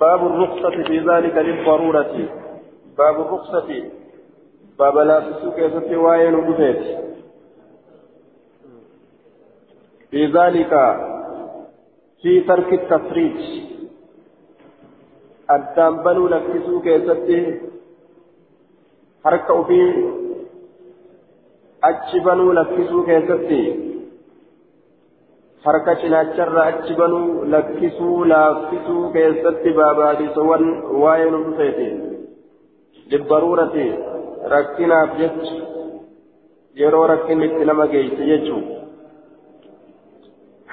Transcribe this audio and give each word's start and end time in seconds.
باب 0.00 0.26
الرخصة 0.26 0.70
في 0.70 0.98
ذلك 0.98 1.36
للضرورة. 1.36 2.28
باب 2.98 3.20
الرخصة. 3.20 3.90
باب 4.78 4.98
لا 4.98 5.20
تسوك 5.20 5.58
يسطي 5.58 5.96
وين 5.96 6.34
ودفت 6.34 6.98
في 10.10 10.26
ذلك 10.26 10.72
في 12.22 12.40
ترك 12.40 12.72
التفريج. 12.72 13.68
الدنبل 15.50 16.30
لك 16.30 16.42
تسوك 16.54 16.86
يسطي 16.86 17.60
حركة 19.24 19.62
في 19.62 20.04
أجبنوا 21.84 22.54
لك 22.54 22.68
تسوك 22.78 23.08
يسطي 23.08 23.87
harka 25.64 25.96
cinaacharra 26.00 26.64
achi 26.70 26.94
banuu 27.00 27.44
lakkisuu 27.54 28.24
laaffisuu 28.32 29.10
keessatti 29.16 29.72
baabaadisawwan 29.78 30.64
waa'ee 31.02 31.30
nu 31.34 31.44
dhufeeti 31.46 31.88
dibbaruurati 33.10 33.86
rakkinaaf 34.54 35.16
jecha 35.20 35.54
yeroo 36.82 37.06
rakkinni 37.12 37.48
itti 37.50 37.70
nama 37.70 37.92
geeyse 37.94 38.32
jechuu 38.32 38.64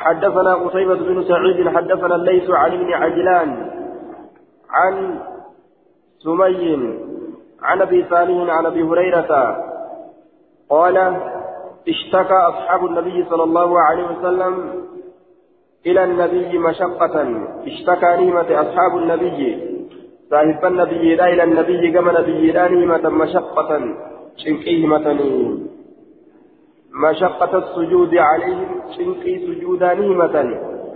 حدثنا 0.05 0.53
قتيبة 0.53 0.95
بن 0.95 1.23
سعيد 1.23 1.67
حدثنا 1.75 2.15
الليث 2.15 2.49
عن 2.49 2.71
ابن 2.71 2.93
عجلان 2.93 3.49
عن 4.69 5.19
سمي 6.23 6.99
عن 7.61 7.81
ابي 7.81 8.05
صالح 8.09 8.53
عن 8.55 8.65
ابي 8.65 8.83
هريرة 8.83 9.31
قال 10.69 10.97
اشتكى 11.89 12.33
أصحاب 12.33 12.85
النبي 12.85 13.25
صلى 13.29 13.43
الله 13.43 13.79
عليه 13.79 14.05
وسلم 14.11 14.53
إلى 15.85 16.03
النبي 16.03 16.57
مشقة. 16.57 17.15
اشتكى 17.67 18.15
نيمة 18.17 18.49
أصحاب 18.61 18.97
النبي. 18.97 19.39
صاحب 20.29 20.65
النبي 20.65 21.15
لا 21.15 21.33
إلى 21.33 21.43
النبي 21.43 21.91
كما 21.91 22.11
نبي 22.19 22.51
لا 22.51 22.67
نيمة 22.67 23.09
مشقة. 23.09 23.69
شنقيه 24.37 24.87
مثني 24.87 25.59
مشقة 27.03 27.57
السجود 27.57 28.15
عليهم. 28.17 28.69
شنقي 28.97 29.33
سجودا 29.45 29.93
نيمة. 29.93 30.35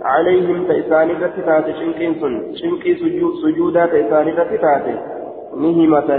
عليهم 0.02 0.66
تيساني 0.66 1.12
رتتات 1.12 1.66
شنقين 1.78 2.14
سن. 2.20 2.54
شنقي 2.54 2.94
سجود 2.94 3.34
سجودا 3.42 3.86
تيساني 3.86 4.30
رتتات 4.30 4.86
نيمة. 5.54 6.10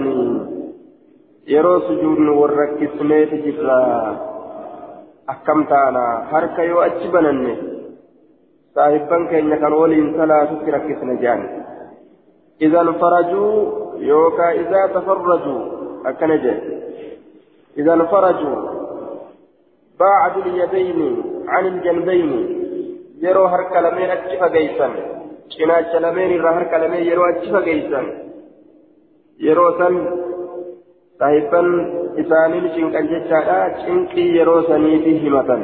يرو 1.48 1.80
سجود 1.80 2.20
وركسنيت 2.20 3.34
جرا. 3.34 4.31
Akkam 5.28 5.66
taana 5.68 6.04
harka 6.32 6.64
yoo 6.64 6.82
achi 6.88 7.08
bananne 7.14 7.54
saahibban 8.76 9.28
keenya 9.30 9.58
kan 9.64 9.74
waliin 9.74 10.14
salaatutti 10.18 10.72
rakkisne 10.72 11.16
jedhan 11.24 11.42
idan 12.60 12.90
farajuu 13.02 13.52
yookaa 14.10 14.52
idaa 14.64 14.88
tafarrajuu 14.96 15.60
akkana 16.10 16.38
jedhe 16.46 16.78
idan 17.82 18.08
farajuu 18.14 18.58
baacdu 20.00 20.40
lyadayni 20.50 21.10
can 21.50 21.66
iljanbayni 21.72 22.42
yeroo 23.24 23.48
harka 23.54 23.82
lameen 23.86 24.12
achi 24.18 24.38
fageysan 24.44 24.94
cinaacha 25.54 26.00
lameen 26.06 26.32
irraa 26.38 26.54
harka 26.60 26.78
lameen 26.84 27.06
yeroo 27.10 27.28
achi 27.34 27.52
fageysan 27.56 28.08
yeroo 29.48 29.72
san 29.80 29.96
saahibban 31.22 31.68
isaaniin 32.24 32.68
cinqan 32.76 33.14
jechaadha 33.14 33.60
cinqii 33.86 34.32
yeroo 34.38 34.62
saniifi 34.72 35.20
himatan 35.26 35.64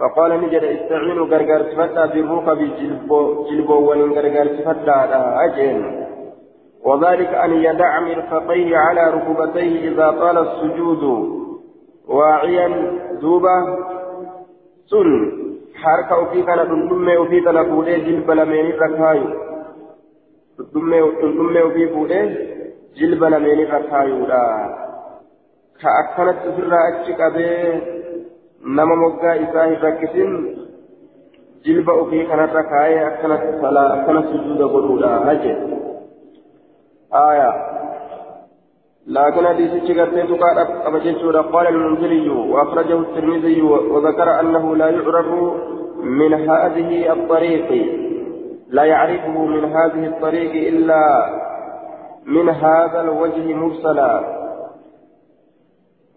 فقال 0.00 0.30
نجد 0.42 0.64
استعينوا 0.64 1.26
غرغر 1.26 1.62
سفتا 1.70 2.06
بالركب 2.06 2.60
جلبو 3.48 3.76
ولن 3.88 4.10
غرغر 4.16 4.46
سفتا 4.58 4.98
أجل 5.44 5.78
وذلك 6.84 7.34
أن 7.34 7.52
يدع 7.52 8.00
مرفقيه 8.00 8.76
على 8.76 9.02
ركبتيه 9.10 9.88
إذا 9.88 10.10
طال 10.10 10.38
السجود. 10.38 11.02
واعيا 12.08 12.68
دوبا 13.20 13.56
سن. 14.90 15.08
حركة 15.82 16.18
وفي 16.18 16.42
كان 16.42 16.68
دندمي 16.68 17.16
وفي 17.16 17.40
كان 17.40 17.58
فولي 17.70 18.00
جلب 18.00 18.30
لمن 18.30 18.66
ركايو. 18.82 19.28
دندمي 20.58 21.62
وفي 21.62 21.88
فولي 21.88 22.20
جلب 22.98 23.24
لمن 23.24 23.58
ركايو 23.74 24.26
لا 25.82 25.82
ka 25.82 25.96
akkanatti 26.02 26.48
ofirraa 26.48 26.84
achi 26.90 27.12
qabee 27.12 27.82
nama 28.78 28.96
moggaa 28.96 29.34
isaa 29.34 29.66
hin 29.66 29.80
rakkisin 29.82 30.32
jilba 31.64 31.92
ofii 31.92 32.24
kanarra 32.30 32.62
kaayee 32.62 33.04
akkanatti 33.04 33.58
salaa 33.60 33.88
akkana 33.96 34.22
sujuuda 34.30 34.72
godhuudha 34.76 35.34
jedhe 35.44 35.78
آية 37.14 37.52
لكن 39.06 39.46
حديث 39.46 39.70
قرتين 39.98 40.26
تقال 40.26 40.58
أبجيتشورا 40.86 41.42
قال 41.42 41.66
المنزلي 41.66 42.28
وأخرجه 42.28 42.98
الترمذي 42.98 43.62
وذكر 43.62 44.40
أنه 44.40 44.76
لا 44.76 44.90
يعرف 44.90 45.52
من 46.02 46.34
هذه 46.34 47.12
الطريق 47.12 47.68
لا 48.68 48.84
يعرفه 48.84 49.44
من 49.44 49.64
هذه 49.64 50.06
الطريق 50.06 50.68
إلا 50.68 51.30
من 52.26 52.48
هذا 52.48 53.00
الوجه 53.00 53.54
مرسلا 53.54 54.37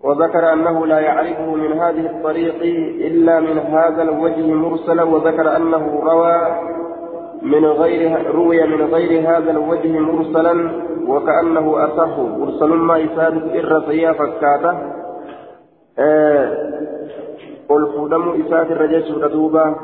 وذكر 0.03 0.53
أنه 0.53 0.85
لا 0.85 0.99
يعرفه 0.99 1.55
من 1.55 1.79
هذه 1.79 2.05
الطريق 2.05 2.55
إلا 3.07 3.39
من 3.39 3.57
هذا 3.57 4.01
الوجه 4.01 4.53
مرسلا 4.53 5.03
وذكر 5.03 5.55
أنه 5.55 6.01
روى 6.03 6.41
من 7.41 7.65
غير 7.65 8.31
روي 8.35 8.67
من 8.67 8.81
غير 8.93 9.21
هذا 9.29 9.51
الوجه 9.51 9.99
مرسلا 9.99 10.71
وكأنه 11.07 11.85
أصح. 11.85 12.17
مرسل 12.17 12.69
ما 12.69 13.05
إسادة 13.05 13.59
إر 13.59 14.13
فكاته. 14.13 14.77
قل 17.69 17.87
فدم 17.97 18.41
إسادة 18.41 18.73
الرجس 18.73 19.11
ردوبة 19.11 19.75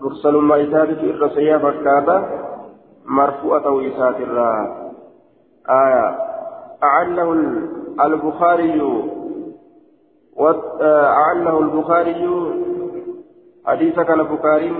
مرسل 0.00 0.34
ما 0.34 0.62
إسادة 0.62 1.00
إر 1.10 1.28
فكاته. 1.58 2.24
مرفوعة 3.06 3.80
إسادة 3.88 4.18
الرا 4.18 4.76
آية 5.70 6.16
أعله 6.82 7.32
البخاري 8.04 8.80
وأعله 10.40 11.56
البخاري 11.60 12.22
حديث 13.66 13.96
كان 14.00 14.22
بخاري 14.22 14.72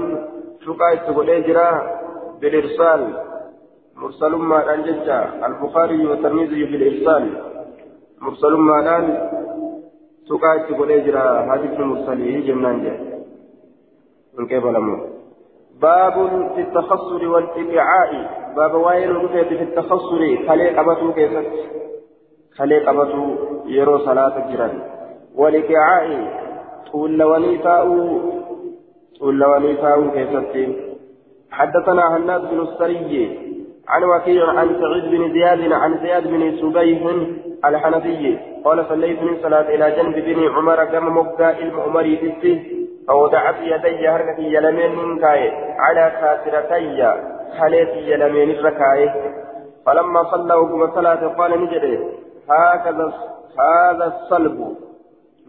شقا 0.65 1.39
جرا 1.47 1.71
بالإرسال. 2.41 3.01
مرسل 3.97 4.33
ما 4.51 4.75
أنججا 4.75 5.21
البخاري 5.47 6.07
والترمذي 6.07 6.65
بالإرسال. 6.65 7.25
مرسل 8.21 8.53
ما 8.69 8.77
دان 8.87 9.05
شقا 10.29 10.53
جرا. 11.07 11.25
حديث 11.53 11.73
المرسل 11.81 12.21
جنان 12.47 12.77
جا. 12.85 12.95
من 14.39 14.47
كيف 14.47 14.65
لمو؟ 14.65 14.97
باب 15.83 16.15
في 16.55 16.61
التخصر 16.61 17.29
والإبعاء 17.29 18.13
باب 18.57 18.75
وين 18.75 19.11
رفيت 19.17 19.47
في 19.47 19.63
التخصر 19.63 20.21
خليق 20.49 20.81
أبتو 20.81 21.13
كيفت 21.13 21.47
خليق 22.57 22.89
أبتو 22.89 23.25
يرو 23.67 23.99
صلاة 23.99 24.51
جيران 24.51 24.90
ولكعاء 25.41 26.09
طول 26.93 27.23
ونيفاء 27.23 27.87
طول 29.19 29.45
ونيفاء 29.45 29.99
كيفتي 30.15 30.65
حدثنا 31.51 32.17
هناد 32.17 32.51
بن 32.51 32.61
السري 32.61 33.39
عن 33.89 34.05
وكيع 34.05 34.47
عن 34.49 34.69
سعيد 34.81 35.05
بن 35.11 35.33
زياد 35.33 35.73
عن 35.73 35.99
زياد 36.03 36.25
بن 36.29 36.43
سبيح 36.61 37.01
الحنفي 37.65 38.39
قال 38.65 38.87
صليت 38.89 39.23
من 39.23 39.43
صلاة 39.43 39.69
إلى 39.75 39.91
جنب 39.97 40.15
بن 40.15 40.49
عمر 40.49 40.85
كما 40.85 41.11
مبكى 41.11 41.51
المؤمري 41.63 42.17
في 42.17 42.81
فوضعت 43.09 43.55
يدي 43.61 44.09
هركتي 44.09 44.43
يلمين 44.55 44.95
من 44.97 45.19
كاي 45.19 45.51
على 45.79 46.13
خاسرتي 46.21 47.15
خليتي 47.59 48.11
يلمين 48.11 48.51
الركاي. 48.51 49.11
فلما 49.87 50.25
صلى 50.31 50.55
وقم 50.55 50.95
صلاة 50.95 51.27
قال 51.39 51.65
نجري 51.65 51.99
هكذا 52.51 53.13
هذا 53.59 54.07
الصلب. 54.07 54.77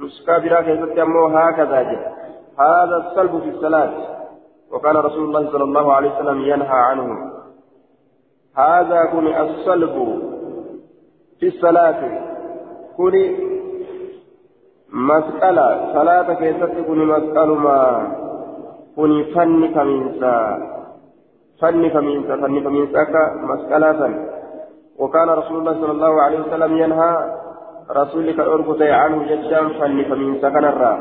نسكا 0.02 0.38
برا 0.38 0.62
كيست 0.62 0.98
أمو 1.00 1.28
هكذا 1.28 1.82
جه 1.82 2.00
هذا 2.60 2.96
الصلب 2.98 3.40
في 3.40 3.50
الصلاة. 3.50 3.92
وكان 4.72 4.96
رسول 4.98 5.24
الله 5.24 5.52
صلى 5.52 5.64
الله 5.64 5.94
عليه 5.94 6.10
وسلم 6.16 6.40
ينهى 6.42 6.80
عنه. 6.90 7.08
هذا 8.58 9.06
كن 9.12 9.28
الصلب 9.28 9.96
في 11.40 11.48
الصلاة. 11.48 12.02
كن 12.98 13.16
مسألة. 14.94 15.94
صلاة 15.94 16.34
كيست 16.34 16.74
كن 16.88 17.00
مسألة 17.08 17.56
ما؟ 17.56 17.82
كن 18.96 19.26
فن 19.36 19.74
كمينسا 19.74 20.38
فن 21.62 21.90
كمينسا 21.90 22.36
فن 22.36 22.64
كمينسا 22.64 23.02
مسألة. 23.54 24.02
وكان 25.00 25.30
رسول 25.30 25.58
الله 25.58 25.74
صلى 25.74 25.92
الله 25.92 26.22
عليه 26.22 26.40
وسلم 26.40 26.78
ينهى 26.78 27.42
رسولك 27.90 28.40
أركض 28.40 28.82
عنه 28.82 29.18
جدا 29.30 29.68
فني 29.80 30.04
فمن 30.06 30.42
سكن 30.42 30.66
الرا 30.66 30.94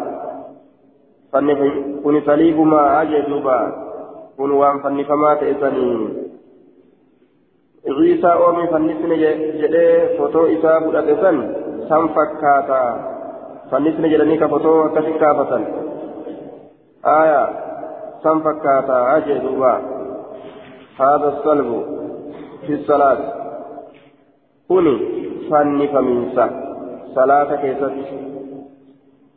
فني 1.33 1.55
كن 2.05 2.21
سليب 2.27 2.59
ما 2.61 3.03
أجدوبا 3.03 3.59
كن 4.37 4.51
وان 4.51 4.77
فني 4.83 5.05
فما 5.05 5.35
تأسني 5.35 5.91
jedhee 9.61 10.17
fotoo 10.17 10.47
isaa 10.47 10.81
fudhate 10.85 11.15
san 11.23 11.37
san 11.89 12.09
fakkaata 12.15 12.81
fannisne 13.71 14.11
jedhanii 14.13 14.39
ka 14.39 14.49
fotoo 14.49 14.85
akkasi 14.85 15.13
kaafatan 15.23 15.65
aya 17.03 17.41
san 18.23 18.43
fakkaata 18.45 19.21
jee 19.27 19.41
duuba 19.47 19.73
هذا 21.01 21.29
الصلب 21.29 21.85
في 22.67 22.73
الصلاة 22.75 23.19
كوني 24.69 24.97
فني 25.51 25.89
فمنسا 25.89 26.70
صلاة 27.15 27.57
كيست 27.57 27.95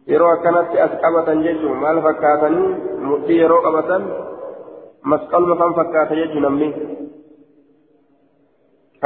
yeroo 0.07 0.31
akkanatti 0.35 0.79
as 0.83 0.93
qabatan 0.99 1.43
jechuun 1.45 1.79
maal 1.79 2.01
fakkaatanii 2.05 2.71
mudhii 3.09 3.37
yeroo 3.41 3.61
qabatan 3.65 4.03
masqaluma 5.11 5.55
kan 5.61 5.75
fakkaata 5.77 6.17
jechuun 6.19 6.43
namni 6.45 6.67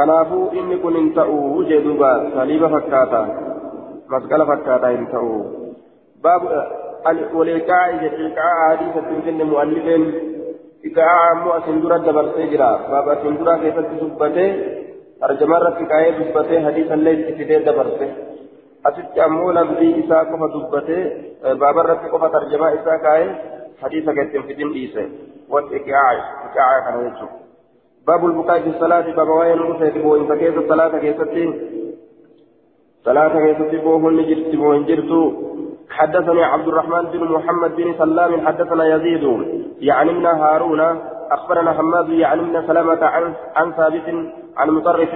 kanaafuu 0.00 0.50
inni 0.58 0.78
kun 0.82 0.98
hin 0.98 1.12
ta'u 1.18 1.62
jee 1.68 1.78
duuba 1.84 2.10
saliiba 2.34 2.72
fakkaata 2.74 3.20
masqala 4.14 4.48
fakkaata 4.50 4.90
hin 4.94 5.06
ta'u 5.12 5.30
baabu 6.26 6.46
waliiqaa'i 7.38 8.00
jedhe 8.02 8.26
iqaa'a 8.30 8.66
hadiisatti 8.70 9.14
hin 9.14 9.22
kenne 9.28 9.50
mu'allifeen 9.52 10.04
iqaa'a 10.90 11.30
ammoo 11.30 11.54
asin 11.60 11.78
dura 11.84 12.00
dabarsee 12.08 12.48
jira 12.54 12.72
baaba 12.90 13.14
asin 13.16 13.38
dura 13.42 13.58
keessatti 13.62 14.00
dubbatee 14.02 14.50
dabarse 18.84 19.00
asitti 19.00 19.20
ammoo 19.20 19.52
lafdii 19.52 20.04
isaa 20.04 20.24
qofa 20.24 20.48
dubbatee 20.52 21.02
baabarratti 21.58 22.10
qofa 22.10 22.28
tarjamaa 22.28 22.70
isaa 22.70 22.98
kaa'ee 22.98 23.36
hadiisa 23.82 24.14
keessatti 24.14 24.48
fidin 24.48 24.72
dhiise 24.72 25.10
wal 25.48 25.64
iqaa'a 25.72 26.12
iqaa'a 26.46 26.82
kana 26.84 27.02
jechuudha. 27.02 27.48
باب 28.08 28.26
البكاء 28.26 28.60
في 28.60 28.68
الصلاة 28.68 29.12
باب 29.12 29.28
وين 29.28 29.58
رفعت 29.58 29.98
بوين 29.98 30.26
فكيف 30.26 30.58
الصلاة 30.58 30.98
كيفتي 30.98 31.54
صلاة 33.04 33.28
كيفتي 33.28 33.76
بوهن 33.76 34.26
جرت 34.26 34.56
بوهن 34.56 34.84
جرت 34.84 35.34
حدثني 35.90 36.42
عبد 36.44 36.68
الرحمن 36.68 37.02
بن 37.02 37.24
محمد 37.24 37.76
بن 37.76 37.94
سلام 37.98 38.46
حدثنا 38.46 38.96
يزيد 38.96 39.24
يعني 39.80 40.12
من 40.12 40.26
هارون 40.26 40.80
أخبرنا 41.30 41.72
حماد 41.72 42.08
يعني 42.08 42.42
من 42.42 42.66
سلامة 42.66 43.04
عن 43.04 43.34
عن 43.56 43.72
ثابت 43.72 44.32
عن 44.56 44.70
مطرف 44.70 45.14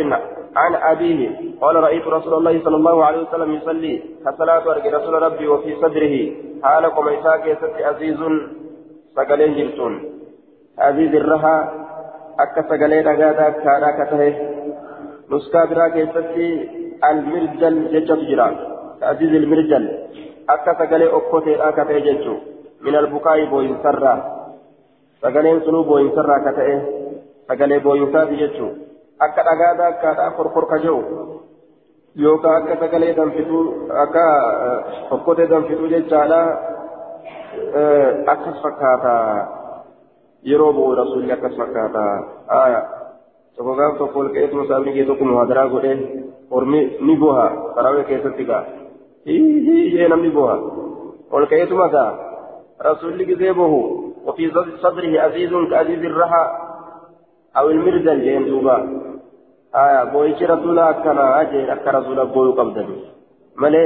عن 0.56 0.74
أبيه 0.74 1.20
قال 1.60 1.76
رأيت 1.76 2.06
رسول 2.06 2.34
الله 2.34 2.64
صلى 2.64 2.76
الله 2.76 3.04
عليه 3.04 3.20
وسلم 3.22 3.52
يصلي 3.52 4.02
فصلاة 4.24 4.64
رسول 4.96 5.22
ربي 5.22 5.48
وفي 5.48 5.76
صدره 5.82 6.14
حالكم 6.62 7.08
إساك 7.08 7.44
عزيز 7.80 8.20
سقلين 9.16 9.54
جرتون 9.56 9.94
عزيز 10.78 11.14
الرها 11.14 11.56
sagalee 12.68 13.02
dhagaadhaa 13.04 13.48
akkaadhaa 13.52 13.88
akka 13.88 14.04
tahe 14.10 14.28
nuskaa 15.30 15.66
biraa 15.70 15.90
keessatti 15.96 16.46
almirjal 17.08 17.76
jechatu 17.92 18.24
jira 18.30 18.46
ta'aziz 19.00 19.34
ilmirjal 19.40 19.86
akka 20.54 20.74
sagalee 20.80 21.10
okkoteedhaa 21.18 21.68
akka 21.72 21.84
ta'e 21.90 22.00
jechuu 22.06 22.36
min 22.86 22.96
albukaa'i 23.00 23.46
booyinsarraa 23.52 24.16
sagaleen 25.22 25.60
sunuu 25.66 25.84
booyinsarraa 25.90 26.38
akka 26.40 26.52
ta'e 26.60 26.76
sagalee 27.48 27.80
booyinsaati 27.86 28.40
jechuu 28.42 28.70
akka 29.18 29.44
dhagaadhaa 29.48 29.88
akkaadhaa 29.88 30.30
korkorka 30.36 30.78
jiru 30.78 31.00
yookaan 32.16 32.62
akka 32.62 32.76
sagalee 32.84 33.16
danfituu 33.16 33.64
akka 34.04 34.24
okkotee 35.10 35.48
danfituu 35.50 35.88
jechaadha 35.94 36.40
akkas 38.26 38.62
fakkaata. 38.62 39.16
yeroo 40.42 40.72
bu'u 40.72 40.94
rasuulli 40.94 41.32
akkas 41.32 41.56
fakkaata 41.56 42.02
aya 42.48 42.82
tokko 43.56 43.74
gaaf 43.78 43.98
tokko 43.98 44.20
ol 44.20 44.30
ka'eetuma 44.34 44.66
saabni 44.66 44.92
kee 44.92 45.04
tokko 45.06 45.24
muhaadaraa 45.24 45.68
godhee 45.74 45.96
ormi 46.50 46.80
ni 47.00 47.16
boha 47.16 47.46
tarawee 47.74 48.04
keessatti 48.04 48.44
gaa 48.44 48.64
hiihii 49.26 50.08
namni 50.08 50.30
boha 50.30 50.56
ol 51.30 51.46
ka'eetuma 51.46 51.88
gaa 51.88 52.10
rasuulli 52.88 53.26
gisee 53.26 53.54
bohu 53.54 53.82
وفي 54.26 54.50
صدره 54.82 55.20
عزيز 55.20 55.50
كعزيز 55.70 56.04
الرحى 56.04 56.71
أو 57.56 57.70
المردل 57.70 58.20
جين 58.20 58.44
دوبا 58.46 58.76
آية 59.74 60.04
بويش 60.04 60.42
رسولا 60.42 60.90
أكنا 60.90 61.40
أجي 61.40 61.72
أكا 61.72 61.90
رسولا 61.90 62.24
بوي 62.24 62.52
قبضني 62.58 62.96
مالي 63.56 63.82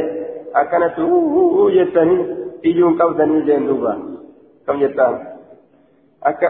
أكنا 0.55 0.89
تو 0.89 1.71
جتني 1.71 2.17
إيجون 2.65 2.93
قبضني 2.99 3.41
جين 3.47 3.67
دوبا 3.67 3.93
كم 4.67 4.79
ka 6.27 6.49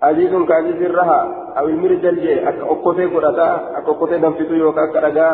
aziizin 0.00 0.92
raha 0.96 1.20
awil 1.60 1.76
mirjal 1.76 2.16
jee 2.24 2.40
akka 2.48 2.64
okkotee 2.64 3.08
godhataa 3.12 3.54
akka 3.78 3.90
okkotee 3.90 4.20
danfitu 4.22 4.54
yookaan 4.56 4.88
akka 4.88 5.00
dhagaa 5.04 5.32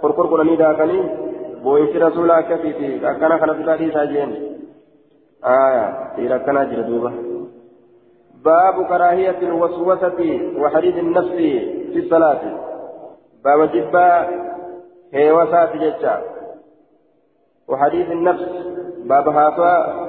korkor 0.00 0.28
godhanii 0.28 0.60
daakanii 0.60 1.04
boo'insi 1.64 1.98
rasuula 1.98 2.36
akkasiiti 2.36 3.00
akkana 3.12 3.38
kana 3.38 3.54
bitaa 3.54 3.78
dhiisaa 3.80 4.06
jeen 4.12 4.32
aya 5.54 5.84
dhiira 6.16 6.36
akkanaa 6.36 6.68
jira 6.72 6.84
duuba 6.88 7.12
باب 8.44 8.86
كراهية 8.88 9.38
الوسوسة 9.42 10.40
وحديث 10.58 10.96
النفس 10.98 11.28
في 11.92 11.98
الصلاة. 11.98 12.40
باب 13.44 13.72
جبا 13.72 14.26
هي 15.12 15.32
وسات 15.32 15.76
ججا 15.76 16.22
وحديث 17.68 18.10
النفس 18.10 18.48
باب 19.04 19.28
هافا 19.28 20.04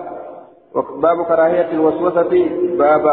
باب 0.75 1.25
كراهية 1.27 1.71
الوسوسة 1.71 2.49
باب 2.77 3.05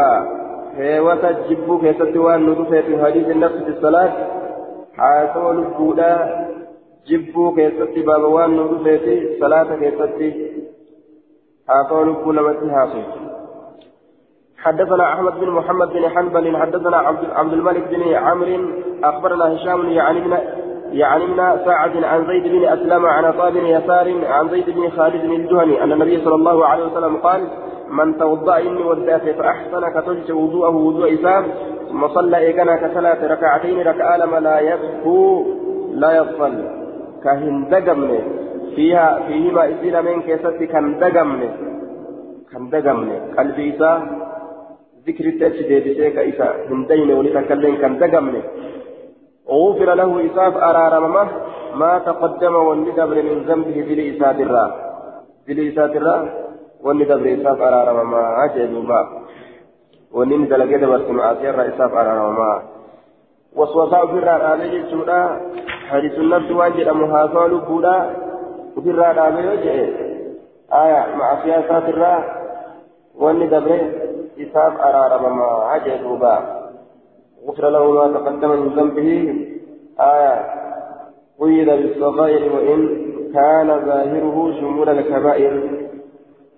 هيوة 0.75 1.31
جبو 1.49 1.79
كيست 1.79 2.17
وان 2.17 2.49
ندفع 2.49 2.81
في 2.81 3.03
حديث 3.05 3.29
النفس 3.29 3.55
في 3.55 3.69
الصلاة. 3.69 4.11
حاسول 4.93 5.59
البودا 5.59 6.09
جبو 7.07 7.55
كيست 7.55 8.05
باب 8.05 8.23
وان 8.23 8.59
ندفع 8.59 8.97
في 8.97 9.39
صلاة 9.39 9.75
البودا 9.75 9.99
متي 9.99 10.53
حاسول 11.67 13.32
حدثنا 14.63 15.13
أحمد 15.13 15.39
بن 15.39 15.49
محمد 15.49 15.89
بن 15.93 16.09
حنبل 16.09 16.57
حدثنا 16.57 16.97
عبد, 16.97 17.53
الملك 17.53 17.83
بن 17.89 18.13
عمرو 18.13 18.59
أخبرنا 19.03 19.55
هشام 19.55 19.89
يعني 19.89 20.19
من 20.21 20.37
يعني 20.91 21.25
سعد 21.65 22.03
عن 22.03 22.27
زيد 22.27 22.43
بن 22.43 22.65
أسلم 22.65 23.05
عن 23.05 23.25
عطاء 23.25 23.51
بن 23.51 23.65
يسار 23.65 24.25
عن 24.27 24.49
زيد 24.49 24.69
بن 24.69 24.89
خالد 24.89 25.23
الجهني 25.23 25.83
أن 25.83 25.91
النبي 25.91 26.23
صلى 26.23 26.35
الله 26.35 26.65
عليه 26.65 26.85
وسلم 26.85 27.15
قال 27.17 27.41
من 27.89 28.17
توضأ 28.17 28.57
إني 28.57 28.83
ودات 28.83 29.29
فأحسن 29.29 29.89
كتلج 29.95 30.31
وضوءه 30.31 30.75
وضوء 30.75 31.13
إسام 31.13 31.45
ثم 31.89 32.07
صلى 32.07 32.37
إيقنا 32.37 32.75
كثلاث 32.75 33.23
ركعتين 33.23 33.87
ركعة 33.87 34.17
لما 34.17 34.37
لا 34.37 34.59
يصفو 34.59 35.45
لا 35.93 36.17
يصل 36.17 36.53
كهن 37.23 37.69
دقمن. 37.69 38.19
فيها 38.75 39.19
فيهما 39.27 39.69
إسين 39.69 40.05
من 40.05 40.21
كيست 40.21 40.63
كان 40.71 40.99
دقمن. 40.99 41.49
كان 42.51 42.69
دقمن. 42.69 43.09
قلبي 43.37 43.75
إسا 43.75 43.91
ذكر 45.07 45.25
التأشي 45.25 45.79
بسيك 45.79 46.17
إسا 46.17 46.47
هندين 46.69 47.11
ولتكلم 47.17 47.75
كان 47.81 47.93
دقمن 47.99 48.35
غفر 49.49 49.89
له 49.93 50.11
إساف 50.27 50.53
أرارممه 50.57 51.27
ما 51.75 51.99
تقدم 51.99 52.55
والندبر 52.55 53.17
من 53.29 53.37
ذنبه 53.47 53.77
ذي 53.87 54.17
إساد 54.17 54.39
الرا. 54.41 54.65
ذي 55.47 55.63
إساد 55.69 55.95
الرا 55.95 56.17
والندبر 56.83 57.25
إساف 57.33 57.61
أرارمما 57.61 58.45
أجدوبا 58.45 59.01
ونين 60.15 60.47
دلقي 60.47 60.77
دبرت 60.77 61.09
معاصي 61.09 61.49
الرا 61.49 61.67
إساف 61.67 61.91
أرارمما 61.93 62.61
وسوساء 63.55 64.07
في 64.07 64.13
الرا 64.13 64.31
عليه 64.51 64.81
السوداء 64.81 65.41
حديث 65.89 66.13
النفس 66.19 66.51
واجد 66.51 66.87
محاصا 66.89 67.47
لبودا 67.47 67.97
في 68.83 68.89
الرا 68.89 69.05
عليه 69.05 69.65
آية 70.83 71.15
معاصي 71.15 71.59
إساف 71.59 71.89
الرا 71.89 72.15
والندبر 73.21 73.81
إساف 74.39 74.81
أرارمما 74.81 75.75
أجدوبا 75.75 76.63
غفر 77.47 77.69
له 77.69 77.91
ما 77.91 78.19
تقدم 78.19 78.49
من 78.49 78.69
ذنبه. 78.69 79.35
آية. 79.99 80.45
قيد 81.41 81.69
بالصغائر 81.69 82.55
وإن 82.55 82.79
كان 83.33 83.67
ظاهره 83.85 84.53
شمول 84.59 84.89
الكبائر. 84.89 85.63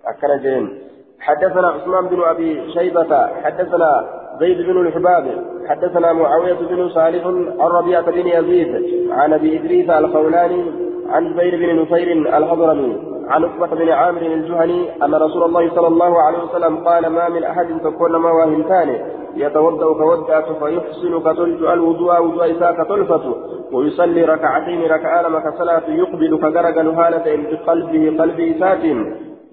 أكرجين 0.06 0.78
حدثنا 1.20 1.68
عثمان 1.68 2.06
بن 2.06 2.22
أبي 2.22 2.72
شيبة. 2.72 3.26
حدثنا 3.26 4.08
زيد 4.40 4.66
بن 4.66 4.86
الحباب. 4.86 5.44
حدثنا 5.66 6.12
معاوية 6.12 6.52
بن 6.52 6.88
صالح 6.88 7.26
عن 7.60 8.00
بن 8.00 8.26
يزيد. 8.26 8.72
عن 9.10 9.32
أبي 9.32 9.58
إدريس 9.58 9.90
الخولاني 9.90 10.64
عن 11.08 11.32
زبير 11.32 11.56
بن 11.56 11.82
نفير 11.82 12.12
الحضرمي 12.36 13.15
عن 13.28 13.44
عقبة 13.44 13.66
بن 13.66 13.88
عامر 13.88 14.22
الجهني 14.22 15.04
أن 15.04 15.14
رسول 15.14 15.42
الله 15.42 15.74
صلى 15.74 15.86
الله 15.86 16.22
عليه 16.22 16.38
وسلم 16.38 16.76
قال 16.76 17.06
ما 17.06 17.28
من 17.28 17.44
أحد 17.44 17.80
تكون 17.84 18.16
ما 18.16 18.30
واهمتان 18.30 18.88
يتوضأ 19.36 19.94
كودعة 19.94 20.52
فيحسن 20.58 21.20
كتلج 21.20 21.62
الوضوء 21.62 22.20
وضوء 22.22 22.50
إساء 22.50 22.72
كتلفة. 22.72 23.34
ويصلي 23.72 24.24
ركعتين 24.24 24.82
ركعة 24.82 25.22
لما 25.22 25.40
كصلاة 25.40 25.82
يقبل 25.88 26.38
كجرج 26.38 26.78
هالة 26.78 27.26
بقلبه 27.50 28.22
قلب 28.22 28.40
إساءة. 28.40 28.84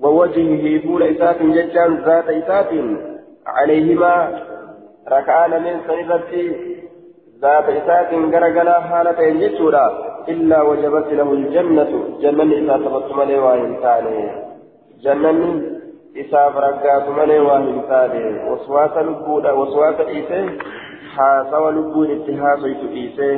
ووجهه 0.02 0.88
فول 0.88 1.04
إساءة 1.04 1.44
ججا 1.44 1.88
ذات 2.06 2.30
إساءة. 2.30 2.98
عليهما 3.48 4.44
ركعان 5.12 5.64
من 5.64 5.76
سنبت 5.88 6.32
ذات 7.42 7.70
إساءة 7.70 8.16
غرغلا 8.16 8.80
حالة 8.82 9.22
يجتورا 9.22 10.13
إلا 10.30 10.62
وجبت 10.62 11.08
له 11.14 11.30
الجنة. 11.34 11.92
جنة 12.22 12.52
إذا 12.60 12.78
تبت 12.78 13.16
ملي 13.16 13.38
واهن 13.38 13.78
تاني 13.82 14.20
جنة 15.04 15.62
إذا 16.16 16.50
فرقات 16.50 17.10
ملي 17.10 17.40
واهن 17.40 17.82
تاني 17.90 18.52
وسواس 18.52 18.98
لبودا 18.98 19.52
وسواس 19.52 20.00
إيسه 20.00 20.50
حاسا 21.16 21.72
لبود 21.72 22.10
إيسه 23.00 23.32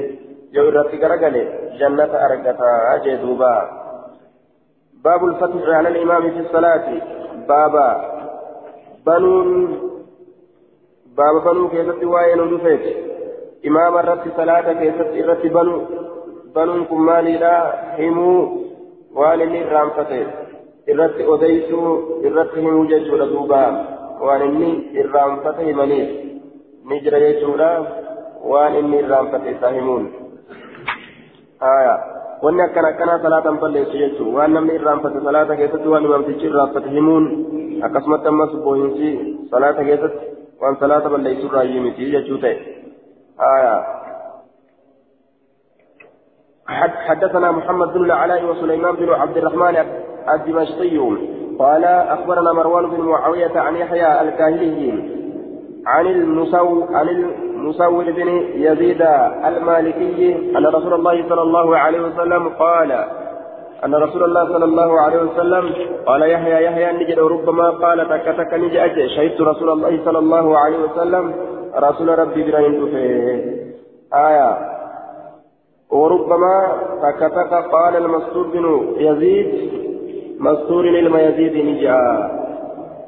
yoo 0.56 0.68
irratti 0.70 0.98
garagale 0.98 1.42
jannata 1.80 2.18
argataa 2.27 3.00
jee 3.04 3.18
duuba 3.24 3.54
باب 5.06 5.25
الفتح 5.25 5.70
على 5.70 5.89
الإمام 5.89 6.32
في 6.32 6.39
الصلاة. 6.39 7.01
بابا 7.48 7.89
بنون 9.08 9.80
بابا 11.18 11.39
بنو 11.51 11.70
كيست 11.70 12.04
وين 12.04 12.39
ودفت 12.39 12.86
إمام 13.68 13.98
الرت 13.98 14.24
صلاة 14.38 14.74
كيست 14.74 15.12
الرت 15.22 15.46
بنو. 15.46 15.77
بنون 16.56 16.86
كمالي 16.86 17.38
لا 17.38 17.56
همو 18.00 18.32
والني 19.16 19.62
رامفته 19.64 20.22
الرت 20.90 21.18
أديسو 21.34 21.80
الرت 22.28 22.52
همو 22.58 22.86
ججول 22.92 23.22
دوبا 23.34 23.64
والني 24.22 24.72
الرامفته 25.02 25.68
منيس 25.80 26.10
نجرى 26.90 27.20
يجولا 27.30 27.72
والني 28.50 29.00
الرامفته 29.00 29.54
ساهمون 29.62 30.04
آية 31.62 32.16
wanni 32.44 32.62
akkana 32.62 32.88
akkanaa 32.88 33.20
salaatan 33.24 33.58
balleessu 33.60 33.98
jechuun 33.98 34.34
waan 34.36 34.54
namni 34.54 34.76
irraanfate 34.80 35.20
salaata 35.28 35.56
keessatti 35.60 35.92
waan 35.94 36.06
imamtichi 36.08 36.46
irraanfate 36.50 36.90
himuun 36.96 37.26
akkasumatti 37.88 38.28
ammas 38.32 38.56
boohinsi 38.66 39.10
salaata 39.52 39.88
keessatti 39.90 40.26
waan 40.62 40.78
salaata 40.82 41.14
balleessu 41.14 41.48
irraa 41.48 41.84
miti 41.86 42.12
jechuu 42.16 42.40
ta'e 42.44 42.58
حدثنا 46.67 47.51
محمد 47.51 47.93
بن 47.93 48.05
العلاء 48.05 48.45
وسليمان 48.45 48.95
بن 48.95 49.13
عبد 49.13 49.38
الرحمن 49.38 49.75
الدمشقي. 50.34 50.98
قال 51.60 51.86
أخبرنا 51.86 52.53
مروان 52.53 52.89
بن 52.89 53.01
معاوية 53.01 53.60
عن 53.60 53.75
يحيى 53.75 54.22
الكاهلي 54.22 55.03
عن 55.88 56.05
المسو 56.05 56.84
عن 56.93 57.31
مسور 57.55 58.03
بن 58.03 58.27
يزيد 58.55 59.01
المالكي 59.48 60.36
أن 60.57 60.65
رسول 60.65 60.93
الله 60.93 61.29
صلى 61.29 61.41
الله 61.41 61.77
عليه 61.77 62.01
وسلم 62.01 62.50
قال 62.50 62.91
أن 63.86 63.95
رسول 63.95 64.24
الله 64.24 64.45
صلى 64.45 64.65
الله 64.65 65.01
عليه 65.01 65.17
وسلم 65.17 65.74
قال 66.05 66.22
يحيى 66.22 66.65
يحيى 66.65 66.93
نجد 66.93 67.19
ربما 67.19 67.69
قال 67.69 68.10
تك 68.10 68.36
تك 68.38 68.53
نجد 68.53 69.07
شهدت 69.07 69.41
رسول 69.41 69.69
الله 69.69 70.00
صلى 70.05 70.19
الله 70.19 70.57
عليه 70.57 70.77
وسلم. 70.77 71.34
رسول 71.75 72.19
ربي 72.19 72.43
بن 72.43 72.53
آية. 74.13 74.75
وربما 75.92 76.56
تك 77.01 77.20
تك 77.20 77.54
قال 77.54 77.96
المستور 77.96 78.48
بن 78.48 78.65
يزيد 78.98 79.72
مستور 80.39 80.86
لما 80.86 81.22
يزيد 81.22 81.56
نجا. 81.65 82.01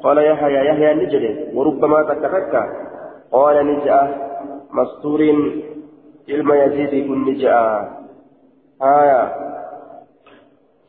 قال 0.02 0.18
يحيى 0.18 0.66
يحيى 0.66 0.94
نجد 0.94 1.54
وربما 1.54 2.02
تك 2.02 2.22
تك 2.22 2.54
قال 3.32 3.66
نجا 3.66 4.00
مستور 4.72 5.20
علم 6.28 6.52
يزيد 6.52 7.08
كن 7.08 7.24
نجاء 7.24 7.90
آية. 8.82 9.22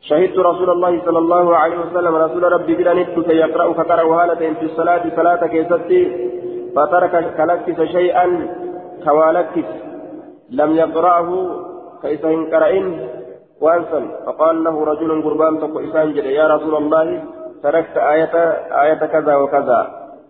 شهدت 0.00 0.38
رسول 0.38 0.70
الله 0.70 1.04
صلى 1.04 1.18
الله 1.18 1.56
عليه 1.56 1.78
وسلم 1.78 2.14
رسول 2.16 2.52
ربي 2.52 2.74
بلا 2.74 2.94
ندك 2.94 3.28
يقرأ 3.28 3.72
فقرأ 3.72 4.02
هالة 4.02 4.54
في 4.54 4.62
الصلاة 4.62 5.02
صلاة 5.16 5.46
كيستي. 5.46 6.30
فترك 6.76 7.34
كلكس 7.36 7.82
شيئا 7.82 8.26
كوالكس. 9.04 9.70
لم 10.50 10.70
يقرأه 10.76 11.28
كيف 12.02 12.26
قرأن 12.52 12.86
وانسا 13.60 14.00
فقال 14.26 14.64
له 14.64 14.84
رجل 14.84 15.22
قربان 15.22 15.58
تقو 15.60 15.80
إسان 15.80 16.08
يا 16.16 16.46
رسول 16.54 16.74
الله 16.76 17.24
تركت 17.62 17.96
آية 17.96 18.34
آية 18.82 19.00
كذا 19.14 19.34
وكذا. 19.36 19.80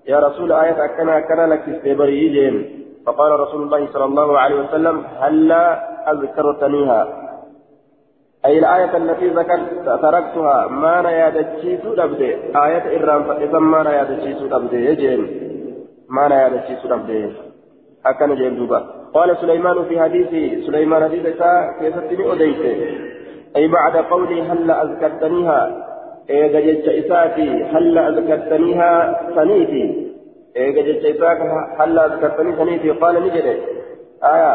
يا 0.07 0.19
رسول 0.19 0.53
آية 0.53 0.85
أكنا 0.85 1.19
أكنا 1.19 1.47
لك 1.47 1.69
استبري 1.69 2.29
جين. 2.29 2.81
فقال 3.07 3.41
رسول 3.41 3.63
الله 3.63 3.87
صلى 3.93 4.05
الله 4.05 4.39
عليه 4.39 4.59
وسلم 4.65 5.05
هلا 5.19 5.65
أذكرتنيها 6.13 7.09
أي 8.45 8.59
الآية 8.59 8.97
التي 8.97 9.29
ذكرت 9.29 9.85
تركتها 9.85 10.67
ما 10.67 11.03
نيادتشيس 11.03 11.81
أبدي 11.87 12.35
آية 12.65 12.85
إرام 13.05 13.23
فإذا 13.25 13.59
ما 13.59 13.83
نيادتشيس 13.83 14.53
أبدي 14.53 14.87
يجين 14.87 15.21
ما 16.09 16.29
نيادتشيس 16.29 16.93
أبدي 16.93 17.33
أكن 18.07 18.35
جين 18.35 18.57
دوبا. 18.57 19.00
قال 19.15 19.37
سليمان 19.37 19.85
في 19.85 20.01
حديث 20.01 20.31
سليمان 20.67 21.05
حديث 21.05 21.23
كيف 21.81 21.99
تني 21.99 22.33
أديت 22.33 22.63
أي 23.57 23.69
بعد 23.69 23.97
قولي 23.97 24.43
هلا 24.43 24.83
أذكرتنيها 24.83 25.87
إيه 26.31 26.47
جدت 26.47 26.89
إساتي 26.89 27.65
هلا 27.65 28.09
أذكرتنيها 28.09 28.91
سنيتي 29.35 30.11
eega 30.55 30.83
jecha 30.83 31.09
isaa 31.09 31.37
kana 31.37 31.59
hallaa 31.79 32.05
azkartanii 32.11 32.57
saniifi 32.61 32.95
qaala 33.03 33.21
ni 33.21 33.31
jedhe 33.31 33.53
aya 34.31 34.53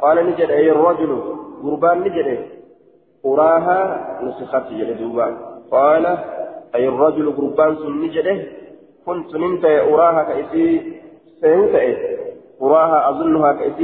qaala 0.00 0.22
ni 0.22 0.32
jedhe 0.38 0.54
ay 0.60 0.68
rajulu 0.84 1.16
gurbaan 1.62 2.00
ni 2.04 2.10
jedhe 2.16 2.36
uraaha 3.32 3.76
nusikatti 4.22 4.78
jedhe 4.80 4.94
duuba 5.00 5.26
qaala 5.74 6.12
ay 6.72 6.84
rajulu 7.02 7.32
gurbaan 7.32 7.76
sun 7.82 8.00
ni 8.00 8.08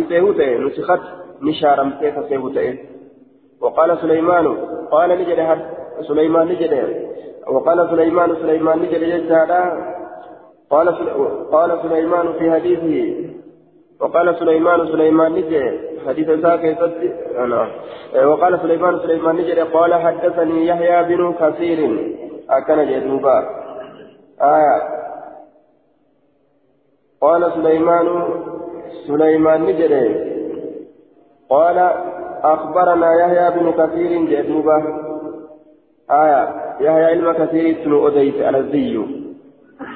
seehu 0.09 0.33
ta'e 0.35 0.59
nusikatti 0.59 1.11
ni 1.43 1.53
shaaramtee 1.55 2.11
ka 2.11 2.23
seehu 2.29 2.51
ta'e 2.51 2.73
وقال 3.61 3.99
سليمان 3.99 4.57
قال 4.91 5.11
نجد 5.21 5.41
سليمان 6.09 6.47
نجد. 6.49 6.75
وقال 7.49 7.91
سليمان 7.91 8.35
سليمان 8.35 8.79
نجد 8.79 9.03
يجهد 9.03 9.53
قال 10.71 10.89
قال 11.53 11.79
سليمان 11.83 12.33
في 12.33 12.53
حديثه. 12.53 13.31
وقال 14.01 14.37
سليمان 14.39 14.87
سليمان 14.87 15.33
نجي 15.33 15.63
حديث 16.07 16.31
ذاك 16.31 16.65
أنا. 17.37 17.69
وقال 18.25 18.61
سليمان 18.61 18.99
سليمان 18.99 19.37
نجي 19.37 19.61
قال 19.61 19.95
حدثني 19.95 20.67
يحيى 20.67 21.17
بن 21.17 21.33
كثير. 21.33 21.81
أكن 22.51 22.79
جدوبا 22.91 23.39
آية. 24.41 24.77
قال 27.21 27.53
سليمان 27.53 28.07
سليمان 29.07 29.63
نجي 29.63 29.87
قال 31.51 31.79
أخبرنا 32.43 33.15
يحيى 33.21 33.51
بن 33.51 33.73
كثير 33.73 34.25
جدوبا 34.25 34.77
آية 36.11 36.43
يحيى 36.81 37.05
علم 37.05 37.33
كثير 37.33 37.77
بن 37.85 38.07
أديس 38.07 38.35
الزيو 38.35 39.05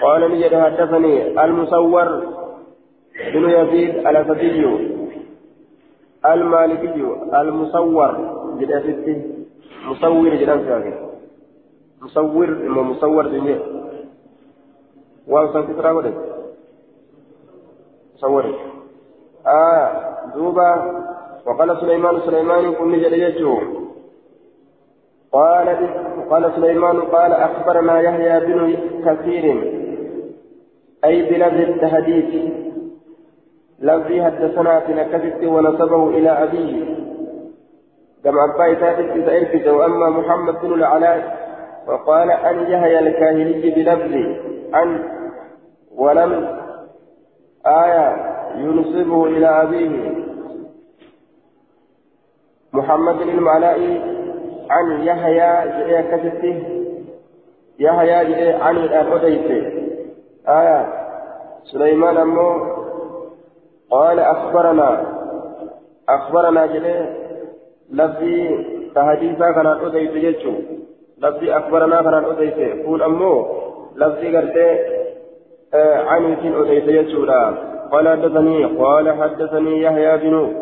قال 0.03 0.31
نجد 0.31 0.55
حدثني 0.55 1.45
المصور 1.45 2.09
بن 3.35 3.51
يزيد 3.51 4.07
الأسدي 4.07 4.67
المالكي 6.27 7.05
المصور 7.35 8.13
جدا 8.59 8.95
مصور 9.89 10.35
جدا 10.35 10.55
مصور 12.03 12.49
إما 12.49 12.83
مصور 12.83 13.27
دنيا 13.27 13.59
وانسان 15.29 15.63
كترا 15.67 15.91
ودك 15.93 16.15
مصور. 18.15 18.74
آه 19.47 19.91
دوبا. 20.35 21.05
وقال 21.47 21.81
سليمان 21.81 22.21
سليمان 22.21 22.75
كن 22.75 22.93
نجد 22.93 23.13
قال 25.33 25.69
قال 26.31 26.53
سليمان 26.57 27.01
قال 27.01 27.33
أخبرنا 27.33 28.01
يحيى 28.01 28.41
بن 28.41 28.77
كثير 29.07 29.45
أي 31.05 31.23
بلفظ 31.23 31.61
التحديث 31.61 32.53
لفظي 33.81 34.25
حدثنا 34.25 34.81
في 34.81 34.95
نكست 34.95 35.45
ونسبه 35.45 36.09
إلى 36.09 36.31
أبيه. 36.31 36.95
كما 38.25 38.45
أبا 38.45 38.75
ثابت 38.75 39.11
إذا 39.11 39.71
وأما 39.71 40.11
محمد 40.11 40.55
بن 40.63 40.73
العلاء 40.73 41.45
وقال 41.87 42.31
أن 42.31 42.71
يحيى 42.71 42.99
الكاهلي 42.99 43.71
بلفظ 43.71 44.37
عن 44.73 45.05
ولم 45.97 46.59
آية 47.67 48.34
ينسبه 48.57 49.27
إلى 49.27 49.47
أبيه 49.47 50.25
محمد 52.73 53.15
بن 53.15 53.39
العلاء 53.39 53.81
عن 54.71 55.03
يحيى 55.03 55.71
جئ 55.79 56.03
كتبته 56.03 56.63
يحيى 57.79 58.25
جئ 58.25 58.53
عن 58.53 58.77
الأبديته 58.77 59.73
آية 60.49 61.05
سليمان 61.65 62.17
أمو 62.17 62.75
قال 63.91 64.21
أخبرنا 64.21 65.07
أخبرنا 66.09 66.67
جلي 66.67 67.25
لفظي 67.91 68.65
تحديثا 68.95 69.53
كان 69.53 69.67
أديت 69.67 70.13
جيتشو. 70.13 70.53
لفظي 71.19 71.57
أخبرنا 71.57 72.03
كان 72.03 72.25
أديت 72.25 72.87
قول 72.87 73.03
أمو 73.03 73.47
لفظي 73.97 74.37
قرتي 74.37 74.79
آه 75.75 76.05
عن 76.05 76.37
أديت 76.45 76.85
جيتشو 76.85 77.25
لا. 77.25 77.74
قال 77.95 78.09
حدثني 78.09 78.65
قال 78.65 79.23
حدثني 79.23 79.83
يحيى 79.83 80.17
بن 80.17 80.55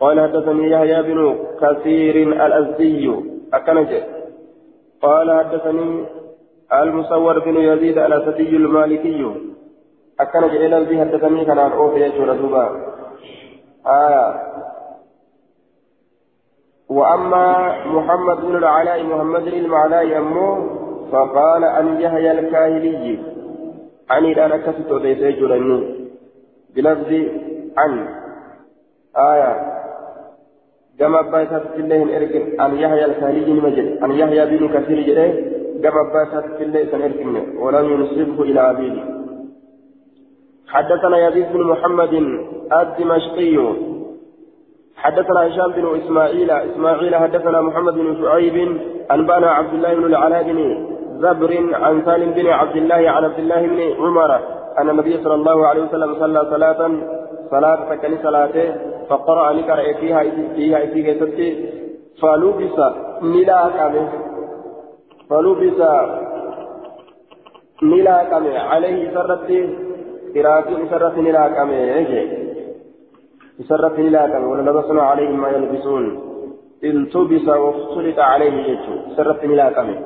قال 0.00 0.20
حدثني 0.20 0.70
يحيى 0.70 1.02
بن 1.02 1.38
كثير 1.60 2.16
الأزدي 2.46 3.12
أكنج. 3.54 4.02
قال 5.02 5.32
حدثني 5.38 6.06
المصور 6.72 7.38
بن 7.38 7.56
يزيد 7.56 7.98
الأسدي 7.98 8.56
المالكي 8.56 9.34
أكنج. 10.20 10.50
إلى 10.56 10.78
الذي 10.78 11.00
حدثني 11.00 11.44
كان 11.44 11.58
عن 11.58 11.72
أوفي 11.72 12.00
يجور 12.00 12.32
دوبا. 12.32 12.64
آية 13.86 14.26
وأما 16.88 17.46
محمد 17.86 18.36
بن 18.40 18.56
العلاء 18.56 19.02
محمد 19.02 19.46
المعلاء 19.46 20.18
أمه 20.18 20.68
فقال 21.12 21.64
أن 21.64 22.00
يحيى 22.00 22.30
الكاهلي. 22.30 23.18
عن 24.10 24.24
الآن 24.24 24.56
كسبت 24.56 24.92
وليس 24.92 25.18
يجرني 25.18 26.07
بلفظ 26.76 27.12
عن. 27.76 28.08
آية. 29.16 29.78
كما 30.98 31.22
باتت 31.22 31.62
في 31.74 31.80
الله 31.80 32.16
إرقم 32.16 32.60
أن 32.60 32.78
يحيى 32.78 33.04
الخالد 33.04 33.48
مجد. 33.48 34.02
أن 34.04 34.10
يحيى 34.10 34.58
بن 34.58 34.68
كثير 34.68 35.00
جده. 35.00 35.28
كما 35.82 36.02
باتت 36.12 36.56
في 36.56 36.64
الله 36.64 36.84
سنرقم 36.84 37.58
ولم 37.58 37.92
ينصبه 37.92 38.42
إلى 38.42 38.60
عبيده 38.60 39.02
حدثنا 40.68 41.28
يزيد 41.28 41.52
بن 41.52 41.62
محمد 41.62 42.14
الدمشقي. 42.72 43.74
حدثنا 44.96 45.46
هشام 45.46 45.72
بن 45.72 46.00
إسماعيل. 46.00 46.50
إسماعيل 46.50 47.16
حدثنا 47.16 47.60
محمد 47.60 47.94
بن 47.94 48.22
شعيب. 48.22 48.80
أنبانا 49.10 49.50
عبد 49.50 49.74
الله 49.74 49.94
بن 49.94 50.04
العلاء 50.04 50.42
بن 50.42 50.86
زبر. 51.18 51.74
عن 51.74 52.02
سالم 52.04 52.30
بن 52.30 52.46
عبد 52.46 52.76
الله. 52.76 53.10
عن 53.10 53.24
عبد 53.24 53.38
الله 53.38 53.66
بن 53.66 54.04
عمر. 54.04 54.57
أن 54.80 54.90
النبي 54.90 55.14
صلى 55.24 55.34
الله 55.34 55.66
عليه 55.66 55.82
وسلم 55.82 56.14
صلى 56.14 56.40
صلاة 56.50 56.80
صلاة 57.50 57.78
فكان 57.88 58.18
صلاته 58.22 58.74
فقرأ 59.08 59.52
لقرأ 59.52 59.92
فيها 60.00 60.22
فيها 60.56 60.86
فيها 60.86 61.12
ستي 61.20 61.48
فلبس 62.20 62.78
ملا 63.22 63.60
كامل 63.76 64.08
فلبس 65.30 65.80
ملا 67.82 68.24
كامل 68.30 68.56
عليه 68.56 68.98
سرت 69.14 69.48
قراءة 70.34 70.70
سرت 70.90 71.16
ملا 71.26 71.44
كامل 71.48 71.78
سرت 73.68 73.98
ملا 73.98 74.22
كامل 74.26 74.44
ولبسنا 74.44 75.02
عليهم 75.02 75.40
ما 75.40 75.48
يلبسون. 75.48 76.04
التبس 76.84 77.48
واختلط 77.48 78.18
عليه 78.18 78.54
يجو 78.70 78.94
سرت 79.16 79.44
ملا 79.50 79.70
كامل 79.76 79.98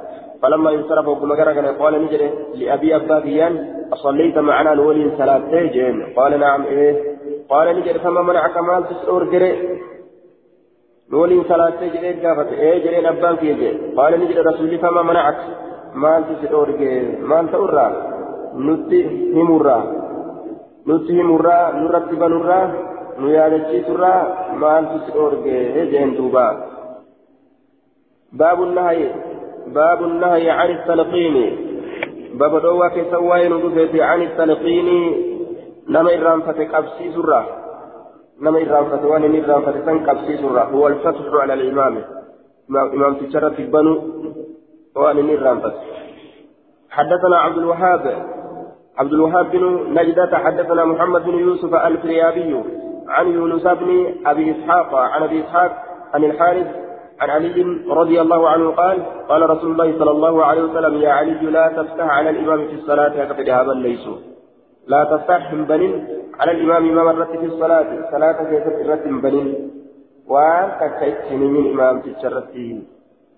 فلما 0.43 0.71
ينصرف 0.71 1.09
وكما 1.09 1.35
قال 1.35 1.79
قال 1.79 2.05
نجري 2.05 2.31
لأبي 2.55 2.97
أبابيان 2.97 3.83
أصليت 3.93 4.39
معنا 4.39 4.73
الولي 4.73 5.11
صلاة 5.19 5.63
جين 5.75 6.03
قال 6.17 6.41
نعم 6.41 6.63
إيه. 6.63 6.95
قال 7.49 7.77
نجد 7.77 7.97
فما 7.97 8.23
منعك؟ 8.23 8.57
مال 8.57 8.89
تسعور 8.89 9.25
جري 9.25 9.79
نولين 11.13 11.45
صلاة 11.45 11.81
جري 11.81 12.13
قافت؟ 12.13 12.53
إيه 12.53 12.85
جري 12.85 13.01
نبان 13.07 13.37
في 13.37 13.55
جري 13.55 13.95
قال 13.97 14.21
نجد 14.21 14.39
رسولي 14.39 14.79
فما 14.79 15.03
منعك؟ 15.03 15.39
مال 15.95 16.23
تسعور 16.29 16.71
جري 16.71 17.17
مال 17.31 17.53
تورا. 17.53 17.87
نتي 18.57 19.01
همورا. 19.35 19.79
نتي 20.87 21.21
همورا 21.21 21.73
نرتب 21.73 22.23
نورا 22.23 22.61
نيادتشي 23.19 23.83
سرا 23.87 24.15
مال 24.63 24.85
تسعور 24.93 25.35
جين 25.91 26.15
دوبا 26.17 26.49
باب 28.33 28.63
النهي. 28.63 29.32
باب 29.67 30.03
النهي 30.03 30.51
عن 30.51 30.71
التلقين 30.71 31.57
باب 32.35 32.63
دواك 32.63 33.07
سواين 33.11 33.53
عن 34.01 34.23
التلقين 34.23 34.89
nama 35.87 36.13
irraanfate 36.15 36.67
qabsiisurraa 36.71 37.47
nama 38.41 38.61
irraanfate 38.61 39.07
waan 39.07 39.25
inni 39.25 39.39
irraanfate 39.43 39.85
san 39.85 40.05
qabsiisurraa 40.07 40.71
huwa 40.73 40.91
alfatxu 40.91 41.41
ala 41.43 41.53
alimaami 41.53 42.03
imaamticharratti 42.97 43.67
banuu 43.75 43.99
waan 44.95 45.19
inni 45.19 45.33
irraanfate 45.39 45.81
حدثنا 46.93 47.37
عبد 47.37 47.59
الوهاب 47.59 48.05
عبد 48.97 49.13
الوهاب 49.13 49.51
بن 49.51 49.65
نجدة 49.95 50.39
حدثنا 50.39 50.85
محمد 50.85 51.25
بن 51.25 51.39
يوسف 51.39 51.75
الفريابي 51.75 52.63
عن 53.09 53.27
يونس 53.33 53.67
بن 53.67 54.15
أبي 54.27 54.51
إسحاق 54.51 54.95
عن 54.95 55.23
أبي 55.23 55.41
إسحاق 55.41 55.73
عن 56.15 56.25
الحارث 56.25 56.67
عن 57.23 57.31
علي 57.31 57.63
رضي 57.89 58.21
الله 58.21 58.49
عنه 58.49 58.71
قال 58.71 59.03
قال 59.29 59.51
رسول 59.51 59.71
الله 59.73 59.99
صلى 59.99 60.11
الله 60.11 60.45
عليه 60.45 60.63
وسلم 60.63 60.95
يا 60.95 61.11
علي 61.11 61.41
لا 61.57 61.69
تفتح 61.69 62.07
على 62.17 62.31
الإمام 62.31 62.67
في 62.69 62.75
الصلاة 62.75 63.13
هكذا 63.23 63.55
هذا 63.61 63.73
ليسوا 63.73 64.17
لا 64.87 65.05
تفتح 65.05 65.55
بنين 65.55 65.95
على 66.41 66.53
الإمام 66.53 66.95
ما 66.95 67.03
مرت 67.05 67.31
في 67.31 67.47
الصلاة. 67.47 68.11
صلاة 68.13 68.39
كيف 68.51 68.65
ترت 68.65 69.07
بنين 69.25 69.71
تكيت 70.81 71.33
من 71.33 71.71
إمام 71.73 72.01
تشرته 72.01 72.83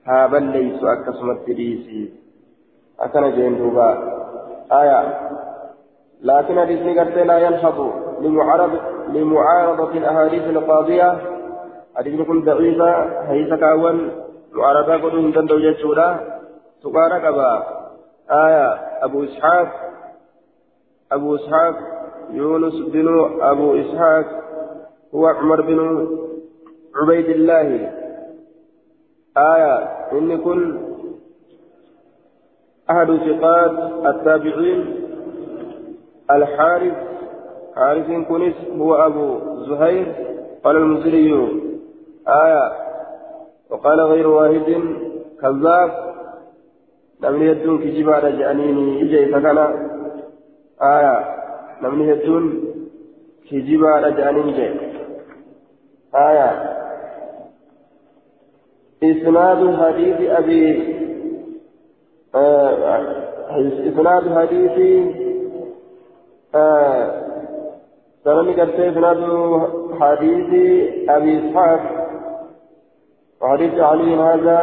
هذا 0.05 0.38
ليس 0.38 0.81
أكسمت 0.85 1.38
تريسي 1.47 2.12
أكن 3.01 3.31
جين 3.37 3.79
آية. 4.73 5.01
لكن 6.23 6.61
حديث 6.61 6.99
قرت 6.99 7.18
لا 7.18 7.38
ينحط 7.38 7.79
لمعارضة 8.20 8.81
لمعارضة 9.09 9.90
الأحاديث 9.90 10.42
القاضية 10.42 11.34
حديث 11.96 12.20
كن 12.20 12.40
ضعيفة 12.40 12.90
هيس 13.30 13.54
كاون 13.54 14.11
معارضة 14.52 14.94
قدوم 14.94 15.30
دندو 15.30 15.59
يجولا 15.59 16.20
تقارك 16.83 17.24
آية 18.30 18.66
أبو 19.02 19.24
إسحاق 19.24 19.68
أبو 21.12 21.35
إسحاق 21.35 21.74
يونس 22.30 22.74
بن 22.74 23.07
أبو 23.40 23.74
إسحاق 23.74 24.26
هو 25.14 25.26
عمر 25.26 25.61
بن 25.61 26.09
عبيد 26.96 27.28
الله 27.28 27.92
آية 29.37 29.76
إن 30.12 30.38
كل 30.38 30.78
أحد 32.90 33.07
ثقات 33.07 33.70
التابعين 34.07 35.04
الحارث 36.30 36.94
حارث 37.76 38.07
كنس 38.28 38.54
هو 38.78 38.94
أبو 38.94 39.38
زهير 39.68 40.14
قال 40.64 40.76
المزري 40.76 41.63
آية. 42.29 42.73
وقال 43.71 44.01
غير 44.01 44.29
واحد 44.29 44.83
كذاب. 45.41 46.15
لم 47.21 47.43
يدون 47.43 47.79
كجبال 47.79 48.39
جانيني 48.39 49.03
إجي 49.03 49.27
فكان. 49.27 49.59
آية. 50.83 51.35
نمني 51.83 52.13
هدون 52.13 52.65
كجبا 53.51 53.91
رجانين 53.91 54.53
جي 54.53 54.69
آية. 56.15 56.75
إسناد 59.05 59.77
حديث 59.77 60.31
أبي 60.31 60.95
آه 62.35 63.09
إسناد 63.89 64.39
حديث 64.39 65.07
آه 66.55 67.25
سنن 68.25 68.53
قرت 68.61 68.81
إسناد 68.81 69.21
حديث 70.01 70.51
أبي 71.09 71.51
إسحاق. 71.51 72.04
وحديث 73.44 73.80
علي 73.80 74.16
هذا 74.16 74.61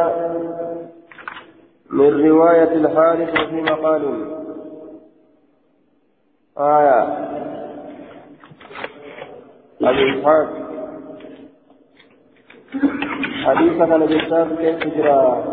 من 1.90 2.28
رواية 2.28 2.72
الحارث 2.72 3.30
وفي 3.30 3.62
مقال. 3.62 4.02
آية. 6.58 7.02
أبي 9.82 10.20
إسحاق. 10.20 10.48
حديث 13.44 13.82
بالذات 14.06 14.58
كيف 14.58 14.94
جرى 14.96 15.44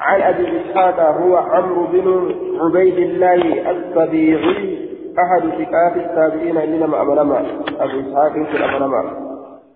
عن 0.00 0.22
أبي 0.22 0.60
إسحاق 0.60 1.00
هو 1.00 1.36
عمرو 1.36 1.86
بن 1.86 2.34
عبيد 2.60 2.98
الله 2.98 3.70
الصبيغي 3.70 4.90
أحد 5.18 5.40
ثقات 5.40 5.96
التابعين 5.96 6.56
إنما 6.56 7.02
أمرما 7.02 7.38
أبو 7.80 8.00
إسحاق 8.00 8.32
في 8.32 8.64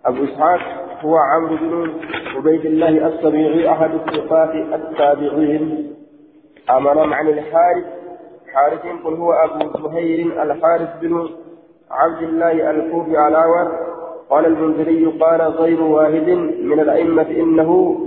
أبو 0.06 0.24
إسحاق 0.24 0.83
هو 1.04 1.16
عمرو 1.16 1.56
بن 1.56 1.92
عبيد 2.36 2.66
الله 2.66 3.06
الصبيغي 3.06 3.70
أحد 3.70 3.90
ثقات 3.90 4.54
التابعين. 4.54 5.94
أمرما 6.70 7.16
عن 7.16 7.28
الحارث 7.28 7.84
حارث 8.54 8.80
قل 9.04 9.14
هو 9.14 9.32
أبو 9.32 9.88
زهير 9.88 10.42
الحارث 10.42 10.88
بن 11.02 11.28
عبد 11.90 12.22
الله 12.22 12.70
الكوفي 12.70 13.16
علاوة 13.16 13.72
قال 14.30 14.46
المنذري 14.46 15.06
قال 15.06 15.40
غير 15.42 15.82
واحد 15.82 16.28
من 16.62 16.80
الأئمة 16.80 17.30
إنه 17.30 18.00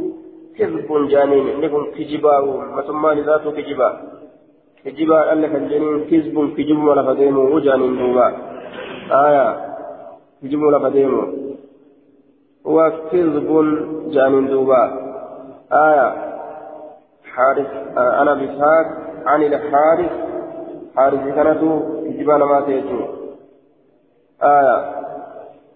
كذب 0.58 1.08
جانين 1.08 1.48
إنكم 1.48 1.86
كجباه 1.98 2.46
مسمى 2.78 3.22
ذاته 3.22 3.52
كجبا. 3.52 3.90
كجبا 4.86 5.34
ألك 5.34 5.56
الجنين 5.56 6.06
كذب 6.06 6.54
كجب 6.58 6.84
ولا 6.84 7.04
فديمه 7.04 7.40
وجانين 7.40 7.98
دوبا. 7.98 8.28
آية. 9.12 9.48
كجب 10.44 10.62
ولا 10.62 10.80
فديمه 10.80 11.47
هو 12.68 12.92
كذب 13.12 13.50
جانين 14.14 14.48
دوبا. 14.48 14.84
آية 15.72 16.08
حارث 17.36 17.72
آه 17.98 18.22
أنا 18.22 18.34
بإسحاق 18.34 18.86
عن 19.26 19.44
الحارث 19.44 20.12
حارث. 20.96 21.36
كانت 21.36 21.62
جبال 22.18 22.44
ما 22.44 22.62
تيجو. 22.62 23.00
آية 24.44 24.78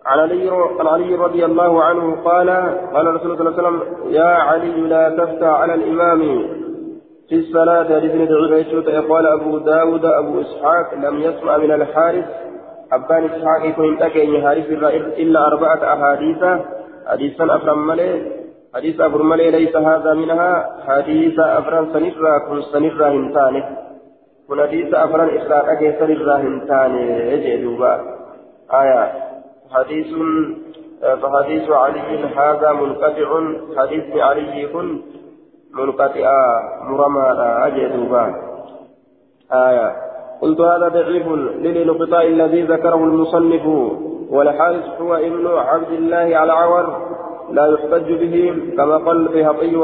عن 0.05 0.19
علي 0.19 0.49
عن 0.79 0.87
علي 0.87 1.15
رضي 1.15 1.45
الله 1.45 1.83
عنه 1.83 2.15
قال 2.25 2.49
قال 2.93 3.15
رسول 3.15 3.31
الله 3.31 3.37
صلى 3.37 3.47
الله 3.47 3.57
عليه 3.57 3.61
وسلم 3.61 3.79
يا 4.13 4.31
علي 4.49 4.81
لا 4.81 5.09
تفتح 5.09 5.47
على 5.47 5.73
الإمام 5.73 6.21
في 7.29 7.35
الصلاة. 7.35 7.83
لابن 7.83 8.27
دعوة 8.27 9.07
قال 9.09 9.27
أبو 9.27 9.57
داود 9.57 10.05
أبو 10.05 10.41
إسحاق 10.41 10.93
لم 10.93 11.17
يسمع 11.17 11.57
من 11.57 11.71
الحارث. 11.71 12.25
أبان 12.93 13.25
إسحاق 13.25 13.65
يكون 13.65 13.97
تكين 13.99 14.41
حارث 14.41 14.69
إلا 15.23 15.47
أربعة 15.47 15.93
أحاديث. 15.93 16.43
حديثا 17.07 17.55
أفرم 17.55 17.87
ملي 17.87 18.31
حديث 18.75 19.01
أفرم 19.01 19.29
ملي 19.29 19.51
ليس 19.51 19.75
هذا 19.75 20.13
منها 20.13 20.51
حديث 20.87 21.39
أفرم 21.39 21.93
سنفرا 21.93 22.37
كن 22.37 22.61
سنفرا 22.61 23.09
هنتانه 23.09 23.77
كن 24.47 24.61
حديث 24.61 24.93
أفرم 24.93 25.29
إسحاق 25.29 25.65
أكي 25.69 25.91
سنفرا 25.99 26.35
هنتانه 26.35 27.01
يجي 27.31 27.63
دوبا 27.63 27.93
آية 28.73 29.13
حديث 29.71 30.07
فحديث 31.01 31.69
علي 31.69 32.25
هذا 32.37 32.71
منقطع 32.71 33.29
حديث 33.77 34.15
علي 34.15 34.67
كن 34.67 35.01
منقطع 35.73 36.31
مرمى 36.83 37.25
أجدوبا 37.65 38.23
آية 39.53 39.95
قلت 40.41 40.61
هذا 40.61 40.87
ضعيف 40.87 41.27
للانقطاع 41.63 42.21
الذي 42.21 42.61
ذكره 42.61 43.03
المصنف 43.03 43.65
والحارث 44.31 45.01
هو 45.01 45.15
ابن 45.15 45.47
عبد 45.47 45.91
الله 45.91 46.43
العور 46.43 47.11
لا 47.51 47.67
يحتج 47.67 48.11
به 48.13 48.53
كما 48.77 48.97
قال 48.97 49.17
البيهقي 49.27 49.75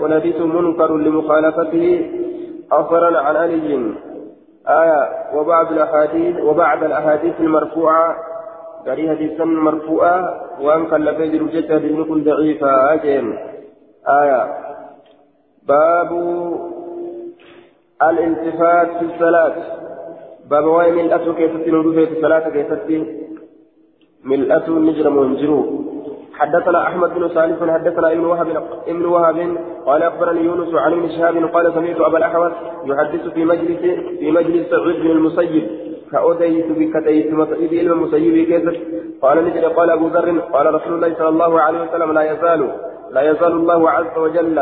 والحديث 0.00 0.40
منكر 0.40 0.96
لمخالفته 0.96 2.10
أثرا 2.72 3.18
عن 3.18 3.36
علي. 3.36 3.94
آية 4.68 5.08
وبعض 5.34 5.72
الأحاديث 5.72 6.40
وبعد 6.40 6.84
الأحاديث 6.84 7.40
المرفوعة. 7.40 8.16
قال 8.86 9.10
حديثا 9.10 9.44
مرفوعة 9.44 10.40
وأن 10.60 10.86
كلف 10.86 11.18
يجر 11.18 11.42
جدا 11.42 11.78
بن 11.78 12.24
ضعيفا 12.24 12.92
أجل. 12.92 13.38
آية. 14.08 14.54
باب 15.68 16.10
الالتفات 18.02 18.88
في 18.98 19.04
الصلاة. 19.04 19.54
باب 20.50 20.64
من 20.90 21.12
أتو 21.12 21.34
كيف 21.34 21.56
تنودو 21.64 21.92
في 21.92 22.12
الصلاة 22.12 22.48
كيف 22.48 22.72
من 22.72 23.23
أتو 24.32 24.78
نجر 24.78 25.10
منجرو 25.10 25.60
حدثنا 26.38 26.82
أحمد 26.82 27.14
بن 27.14 27.28
سالف 27.28 27.70
حدثنا 27.70 28.12
ابن 28.12 28.24
وهب 28.24 28.48
ابن 28.88 29.04
وهب 29.04 29.56
قال 29.86 30.02
أخبرني 30.02 30.40
يونس 30.44 30.74
عن 30.74 30.92
ابن 30.92 31.08
شهاب 31.08 31.36
قال 31.54 31.72
سمعت 31.74 32.00
أبا 32.00 32.18
الاحوص 32.18 32.52
يحدث 32.84 33.28
في 33.34 33.44
مجلس 33.44 33.80
في 34.18 34.30
مجلس 34.30 34.70
سعود 34.70 34.94
بن 34.94 35.10
المسيب. 35.10 35.66
فأوديت 36.12 36.66
بكتيت 36.78 37.32
مصيب 37.32 37.74
علم 37.74 37.92
المسيب 37.92 38.34
كيف؟ 38.50 38.64
قال 39.22 39.44
نجد 39.44 39.64
قال 39.64 39.90
أبو 39.90 40.06
ذر 40.06 40.38
قال 40.38 40.74
رسول 40.74 40.92
الله 40.94 41.14
صلى 41.18 41.28
الله 41.28 41.60
عليه 41.60 41.80
وسلم 41.82 42.12
لا 42.12 42.32
يزال 42.32 42.60
لا 43.10 43.22
يزال 43.30 43.52
الله 43.52 43.90
عز 43.90 44.18
وجل 44.18 44.58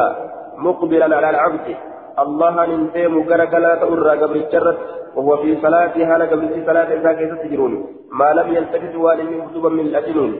مقبلا 0.58 1.16
على 1.16 1.30
العبد. 1.30 1.76
الله 2.18 2.66
ننتهي 2.66 3.08
مقرقلا 3.08 3.74
تؤرى 3.74 4.18
قبل 4.22 4.36
الجرة 4.36 4.78
وهو 5.16 5.36
في 5.36 5.58
صلاتها 5.62 6.18
لقبل 6.18 6.48
في 6.48 6.66
صلاة 6.66 6.88
إذا 6.94 7.34
تجرون؟ 7.42 7.86
ما 8.12 8.32
لم 8.32 8.54
يلتفت 8.54 8.94
والم 8.96 9.44
مكتوبا 9.44 9.68
من 9.68 9.86
الأجنون 9.86 10.32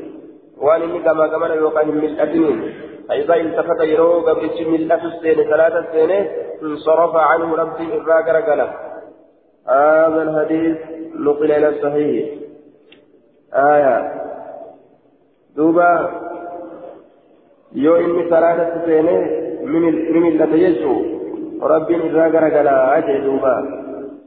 والم 0.58 1.02
كما 1.04 1.26
كمان 1.26 1.50
يوقع 1.58 1.82
من 1.82 2.04
الأجنون 2.04 2.72
فإذا 3.08 3.34
التفت 3.34 3.80
يرو 3.80 4.20
قبل 4.20 4.42
من 4.42 4.92
السين 4.92 5.34
صلاة 5.50 5.78
السين 5.78 6.26
انصرف 6.62 7.16
عنه 7.16 7.56
ربي 7.56 7.84
إذا 7.84 8.14
قرقلا 8.14 8.68
هذا 9.68 10.22
الحديث 10.22 10.76
نقل 11.16 11.52
إلى 11.52 11.68
الصحيح. 11.68 12.28
آية. 13.54 14.12
دوبا. 15.56 16.10
يو 17.72 17.96
إني 17.96 18.30
صلاة 18.30 18.76
السين 18.76 19.06
من 19.64 20.22
ملة 20.22 20.54
يجو 20.56 21.21
رب 21.62 21.90
إذا 21.90 22.24
قرقلا 22.24 22.98
أجل 22.98 23.24
دوبا. 23.24 23.82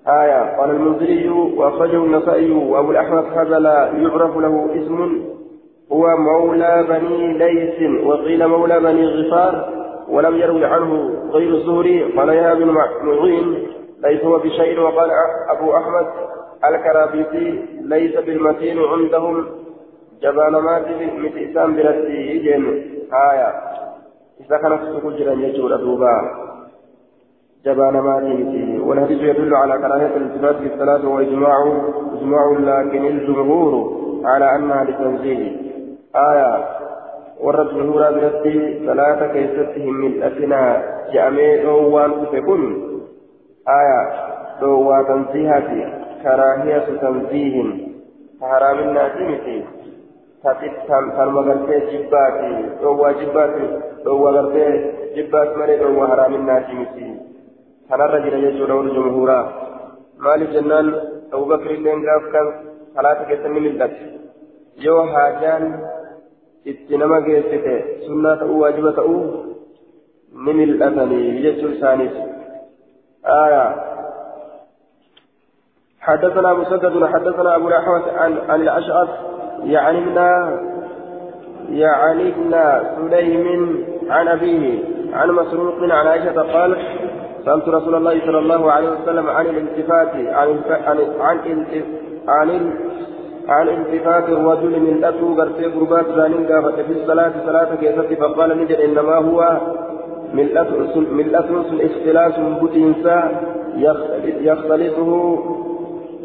آية. 0.08 0.58
قال 0.58 0.69
المنذري 0.69 1.30
وأخرجه 1.30 1.95
النسائي 1.95 2.52
وأبو 2.52 2.91
الأحمد 2.91 3.24
هذا 3.36 3.60
لا 3.60 3.91
يعرف 3.98 4.38
له 4.38 4.69
اسم. 4.76 5.26
هو 5.91 6.08
مولى 6.17 6.86
بني 6.89 7.38
ليث 7.38 8.06
وقيل 8.06 8.48
مولى 8.48 8.80
بني 8.80 9.06
غفار 9.06 9.69
ولم 10.10 10.36
يروي 10.36 10.65
عنه 10.65 11.12
غير 11.32 11.50
الزهري. 11.50 12.04
قال 12.04 12.30
يا 12.30 12.52
ابن 12.52 12.78
معين 13.04 13.67
ليس 14.04 14.24
هو 14.24 14.38
بشيء. 14.38 14.80
وقال 14.80 15.10
أبو 15.50 15.78
أحمد 15.78 16.06
الكرابيسي 16.65 17.65
ليس 17.82 18.15
بالمتين 18.15 18.80
عندهم. 18.80 19.45
جبان 20.21 20.52
ماتي 20.52 21.12
متئسان 21.17 21.76
برتي 21.76 22.38
جن 22.38 22.84
آية. 23.13 23.54
إذا 24.41 24.58
كانت 24.58 25.00
تقول 25.00 25.17
جران 25.17 25.41
يجور 25.41 25.76
دوبا 25.76 26.44
جبان 27.65 27.93
ما 27.93 28.15
والحديث 28.88 29.21
يدل 29.21 29.56
على 29.56 29.78
كراهية 29.78 30.15
الالتفات 30.17 30.56
في 30.56 30.73
الصلاة 30.73 31.08
وإجماع 31.08 31.82
إجماع 32.13 32.51
لكن 32.60 33.06
الجمهور 33.06 33.91
على 34.25 34.56
أنها 34.56 34.84
لتنزيه. 34.84 35.51
آية 36.15 36.65
ورد 37.41 37.69
جمهور 37.69 38.12
بنفسه 38.12 38.80
صلاة 38.86 39.28
كيستهم 39.34 39.93
من 39.93 40.23
أثناء 40.23 41.06
جامي 41.13 41.58
دوان 41.58 42.12
تكون 42.34 42.62
آية 43.67 44.01
دوى 44.62 45.04
تنزيها 45.08 45.60
في 45.60 45.93
كراهية 46.23 46.86
تنزيهم. 47.01 47.88
حرام 48.41 48.80
الناس 48.80 49.12
مثل 49.15 49.63
تقف 50.43 50.88
فرمى 51.17 51.39
غرفي 51.39 51.80
جباتي 51.80 52.65
دوى 52.82 53.13
جباتي 53.13 53.82
دوى 54.06 54.32
غرفي 54.32 54.91
جبات 55.15 55.58
مريض 55.58 55.82
وحرام 55.82 56.36
الناس 56.36 56.63
kanarra 57.89 58.21
jira 58.26 58.43
jechuudha 58.45 58.78
warri 58.80 58.95
jumhuuraa 58.98 59.45
maaliif 60.28 60.54
jennaan 60.58 60.93
abubakrilleen 61.32 62.06
gaaf 62.08 62.30
kan 62.36 62.54
salaata 62.93 63.28
keessatti 63.32 63.56
mil'ate 63.56 64.00
yoo 64.86 65.02
haajaan 65.15 65.65
itti 66.74 67.02
nama 67.04 67.19
geessite 67.28 67.76
sunnaa 68.06 68.38
ta'uu 68.43 68.62
waajiba 68.62 68.95
ta'uu 69.02 69.26
ni 70.45 70.54
mil'atanii 70.62 71.28
jechuu 71.48 71.76
isaaniif 71.76 72.15
آية 73.26 73.76
حدثنا 76.02 76.54
مسدد 76.54 77.06
حدثنا 77.06 77.56
أبو 77.56 77.67
الأحوص 77.67 78.02
عن 78.08 78.38
عن 78.50 78.62
الأشعث 78.62 79.10
يعني 79.63 80.00
من 80.00 80.17
يعني 81.69 82.30
ابن 82.30 82.56
سليم 82.95 83.86
عن 84.10 84.28
أبيه 84.28 84.80
عن 85.13 85.32
مسروق 85.32 85.76
عن 85.84 86.08
عائشة 86.08 86.41
قال 86.41 86.78
سألت 87.45 87.67
رسول 87.67 87.95
الله 87.95 88.19
صلى 88.19 88.39
الله 88.39 88.71
عليه 88.71 88.89
وسلم 88.89 89.29
عن 89.29 89.45
الالتفات 89.45 90.15
عن 90.15 90.62
عن 90.69 90.97
عن 91.19 91.38
عن 92.27 92.49
عن 93.47 93.67
التفات 93.69 94.29
الرجل 94.29 94.79
من 94.79 95.03
أتو 95.03 95.34
غرتي 95.34 95.65
قربات 95.65 96.05
ذانين 96.17 96.45
في 96.88 96.93
الصلاة 97.01 97.31
صلاة 97.45 97.75
كيست 97.75 98.13
فقال 98.19 98.58
نجد 98.58 98.79
إنما 98.79 99.15
هو 99.15 99.58
ملأة 100.34 100.67
اختلاس 101.88 102.34
بوتينسا 102.60 103.31
يختلطه 104.49 105.39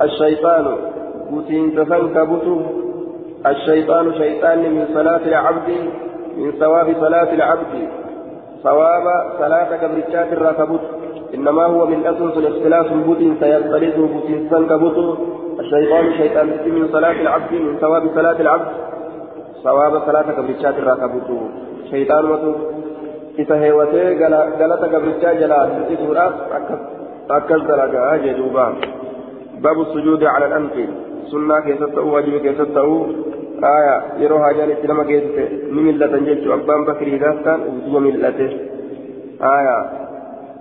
الشيطان. 0.02 0.66
بوتينسا 1.30 1.84
فانكبته 1.84 2.60
الشيطان 3.46 4.14
شيطان 4.14 4.58
من 4.58 4.84
صلاة 4.94 5.24
العبد 5.26 5.68
من 6.36 6.52
ثواب 6.52 6.94
صلاة 7.00 7.34
العبد. 7.34 7.88
ثواب 8.62 9.06
صلاة 9.38 9.76
كبرتات 9.76 10.32
الركبت. 10.32 10.80
إنما 11.34 11.64
هو 11.64 11.86
من 11.86 12.06
أسس 12.06 12.44
اختلاف 12.44 12.92
بوتين 12.92 13.36
سيختلطه 13.40 14.06
بوتين 14.06 14.48
فانكبته 14.50 15.16
الشيطان 15.60 16.12
شيطان 16.12 16.46
من 16.46 16.88
صلاة 16.92 17.20
العبد 17.20 17.52
من 17.52 17.76
ثواب 17.76 18.02
صلاة 18.14 18.40
العبد 18.40 18.66
ثواب 19.64 20.02
صلاة 20.06 20.22
كبرتات 20.22 20.78
الركبت 20.78 21.28
شيطان 21.90 22.24
وتو 22.30 22.52
isa 23.38 23.56
heewatee 23.56 24.14
galata 24.60 24.88
gabrichaa 24.92 25.34
jalaa 25.40 25.66
hir'isuudhaaf 25.72 26.34
akkas 27.36 27.62
dalagaa 27.68 28.18
jedhuuba 28.24 28.64
baabu 29.62 29.84
sujuudi 29.92 30.24
cala 30.24 30.46
alanfi 30.50 30.84
sunnaa 31.30 31.60
keessatti 31.66 31.96
ta'uu 31.96 32.12
wajiba 32.16 32.40
keessatti 32.46 32.74
ta'uu 32.74 32.98
aya 33.70 33.94
yeroo 34.22 34.40
haajaan 34.44 34.72
itti 34.74 34.90
nama 34.92 35.04
geessite 35.10 35.44
ni 35.74 35.86
mil'atan 35.86 36.26
jechuu 36.28 36.52
abbaan 36.58 36.84
bakrii 36.90 37.22
gaaftaan 37.24 37.60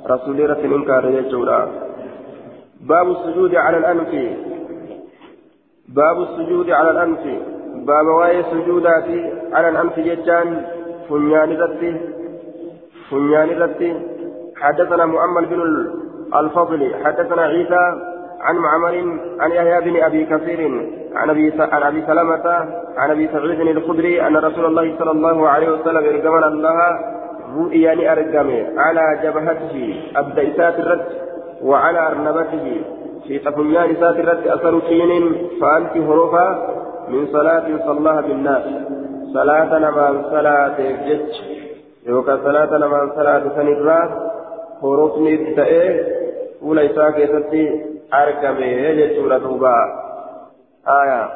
irratti 0.08 0.68
hin 0.68 0.78
inkaarre 0.80 1.16
jechuudha 1.18 1.60
baabu 2.92 3.16
sujuudi 3.24 3.56
cala 3.56 3.82
alanfi 3.82 4.24
baabu 5.98 6.30
sujuudi 6.36 6.78
cala 6.78 6.94
alanfi 6.96 7.36
baaba 7.90 8.12
waa'ee 8.20 8.46
sujuudaati 8.54 9.20
cala 9.52 9.68
alanfi 9.74 10.08
jechaan 10.10 10.56
funyaan 11.10 11.58
irratti 11.58 11.92
فنيان 13.10 13.50
رتي 13.62 13.90
حدثنا 14.58 15.06
مؤمل 15.06 15.46
بن 15.46 15.62
الفضل 16.36 16.96
حدثنا 17.04 17.42
عيسى 17.42 17.84
عن 18.42 18.56
معمر 18.56 19.20
عن 19.40 19.52
يحيى 19.52 19.82
بن 19.82 20.04
ابي 20.04 20.26
كثير 20.26 20.60
عن 21.16 21.30
ابي 21.30 21.54
عن 21.60 21.84
ابي 21.84 22.02
سلمه 22.08 22.46
عن 22.98 23.12
ابي 23.12 23.28
سعيد 23.28 23.60
الخدري 23.60 24.28
ان 24.28 24.38
رسول 24.38 24.66
الله 24.66 24.96
صلى 25.00 25.12
الله 25.12 25.50
عليه 25.50 25.70
وسلم 25.72 26.04
ارجمنا 26.06 26.48
الله 26.48 26.80
رؤيا 27.58 28.12
ارجمه 28.12 28.66
على 28.78 29.20
جبهته 29.24 30.04
ابديسات 30.16 30.80
الرد 30.80 31.06
وعلى 31.64 32.08
أرنبته. 32.08 32.82
في 33.28 33.40
تفنيان 33.40 33.96
سات 33.96 34.16
الرد 34.16 34.48
أثر 34.48 34.80
كين 34.80 35.36
فانت 35.62 35.98
هروفا 35.98 36.48
من 37.08 37.28
صلاة 37.28 37.66
صلاها 37.86 38.22
بالناس. 38.22 38.64
صلاة 39.34 39.80
نمان 39.80 40.24
صلاة 40.32 40.78
جج. 40.80 41.32
يوكا 42.08 42.38
صلاة 42.44 42.78
نمان 42.78 43.12
صلاة 43.16 43.44
سنرا 43.56 44.30
هروفني 44.84 45.56
تأيه 45.56 46.08
وليس 46.62 47.00
كيستي 47.00 47.86
أركبه 48.14 48.66
يجسور 48.66 49.38
دوبا 49.38 49.76
آية. 50.88 51.30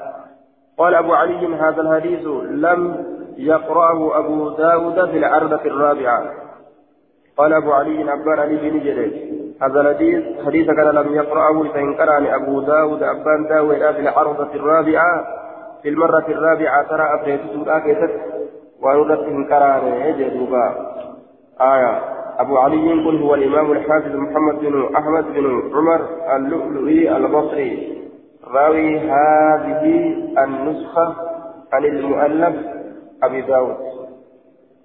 قال 0.77 0.95
أبو 0.95 1.13
علي 1.13 1.55
هذا 1.55 1.81
الحديث 1.81 2.27
لم 2.49 3.12
يقرأه 3.37 4.19
أبو 4.19 4.49
داود 4.49 5.09
في 5.09 5.17
العرضة 5.17 5.61
الرابعة. 5.65 6.23
قال 7.37 7.53
أبو 7.53 7.71
علي 7.71 8.13
أبان 8.13 8.39
علي 8.39 8.69
بن 8.69 8.79
جريج 8.79 9.13
هذا 9.61 9.81
الحديث 9.81 10.23
حديث 10.45 10.67
كان 10.67 10.87
لم 10.95 11.15
يقرأه 11.15 11.63
فإن 11.73 11.93
قرأني 11.93 12.35
أبو 12.35 12.61
داود 12.61 13.03
أبان 13.03 13.47
داود 13.49 13.77
في 13.77 13.99
العرضة 13.99 14.55
الرابعة. 14.55 15.25
في 15.83 15.89
المرة 15.89 16.25
الرابعة 16.27 16.87
ترى 16.87 17.03
أبريت 17.13 17.41
سورة 17.53 17.79
كيست 17.79 18.11
ونرد 18.81 19.19
إن 19.19 19.45
قرأني 19.45 20.09
يجدوبا 20.09 20.75
آية. 21.61 22.01
أبو 22.39 22.57
علي 22.57 22.91
قل 22.91 23.21
هو 23.21 23.35
الإمام 23.35 23.71
الحافظ 23.71 24.15
محمد 24.15 24.59
بن 24.59 24.95
أحمد 24.95 25.25
بن 25.33 25.71
عمر 25.75 26.01
اللؤلؤي 26.35 27.17
البصري. 27.17 28.03
راوي 28.53 28.99
هذه 28.99 30.15
النسخة 30.43 31.15
عن 31.73 31.85
المؤلف 31.85 32.55
أبي 33.25 33.41
داود 33.41 33.77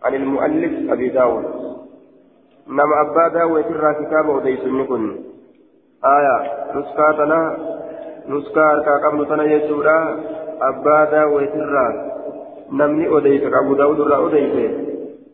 عن 0.03 0.15
المؤلف 0.15 0.93
أبي 0.93 1.09
داود. 1.09 1.45
نما 2.69 3.01
أبا 3.01 3.29
داود 3.29 3.63
في 3.63 3.71
الراكب 3.71 4.29
وديس 4.29 4.65
منكم 4.65 5.17
آية 6.05 6.37
نسكاتنا 6.75 7.59
نسكار 8.29 8.83
كاكام 8.85 9.23
نتنا 9.23 9.45
يسورا 9.45 10.21
أبا 10.63 11.05
داود 11.05 11.45
في 11.45 11.55
الراكب 11.55 12.09
نمني 12.73 13.19
أديت 13.19 13.43
أبو 13.55 13.75
داود 13.75 14.01
ولا 14.01 14.27
أديت 14.27 14.89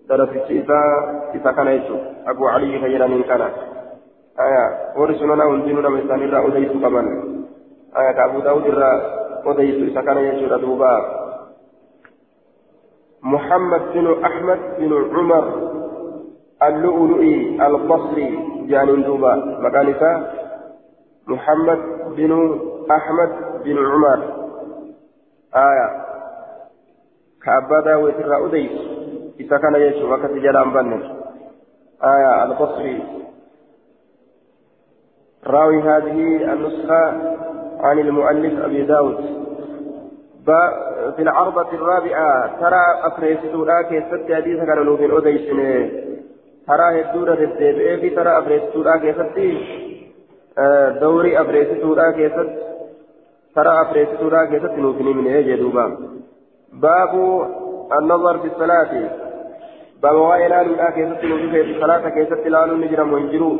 ترى 0.09 0.27
في 0.27 0.41
سيتا 0.49 0.83
إذا 1.35 1.53
كان 1.53 1.83
أبو 2.27 2.47
علي 2.47 2.79
خيرا 2.81 3.07
من 3.07 3.23
كان. 3.23 3.43
آية 4.41 4.65
ورسولنا 4.97 5.45
ونزلنا 5.45 5.89
من 5.89 6.09
سامي 6.09 6.27
لا 6.27 6.47
أديت 6.47 6.73
كمان. 6.73 7.07
آية 7.97 8.25
أبو 8.25 8.41
داود 8.41 8.67
ولا 8.67 8.91
أديت 9.47 9.91
إذا 9.91 10.01
كان 10.01 10.19
يسورا 10.19 10.57
دوبا 10.57 11.24
محمد 13.25 13.83
بن 13.95 14.25
أحمد 14.25 14.59
بن 14.79 14.93
عمر 15.17 15.45
اللؤلؤي 16.63 17.67
البصري 17.67 18.29
جانين 18.69 19.03
دوبا 19.03 19.35
مكانك 19.61 20.03
محمد 21.27 21.79
بن 22.17 22.61
أحمد 22.91 23.31
بن 23.65 23.79
عمر. 23.87 24.21
آية. 25.57 26.05
كأبدا 27.45 27.97
ويترى 27.97 28.47
أديس 28.47 28.81
إذا 29.41 29.57
كان 29.59 29.75
يشوف 29.75 30.13
أكثر 30.13 30.39
جلال 30.39 30.71
بني. 30.71 31.01
آية 32.05 32.45
البصري. 32.45 33.03
راوي 35.47 35.83
هذه 35.83 36.53
النسخة 36.53 37.03
عن 37.81 37.99
المؤلف 37.99 38.65
أبي 38.65 38.83
داود. 38.83 39.44
في 40.45 41.23
العرضة 41.23 41.73
الرابعة 41.73 42.61
ترى 42.61 42.83
أفريستو 43.03 43.65
لا 43.65 43.83
كيست 43.83 44.33
حديث 44.33 44.59
كان 44.65 44.85
نوفين 44.85 45.11
أوديسن 45.11 45.91
ترى 46.67 47.01
هدورة 47.01 47.41
الدبئة 47.49 47.97
في 47.97 48.11
ترى 48.11 48.39
أفريستو 48.39 48.83
لا 48.83 48.97
كيست 48.97 49.37
دوري 51.01 51.41
أفريستو 51.41 51.95
لا 51.95 52.11
كيست 52.13 52.51
ترى 53.55 53.83
أفريستو 53.83 54.29
لا 54.29 54.45
كيست 54.45 54.75
نوفين 54.79 55.17
من 55.17 55.27
هي 55.27 55.43
جدوبا 55.43 55.97
باب 56.73 57.13
النظر 57.99 58.39
في 58.39 58.47
الصلاة. 58.47 58.93
باب 60.03 60.15
وائل 60.15 60.51
لا 60.51 60.91
كيست 60.91 61.25
نوفين 61.25 61.51
في 61.51 61.77
الصلاة 61.77 62.09
كيست 62.09 62.47
لا 62.47 62.67
نجرم 62.67 63.13
وانجرو. 63.13 63.59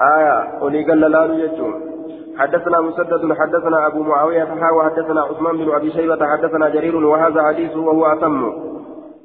آية 0.00 0.62
ولي 0.62 0.84
قال 0.84 1.00
لا 1.00 1.26
نجرم 1.26 1.95
حدثنا 2.38 2.80
مسدد 2.80 3.32
حدثنا 3.32 3.86
أبو 3.86 4.02
معاوية 4.02 4.44
فحا 4.44 4.70
وحدثنا 4.70 5.20
عثمان 5.20 5.56
بن 5.56 5.74
أبي 5.74 5.90
شيبة 5.90 6.26
حدثنا 6.26 6.68
جرير 6.68 6.96
وهذا 6.96 7.42
حديث 7.42 7.76
وهو 7.76 8.06
أتم. 8.06 8.52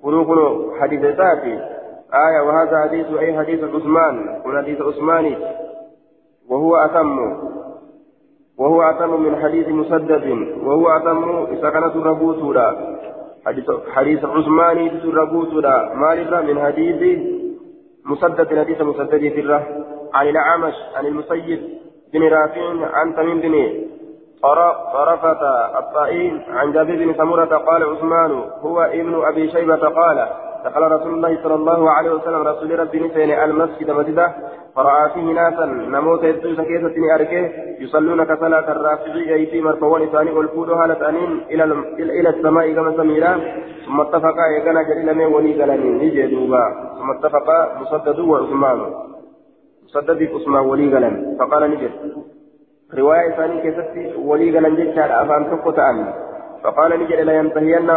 قلوب 0.04 0.28
حديث 0.80 1.00
ذاتي. 1.00 1.60
آية 2.14 2.42
وهذا 2.42 2.82
حديث 2.82 3.06
أي 3.20 3.38
حديث 3.38 3.64
عثمان. 3.64 4.42
حديث 4.58 4.82
عثماني 4.82 5.38
وهو 6.50 6.76
أتم. 6.76 7.20
وهو 8.58 8.82
أتم 8.82 9.22
من 9.24 9.36
حديث 9.36 9.68
مسدد. 9.68 10.26
وهو 10.64 10.90
أتم 10.90 11.46
إذا 11.52 11.70
كانت 11.70 11.96
ربوتولا 11.96 12.98
حديث 13.96 14.26
عثماني 14.26 14.92
ربوتولا 15.06 15.94
مالك 15.96 16.34
من 16.34 16.62
حديث 16.62 17.20
مسدد 18.06 18.60
حديث 18.60 18.82
مسدد 18.82 19.20
في 19.20 19.62
عن 20.14 20.28
الأعمش 20.28 20.74
عن 20.96 21.06
المسيد 21.06 21.81
بن 22.14 22.24
رافع 22.24 22.62
عن 22.94 23.16
تميم 23.16 23.42
بن 23.42 23.54
طرفة 24.94 25.42
الطائين 25.80 26.42
عن 26.50 26.72
جابر 26.72 26.96
بن 26.96 27.14
سمرة 27.14 27.58
قال 27.58 27.84
عثمان 27.84 28.44
هو 28.62 28.82
ابن 28.82 29.24
أبي 29.24 29.52
شيبة 29.52 29.90
قال 29.90 30.28
دخل 30.66 30.82
رسول 30.92 31.14
الله 31.14 31.44
صلى 31.44 31.56
الله 31.56 31.92
عليه 31.92 32.12
وسلم 32.12 32.48
رسول 32.48 32.80
ربي 32.80 33.00
نسين 33.00 33.32
المسجد 33.32 33.92
مسجدا 33.92 34.34
فرأى 34.76 35.10
فيه 35.14 35.22
ناسا 35.22 35.66
نموت 35.66 36.24
يدوس 36.24 36.62
كيسة 36.62 37.16
أركه 37.16 37.50
يصلون 37.80 38.24
كصلاة 38.24 38.72
الرافعي 38.72 39.34
أيتي 39.34 39.62
مرفوان 39.62 40.06
ثاني 40.10 40.32
والفود 40.32 40.70
هالة 40.70 41.10
أنين 41.10 41.46
إلى 41.50 41.64
إلى 42.00 42.30
السماء 42.30 42.74
كما 42.74 42.98
سميرا 42.98 43.40
ثم 43.86 44.02
اتفقا 44.02 44.46
يكنا 44.58 44.84
جليل 44.84 45.18
من 45.18 45.26
ولي 45.26 45.54
ثم 47.00 47.12
اتفقا 47.12 47.82
مسدد 47.82 48.20
وعثمان 48.20 49.11
صدق 49.94 50.36
عثمان 50.36 50.66
ولي 50.66 50.96
غلن 50.96 51.36
فقال 51.40 51.72
نجد. 51.72 51.92
رواية 52.98 53.32
ثانية 53.32 53.62
كيست 53.62 54.20
ولي 54.20 54.58
غلن 54.58 54.76
جدّا 54.76 55.22
أفان 55.22 55.50
تقطعا 55.52 56.14
فقال 56.64 57.00
نجد 57.00 57.20
لا 57.20 57.34
ينتهين 57.34 57.90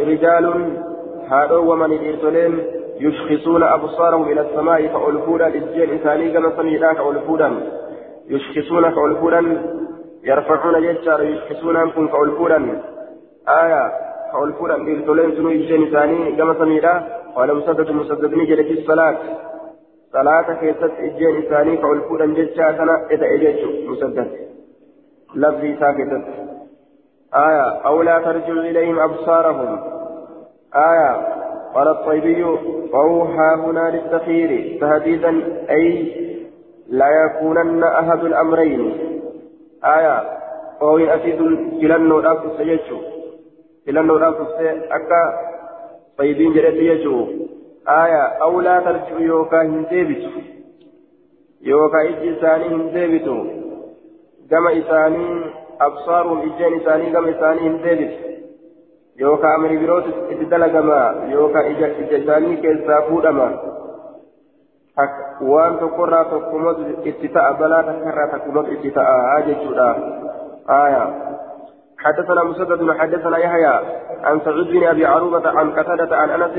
رجال 0.00 0.46
هذا 1.28 1.56
ومن 1.56 1.92
الإرسلين 1.92 2.60
يشخصون 3.00 3.62
أبصارهم 3.62 4.22
إلى 4.32 4.40
السماء 4.40 4.88
فألفونا 4.88 5.44
للجيل 5.44 5.90
إنساني 5.90 6.30
كما 6.30 6.52
سميناك 6.56 6.96
ألفونا. 7.00 7.60
يشخصون 8.28 8.90
فألفونا. 8.90 9.62
يرفعون 10.24 10.82
جدّا 10.82 11.22
يشخصون 11.22 11.76
أنكم 11.76 12.08
فألفونا. 12.08 12.82
آية. 13.48 13.82
فألفونا. 14.32 14.74
الإرسلين 14.74 15.36
سنو 15.36 15.48
الجيل 15.48 15.82
إنساني 15.82 16.32
كما 16.32 16.54
سميناك 16.54 17.02
قال 17.36 17.56
مسدد 17.56 17.90
مسدد 17.90 18.34
نجد 18.34 18.62
في 18.62 18.72
الصلاة. 18.72 19.16
صلاة 20.12 20.54
كيست 20.60 20.92
إجين 20.98 21.46
إساني 21.46 21.76
فألفودا 21.76 22.26
ججا 22.26 22.72
كان 22.72 22.88
إذا 23.10 23.26
إجيتشو 23.26 23.70
مسدد 23.90 24.28
لفظي 25.34 25.76
ساكتت 25.80 26.24
آية 27.34 27.86
أو 27.86 28.02
لا 28.02 28.18
ترجع 28.18 28.52
إليهم 28.52 28.98
أبصارهم 28.98 29.80
آية 30.74 31.12
قال 31.74 31.88
الطيبي 31.88 32.42
وأوحى 32.42 33.54
هنا 33.56 33.90
للتخير 33.90 34.78
تهديدا 34.80 35.30
أي 35.70 36.12
لا 36.88 37.06
يكونن 37.24 37.84
أحد 37.84 38.24
الأمرين 38.24 38.94
آية 39.84 40.22
وهو 40.80 40.98
أسيد 40.98 41.38
فلنو 41.80 42.18
رافس 42.18 42.60
يجو 42.60 43.00
فلنو 43.86 44.16
رافس 44.16 44.54
أكا 44.90 45.22
طيبين 46.18 46.52
جريت 46.52 46.74
يجو 46.74 47.26
آية 47.88 48.22
أو 48.42 48.60
لا 48.60 48.80
ترجع 48.80 49.18
يوكا 49.18 49.62
هندبت 49.62 50.30
يوكا 51.62 52.00
إجي 52.02 52.38
إساني 52.38 52.66
هندبت 52.66 53.28
كما 54.50 54.78
إساني 54.78 55.44
أبصارهم 55.80 56.38
إجين 56.38 56.80
إساني 56.80 57.12
كما 57.12 57.30
إساني 57.30 57.60
هندبت 57.60 58.12
يوكا 59.18 59.54
أمري 59.54 59.86
بروت 59.86 60.04
إتدلقما 60.30 61.28
يوكا 61.28 61.60
إجا 61.70 62.16
إساني 62.16 62.56
كيسا 62.56 63.00
فودما. 63.00 63.72
waan 65.40 65.78
tokkorraa 65.78 66.24
tokkumatu 66.24 66.82
itti 67.04 67.28
ta'a 67.28 67.54
balaa 67.54 67.82
takkarraa 67.82 68.28
takkumatu 68.28 68.72
itti 68.72 68.90
ta'a 68.90 69.40
jechuudha 69.48 69.90
aayaa 70.68 71.10
حدثنا 72.02 72.44
مسدد 72.44 72.90
حدثنا 72.98 73.38
يحيى 73.38 73.74
عن 74.22 74.40
سعيد 74.44 74.66
بن 74.66 74.84
أبي 74.84 75.06
عروبة 75.06 75.48
عن 75.48 75.70
قتادة 75.70 76.16
عن 76.16 76.30
أنس 76.30 76.56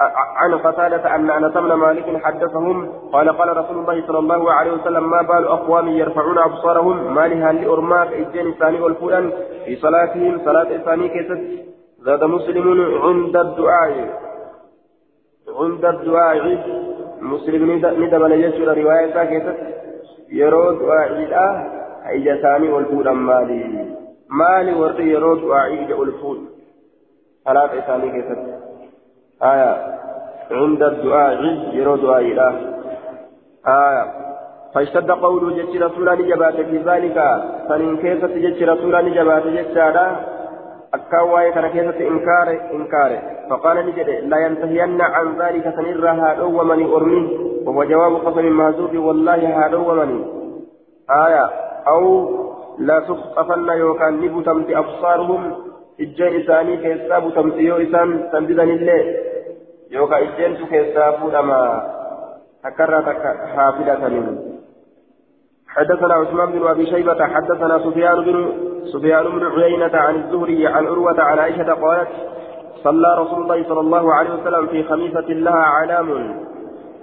عن 0.00 0.54
قتادة 0.54 1.14
أن 1.14 1.30
أنس 1.30 1.52
بن 1.52 1.72
مالك 1.72 2.24
حدثهم 2.24 2.92
قال 3.12 3.28
قال 3.38 3.56
رسول 3.56 3.78
الله 3.78 4.06
صلى 4.06 4.18
الله 4.18 4.52
عليه 4.52 4.72
وسلم 4.72 5.10
ما 5.10 5.22
بال 5.22 5.46
أقوام 5.46 5.88
يرفعون 5.88 6.38
أبصارهم؟ 6.38 7.14
ما 7.14 7.28
لها 7.28 7.52
لأرماك 7.52 8.12
إجين 8.12 8.54
ثاني 8.54 8.80
والفلان 8.80 9.32
في 9.64 9.76
صلاتهم 9.76 10.40
صلاة 10.44 10.76
ثاني 10.76 11.08
كيست. 11.08 11.40
زاد 11.98 12.24
مسلم 12.24 12.66
عند 13.02 13.36
الدعاء. 13.36 14.20
عند 15.60 15.84
الدعاء. 15.84 16.58
مسلم 17.20 17.72
ندب 17.72 18.30
يجر 18.30 18.78
رواية 18.78 19.24
كيست. 19.24 19.58
يرو 20.30 20.72
دعاء 20.72 21.12
لا 21.12 21.46
إجا 22.06 22.42
ثاني 22.42 22.68
والفلان 22.68 23.16
مالي. 23.16 23.94
مالي 24.30 24.74
ورقي 24.74 25.04
يرو 25.04 25.34
دعاء 25.34 25.84
إجا 25.84 26.02
الفول 26.02 26.38
صلاة 27.44 27.80
ثاني 27.80 28.10
كيست. 28.10 28.67
آية 29.42 29.98
عند 30.50 30.82
الدعاء 30.82 31.42
يرو 31.72 31.96
دعاء 31.96 32.20
إله 32.20 32.52
آية. 33.66 34.04
فاشتد 34.74 35.10
قول 35.10 35.56
جتش 35.56 35.82
رسولا 35.82 36.14
نجبات 36.14 36.54
في 36.54 36.78
ذلك. 36.78 37.14
فإن 37.68 37.96
كيف 37.96 38.24
جتش 38.24 38.62
رسولا 38.62 39.02
نجبات 39.02 39.46
جتشادا؟ 39.46 40.16
أكاواي 40.94 41.52
كان 41.52 41.66
كيف 41.66 42.00
إنكار 42.00 42.48
إنكار. 42.72 43.18
فقال 43.50 43.86
نجد 43.86 44.08
لا 44.08 44.38
ينتهين 44.38 45.00
عن 45.00 45.38
ذلك 45.38 45.74
سنرى 45.76 46.08
هذا 46.08 46.42
ومن 46.42 46.92
أرمي 46.92 47.38
وهو 47.66 47.84
جواب 47.84 48.14
قسم 48.26 48.52
مهزوب 48.52 48.96
والله 48.96 49.66
هذا 49.66 49.76
ومن 49.76 50.24
آية. 51.10 51.50
أو 51.86 52.28
لا 52.78 53.00
تخطفن 53.00 53.68
يوكان 53.68 54.20
نبتمت 54.20 54.70
أبصارهم. 54.70 55.67
Ijjeen 55.98 56.40
isaanii 56.40 56.76
keessaa 56.84 57.20
butamti 57.20 57.66
yoo 57.66 57.78
isaan 57.78 58.12
sanbisanillee 58.32 59.02
yookaan 59.90 60.24
ijjeentu 60.28 60.66
keessaa 60.66 61.12
fuudhama 61.20 61.58
takkarraa 62.62 63.02
takka 63.02 63.34
haa 63.54 63.72
filataniin. 63.72 64.58
حدثنا 65.68 66.14
عثمان 66.14 66.52
بن 66.52 66.66
ابي 66.66 66.86
شيبه 66.86 67.26
حدثنا 67.26 67.78
سفيان 67.78 68.24
بن 68.24 68.36
سفيان 68.92 69.24
بن 69.24 69.46
عيينه 69.46 69.90
عن 69.94 70.14
الزهري 70.14 70.66
عن 70.66 70.86
عروه 70.86 71.20
عن 71.20 71.38
عائشه 71.38 71.72
قالت 71.72 72.08
صلى 72.84 73.14
رسول 73.18 73.42
الله 73.42 73.68
صلى 73.68 73.80
الله 73.80 74.14
عليه 74.14 74.30
وسلم 74.30 74.66
في 74.66 74.82
خميسه 74.82 75.28
لها 75.28 75.64
علام 75.76 76.08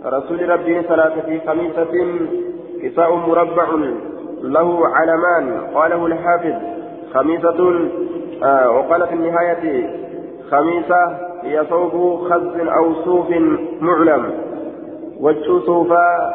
رسول 0.05 0.49
ربي 0.49 0.83
صلاه 0.83 1.21
في 1.25 1.41
خميسه 1.47 1.93
كساء 2.81 3.15
مربع 3.15 3.67
له 4.41 4.87
علمان 4.87 5.67
قاله 5.75 6.05
الحافظ 6.05 6.55
خميسة 7.15 7.89
آه 8.43 8.69
وقال 8.69 9.07
في 9.07 9.13
النهاية 9.13 9.89
خميسة 10.51 11.05
هي 11.43 11.65
ثوب 11.69 12.19
خز 12.29 12.59
أو 12.59 12.93
صوف 12.93 13.29
معلم. 13.81 14.33
وجه 15.19 15.59
صوفا 15.65 16.33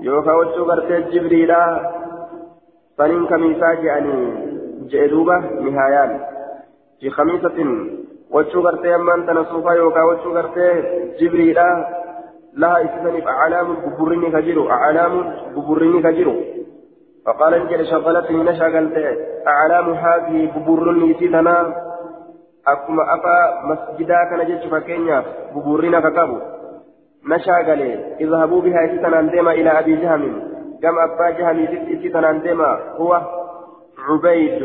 يوفا 0.00 0.32
وجه 0.34 0.60
قرتي 0.60 1.00
جبريلا 1.00 1.92
فنين 2.98 3.26
خميسة 3.26 3.74
جاني 3.74 4.32
جئدوبة 4.90 5.38
نهايان. 5.38 6.20
في 7.00 7.10
خميسة 7.10 7.58
وجه 8.30 8.58
قرتي 8.58 8.94
أمان 8.94 9.26
تنصوفا 9.26 9.72
يوفا 9.72 10.02
وجه 10.02 10.38
قرتي 10.38 10.82
جبريلا 11.20 11.88
لها 12.56 12.84
إسمني 12.84 13.28
أعلام 13.28 13.66
ببرني 13.74 14.30
كجرو 14.30 14.70
أعلام 14.70 15.32
ببرني 15.56 16.02
كجرو 16.02 16.34
فقال 17.26 17.54
انجل 17.54 17.86
شغلتني 17.86 18.42
نشغلت 18.42 19.18
أعلام 19.46 19.92
هذه 19.92 20.50
ببورني 20.56 21.14
تنا 21.14 21.74
أكما 22.68 23.02
أفا 23.14 23.62
مسجدا 23.64 24.24
كان 24.30 24.46
جيش 24.46 24.66
فكينيا 24.66 25.24
ببورنا 25.54 26.00
ككابو 26.00 26.38
نشاغل 27.28 27.80
اذهبوا 28.20 28.62
بها 28.62 28.86
تتنان 28.86 29.28
إلى 29.28 29.78
أبي 29.78 29.96
جهم. 29.96 30.42
كم 30.82 30.98
أبا 30.98 31.30
جهم 31.30 31.66
تتنان 32.02 32.60
هو 32.96 33.20
عبيد. 34.08 34.62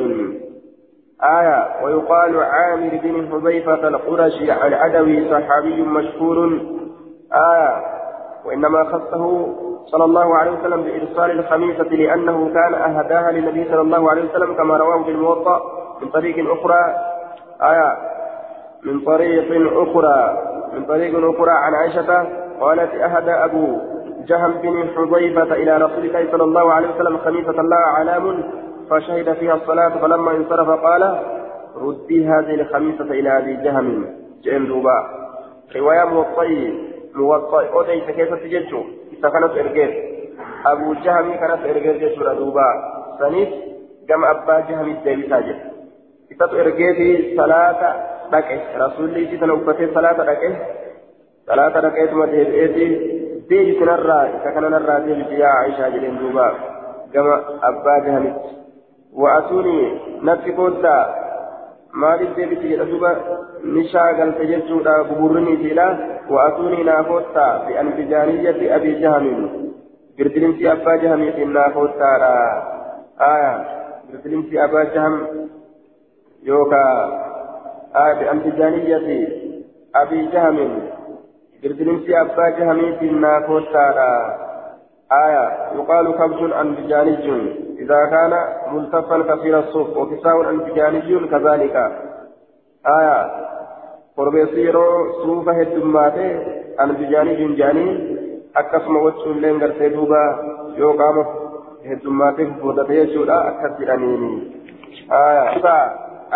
آية. 1.23 1.83
ويقال 1.83 2.43
عامر 2.43 2.99
بن 3.03 3.29
حذيفة 3.31 3.87
القرشي 3.87 4.53
العدوي 4.67 5.29
صحابي 5.29 5.81
مشهور. 5.81 6.59
آية. 7.33 8.00
وإنما 8.45 8.83
خصه 8.83 9.47
صلى 9.85 10.03
الله 10.03 10.35
عليه 10.35 10.51
وسلم 10.51 10.81
بإرسال 10.81 11.39
الخميسة 11.39 11.83
لأنه 11.83 12.53
كان 12.53 12.73
أهداها 12.73 13.31
للنبي 13.31 13.65
صلى 13.69 13.81
الله 13.81 14.09
عليه 14.09 14.29
وسلم 14.29 14.53
كما 14.53 14.77
رواه 14.77 15.03
في 15.03 15.11
الموطأ 15.11 15.61
من 16.01 16.09
طريق 16.09 16.51
أخرى. 16.51 16.95
آية. 17.61 17.97
من 18.83 18.99
طريق 18.99 19.71
أخرى. 19.81 20.37
من 20.73 20.85
طريق 20.85 21.29
أخرى 21.29 21.51
عن 21.51 21.73
عائشة 21.73 22.27
قالت 22.59 22.93
أهدى 22.95 23.31
أبو 23.31 23.77
جهم 24.27 24.51
بن 24.51 24.87
حذيفة 24.95 25.53
إلى 25.53 25.77
رسول 25.77 26.05
الله 26.05 26.31
صلى 26.31 26.43
الله 26.43 26.73
عليه 26.73 26.95
وسلم 26.95 27.17
خميسة 27.17 27.51
لها 27.51 27.85
علام 27.97 28.43
فشهد 28.89 29.33
فيها 29.33 29.53
الصلاة 29.55 29.89
فلما 29.89 30.31
انصرف 30.31 30.69
قال 30.69 31.19
ردي 31.75 32.25
هذه 32.27 32.61
الخميسة 32.61 33.03
إلى 33.03 33.37
أبي 33.37 33.55
جهم. 33.55 34.05
جئن 34.43 34.83
رواية 35.75 36.03
موطئ 36.05 36.90
موطئ 37.15 37.73
أوديس 37.73 38.03
كيف 38.03 38.33
تجدشو 38.33 38.81
سكنت 39.21 39.53
إرجيت 39.61 39.93
أبو 40.65 40.93
جهم 40.93 41.35
كانت 41.41 41.61
إرجيت 41.65 41.95
جسورة 42.03 42.33
دوبا 42.33 42.67
سنيف 43.19 43.49
جمع 44.09 44.31
أبا 44.31 44.59
جهم 44.59 44.89
الدبي 44.91 45.29
ساجد 45.29 45.59
إتت 46.31 46.53
إرجيت 46.53 47.37
صلاة 47.39 47.81
دكه 48.31 48.61
رسول 48.77 49.05
الله 49.09 49.39
صلى 49.39 49.53
الله 49.53 49.63
عليه 49.67 49.75
وسلم 49.75 49.93
صلاة 49.93 50.17
دكه 50.31 50.53
صلاة 51.47 51.79
دكه 51.79 52.05
ثم 52.05 52.25
ديبئتي 52.25 52.87
ديبي 53.49 53.79
سنرى 53.79 54.19
كان 54.43 54.63
نرى 54.63 54.95
ديبي 55.05 55.35
يا 55.39 55.47
عائشة 55.47 55.89
جلين 55.89 56.17
دوبا 56.19 56.47
جمع 57.13 57.39
أبا 57.63 57.95
جهم 58.05 58.25
وأتوني 59.13 59.99
نفسي 60.23 60.51
قلتا 60.51 61.15
maaliif 61.93 62.35
deebiti 62.35 62.69
jedha 62.71 62.85
duba 62.91 63.11
ni 63.63 63.87
shaagalte 63.93 64.47
jechuudha 64.51 64.93
guburriniitiidha 65.09 65.87
wa'atuunii 66.33 66.83
naafoottaa 66.89 67.51
bi'an 67.67 67.91
bijaaniyyati 67.97 68.71
abii 68.77 68.95
jahamiin 69.01 69.41
birdilimtii 70.17 70.67
abbaa 70.75 70.97
jahamiitiin 71.03 71.53
naafoottaadha 71.57 72.31
aya 73.31 73.51
birdilimtii 74.11 74.59
abbaa 74.67 74.85
jaham 74.95 75.15
yookaa 76.51 76.95
aya 78.03 78.15
bi'an 78.21 78.43
bijaaniyyati 78.45 79.19
abii 80.03 80.27
jahamiin 80.33 80.73
birdilimtii 81.61 82.15
abbaa 82.23 82.51
jahamiitiin 82.59 83.21
naafoottaadha 83.25 84.09
aya 85.11 85.43
yuqaalu 85.75 86.13
kabshun 86.13 86.51
anbijaaniyyun 86.53 87.61
إذا 87.81 88.05
كان 88.05 88.33
ملتفا 88.73 89.35
كثير 89.35 89.59
الصوف 89.59 89.97
وكساء 89.97 90.49
أنبجاني 90.49 91.01
كذلك. 91.27 91.75
آية. 92.99 93.31
قربيسيرو 94.17 95.11
صوفة 95.23 95.51
هدماته 95.51 96.29
أنبجاني 96.83 97.35
جنجاني 97.35 98.17
أكسم 98.55 98.95
وجه 98.95 99.33
لين 99.33 99.63
غرتي 99.63 99.89
دوبا 99.89 100.23
يو 100.77 100.91
قام 100.91 101.25
هدماته 101.85 102.49
فودته 102.61 102.93
يجودا 102.93 103.37
أكثرانيني. 103.49 104.33
آية. 105.11 105.47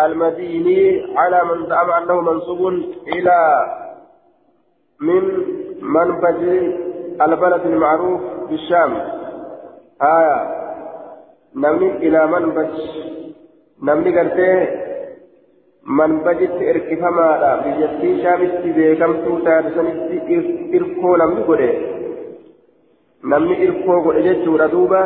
المديني 0.04 0.80
على 1.16 1.40
من 1.44 1.66
زعم 1.66 1.90
أنه 1.90 2.20
منصوب 2.20 2.60
إلى 3.14 3.38
من 5.00 5.22
منبج 5.82 6.40
البلد 7.22 7.66
المعروف 7.66 8.20
بالشام 8.50 8.92
آية 10.02 10.56
namni 11.64 11.86
ilaa 12.06 12.26
manbaj 12.32 12.72
namni 13.88 14.10
gartee 14.16 14.56
manbajitti 15.98 16.66
erkifamaadha 16.72 17.50
biyyattii 17.64 18.10
shaamitti 18.24 18.72
beekamtuu 18.78 19.36
taate 19.46 19.70
sanitti 19.76 20.40
irkoo 20.78 21.14
namni 21.22 21.46
godhe 21.48 21.70
namni 23.32 23.56
irkoo 23.66 23.98
godhe 24.06 24.26
jechuudha 24.28 24.66
duuba 24.74 25.00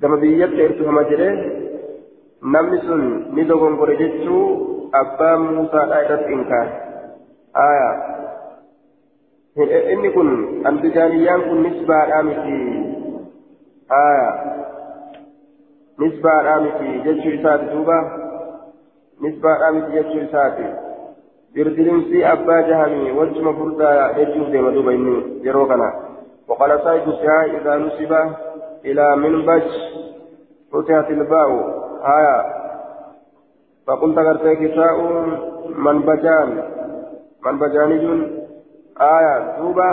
gama 0.00 0.20
biyyatti 0.24 0.60
erkifama 0.66 1.06
jedhe 1.12 1.30
namni 2.56 2.78
sun 2.86 3.02
ni 3.34 3.48
dogongore 3.52 3.96
jechuu 4.02 4.44
abbaa 5.02 5.36
muusaadha 5.46 6.02
irratti 6.04 6.36
inkaan 6.38 6.68
aya 7.68 7.88
inni 9.92 10.10
kun 10.10 10.28
anbijaaniyyaan 10.64 11.42
kun 11.42 11.62
nisbaadhaa 11.62 12.22
miti 12.22 12.58
aya 13.88 14.28
nisbaadhaa 15.98 16.60
miti 16.60 17.00
jechuu 17.04 17.30
isaati 17.38 17.70
duuba 17.72 17.98
nisbaadhaa 19.20 19.72
miti 19.72 19.92
jechuu 19.92 20.20
isaati 20.20 20.66
birdilimsi 21.54 22.24
abbaa 22.24 22.62
jahamii 22.62 23.10
wajjuma 23.10 23.54
furdaa 23.54 24.12
jechuuf 24.12 24.50
deema 24.52 24.70
duuba 24.70 24.92
inni 24.92 25.16
yeroo 25.42 25.66
kana 25.66 26.08
وقال 26.48 26.80
سائد 26.84 27.08
السهاء 27.08 27.60
إذا 27.60 27.76
نسب 27.76 28.12
إلى 28.84 29.16
منبج 29.16 29.62
فتحت 30.72 31.10
الباء 31.10 31.48
آية 32.18 32.36
فقلت 33.86 34.18
قرتي 34.18 34.54
كساء 34.56 34.96
منبجان 35.76 36.62
ملبجانج 37.44 38.02
آية 39.00 39.58
دوبا 39.58 39.90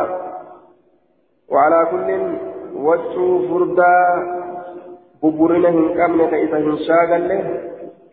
وعلى 1.49 1.79
كل 1.91 2.09
وجه 2.75 3.47
فردا. 3.49 3.95
ببرنا 5.23 5.69
هن 5.69 5.93
كامنة 5.93 6.33
إذا 6.37 6.57
هن 6.57 6.77
شاغل 6.77 7.31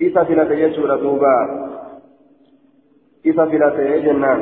إذا 0.00 0.24
فلت 0.24 0.50
يجور 0.50 0.96
دوبا 0.96 1.36
إذا 3.26 3.44
فلت 3.44 3.76
جنان. 4.04 4.40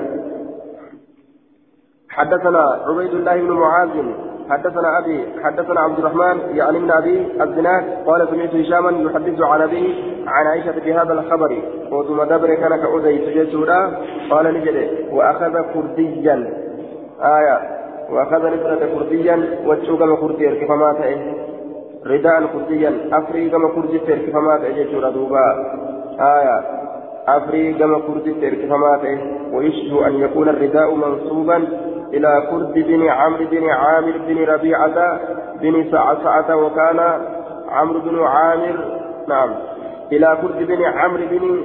حدثنا 2.09 2.63
عبيد 2.87 3.15
الله 3.15 3.37
بن 3.37 3.51
معاذ. 3.53 4.30
حدثنا 4.51 4.99
أبي 4.99 5.25
حدثنا 5.45 5.81
عبد 5.81 5.99
الرحمن 5.99 6.57
يعني 6.57 6.99
أبي 6.99 7.29
الزناد 7.43 7.85
قال 8.07 8.29
سمعت 8.31 8.55
هشاما 8.55 8.91
يحدث 8.91 9.41
عن 9.41 9.63
أبيه 9.63 9.95
عن 10.27 10.47
عائشة 10.47 10.75
بهذا 10.85 11.13
الخبر. 11.13 11.59
وثم 11.93 12.23
دبر 12.23 12.55
كان 12.55 12.77
كأودي 12.77 13.19
سجدودا 13.27 13.99
قال 14.31 14.55
نجد 14.55 14.91
وأخذ 15.13 15.55
كرديا. 15.75 16.51
آية 17.23 17.59
وأخذ 18.11 18.47
نسرة 18.47 18.89
كرديا 18.95 19.59
وتشوكما 19.67 20.17
كردي 20.17 20.49
كيف 20.49 20.71
مات 20.71 20.97
رداء 22.07 22.47
كرديا. 22.53 22.93
أفري 23.13 23.51
كما 23.51 23.69
كردي 23.69 23.99
كيف 23.99 24.37
مات 24.37 24.61
جدودا 24.77 25.11
دوبا. 25.11 25.47
آية 26.21 26.61
أفري 27.29 27.75
كما 27.75 27.99
كردي 27.99 28.33
كيف 28.33 28.73
مات 28.73 29.05
ويشبه 29.53 30.07
أن 30.07 30.15
يكون 30.15 30.49
الرداء 30.49 30.95
منصوبا 30.95 31.69
إلى 32.13 32.47
كرد 32.51 32.75
بن 32.75 33.09
عمرو 33.09 33.45
بن 33.51 33.71
عامر 33.71 34.13
بن 34.27 34.45
ربيعة 34.45 35.21
بن 35.61 35.91
سعسعة 35.91 36.57
وكان 36.57 37.01
عمرو 37.69 38.01
بن 38.01 38.23
عامر 38.23 39.01
نعم 39.29 39.55
إلى 40.13 40.39
كرد 40.43 40.67
بن 40.67 40.85
عمرو 40.85 41.27
بن 41.31 41.63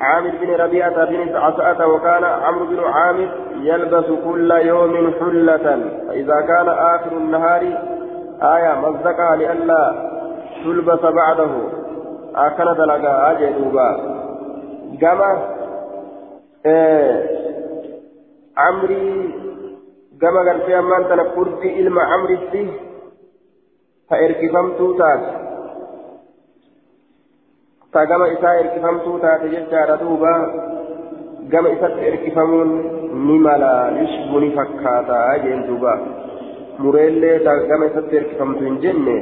عامر 0.00 0.32
بن 0.40 0.54
ربيعة 0.54 1.04
بن 1.04 1.32
سعسعة 1.32 1.86
وكان 1.86 2.24
عمرو 2.24 2.66
بن 2.66 2.80
عامر 2.84 3.28
يلبس 3.60 4.04
كل 4.24 4.50
يوم 4.50 5.12
حلة. 5.20 5.80
فإذا 6.08 6.40
كان 6.40 6.68
آخر 6.68 7.12
النهار 7.12 7.62
آية 8.42 8.80
مزقها 8.80 9.36
لئلا 9.36 9.94
تلبس 10.64 11.00
بعده. 11.00 11.50
أكلت 12.36 12.78
لك 12.78 13.04
أجدوبا 13.04 13.96
كما 15.00 15.48
إيه 16.66 17.26
عمري 18.56 19.34
gama 20.22 20.44
gartee 20.48 20.74
ammaan 20.80 21.04
tana 21.10 21.24
furdii 21.34 21.72
ilma 21.82 22.02
amritti 22.16 22.62
ta 24.08 24.16
erkifamtuu 24.26 24.90
taate 25.00 25.30
ta 27.92 28.06
gama 28.10 28.26
isaa 28.34 28.54
erkifamtuu 28.62 29.18
taate 29.24 29.48
jechaadha 29.54 29.96
duuba 30.02 30.32
gama 31.54 31.68
isatti 31.76 32.06
erkifamuun 32.10 32.70
ni 33.26 33.38
mala 33.46 33.72
yushbu 34.00 34.40
ni 34.44 34.50
fakkaataa 34.58 35.38
jeen 35.44 35.66
duuba 35.68 35.94
mureellee 36.84 37.38
ta 37.46 37.56
gama 37.72 37.90
isatti 37.90 38.16
erkifamtu 38.20 38.64
hin 38.68 38.78
jenne 38.86 39.16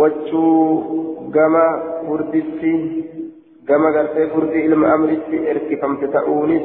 wachuu 0.00 0.62
gama 1.36 1.64
furditti 2.06 2.72
gama 3.72 3.90
gartee 3.98 4.30
furdii 4.34 4.64
ilma 4.70 4.92
amritti 4.94 5.44
erkifamte 5.54 6.08
ta'uunis 6.16 6.64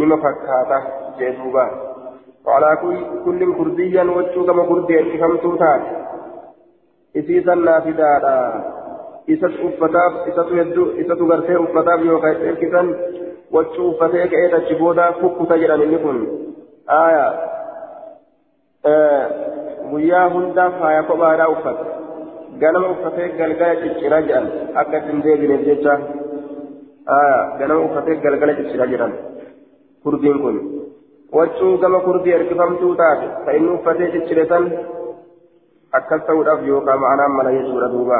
nima 0.00 0.18
fakkaata 0.26 0.82
jee 1.18 1.32
duuba 1.38 1.64
وعلى 2.46 2.70
كل 3.24 3.54
كرديا 3.58 4.02
وجهه 4.02 4.46
كما 4.46 4.62
كردي 4.68 4.98
اركفمتو 4.98 5.56
تات 5.56 5.82
إسيسا 7.16 7.54
نافذا 7.54 8.10
إسات 9.30 9.50
أفتاف 9.50 10.12
إسات 10.28 10.48
يدو 10.52 10.84
إسات 11.00 11.20
غرسي 11.30 11.56
أفتاف 11.56 12.00
يوكا 12.00 12.30
إركسا 12.48 12.82
وجهه 13.54 13.90
أفتاك 13.90 14.32
إيتا 14.34 14.58
جبودا 14.58 15.10
فكو 15.10 15.44
تجران 15.44 15.80
إنكم 15.82 16.16
آية 16.90 17.26
guyyaa 19.90 20.28
hundaa 20.34 20.70
faaya 20.80 21.02
kophaadhaa 21.02 21.48
uffata 21.54 21.84
ganama 22.60 22.90
uffatee 22.94 23.28
galgala 23.38 23.80
ciccira 23.82 24.20
jedhan 24.26 24.46
akka 24.82 24.98
ittiin 24.98 25.22
deebineef 25.24 25.64
jecha 25.68 25.94
ganama 27.58 27.80
uffatee 27.88 28.16
galgala 28.26 28.54
ciccira 28.60 28.86
jedhan 28.92 29.12
kurdiin 30.04 30.38
kun 30.44 30.56
waccuu 31.38 31.78
gama 31.78 32.00
kurdii 32.06 32.36
erkifamtuu 32.38 32.94
taate 33.02 33.26
ka 33.44 33.56
inni 33.58 33.74
uffatee 33.76 34.12
ciccire 34.14 34.46
akkas 35.98 36.22
ta'uudhaaf 36.26 36.66
yookaan 36.66 37.00
ma'anaan 37.02 37.32
mala 37.34 37.52
jechuudha 37.56 37.88
duuba 37.94 38.18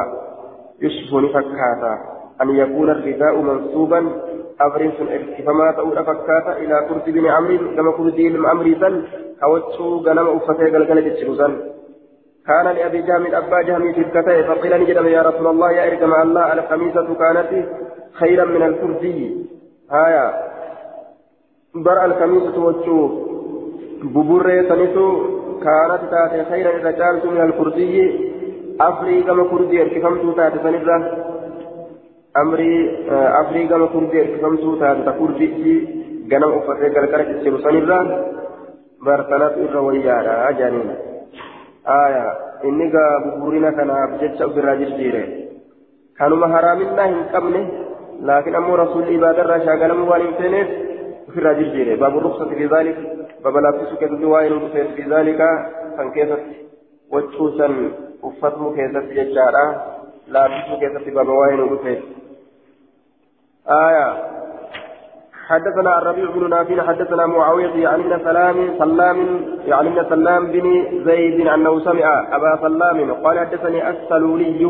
yushbuu 0.83 1.21
ni 1.23 1.33
fakkaata 1.35 1.91
an 2.43 2.49
yakuuna 2.61 2.93
ridaa'u 2.99 3.43
mansuuban 3.49 4.09
abriin 4.65 4.95
sun 4.97 5.11
erkifamaa 5.17 5.73
ta'uudha 5.79 6.03
fakkaata 6.09 6.57
ilaa 6.63 6.81
kurdii 6.89 7.13
bini 7.17 7.29
amriin 7.39 7.75
gama 7.75 7.93
kurdii 7.99 8.27
ilma 8.31 8.51
amrii 8.53 8.79
san 8.81 8.97
ka 9.39 9.51
waccuu 9.53 9.99
ganama 10.07 10.35
uffatee 10.39 10.71
galgala 10.71 11.07
cicciru 11.09 11.37
san 11.43 11.55
كان 12.47 12.67
لأبي 12.75 13.01
جهم 13.01 13.25
أبا 13.35 13.61
جهم 13.61 13.93
في 13.93 14.01
الكتاب 14.01 14.45
فقيل 14.45 14.81
نجد 14.81 14.97
يا 15.05 15.21
رسول 15.21 15.47
الله 15.47 15.71
يا 15.71 15.83
إرجم 15.87 16.13
الله 16.13 16.53
الخميسة 16.53 17.07
كانت 17.21 17.51
خيرا 18.13 18.45
من 18.45 18.63
الكردي 18.63 19.47
هايا 19.91 20.25
بر 21.75 22.05
الكميسة 22.05 22.65
والشوف 22.65 23.11
ببرة 24.03 24.61
سنسو 24.69 25.07
كانت 25.63 26.01
تاتي 26.11 26.45
خيرا 26.49 26.71
إذا 26.77 26.91
جالت 26.91 27.25
من 27.25 27.41
الكردي 27.41 27.95
أفري 28.81 29.23
كما 29.23 29.43
كردي 29.43 29.81
اركفمت 29.81 30.35
تاتي 30.37 30.57
سنسا 30.63 30.97
أمري 32.37 32.73
أفري 33.41 33.67
كما 33.67 33.85
كردي 33.85 34.21
اركفمت 34.21 34.79
تاتي 34.79 35.11
كردي 35.19 36.01
ganam 36.31 36.53
uffatee 36.59 36.89
gargara 36.95 37.27
cicciru 37.29 37.59
sanirraa 37.63 38.03
bartanaatu 39.05 39.63
irra 39.65 39.81
wayyaadha 39.87 40.51
jaaniin 40.59 40.91
aya 41.95 42.25
inni 42.69 42.87
gaa 42.93 43.19
buburina 43.23 43.71
kanaaf 43.79 44.13
jecha 44.21 44.47
ofirraa 44.49 44.77
jirjiire 44.81 45.23
kanuma 46.19 46.51
haraaminaa 46.53 47.09
hin 47.11 47.25
qabne 47.33 47.61
laakiin 48.29 48.59
ammoo 48.61 48.77
rasuulli 48.83 49.17
ibaadarraa 49.19 49.59
shaagalamuu 49.67 50.07
waan 50.11 50.27
jirjiire 51.59 51.97
baabu 51.97 52.19
ruksati 52.19 52.55
fi 52.55 52.67
zaalik 52.67 52.97
baba 53.43 53.61
laaffisuu 53.61 53.97
keessatti 53.97 54.25
waa'ee 54.25 54.49
nu 54.49 54.59
dhufeef 54.59 54.95
fi 54.95 55.09
zaalika 55.09 55.49
kan 55.97 56.11
keessatti 56.11 56.55
waccuusan 57.11 57.93
uffatuu 58.23 58.71
keessatti 58.79 59.15
jechaadha 59.15 59.63
laaffisuu 60.27 60.79
keessatti 60.79 61.11
baba 61.11 61.33
waa'ee 61.33 61.61
nu 61.61 61.69
dhufeef 61.75 62.01
آية 63.69 64.13
حدثنا 65.47 65.97
الربيع 65.97 66.29
بن 66.29 66.49
نافع 66.49 66.83
حدثنا 66.83 67.25
معاوية 67.25 67.75
يعني 67.75 68.01
ابن 68.01 68.23
سلام 68.23 68.77
سلام 68.79 69.17
يعني 69.65 69.89
ابن 69.89 70.09
سلام 70.09 70.47
بن 70.47 70.65
زيد 71.05 71.47
أنه 71.47 71.79
سمع 71.79 72.35
أبا 72.35 72.59
سلام 72.61 73.11
قال 73.11 73.39
حدثني 73.39 73.89
السلولي 73.89 74.65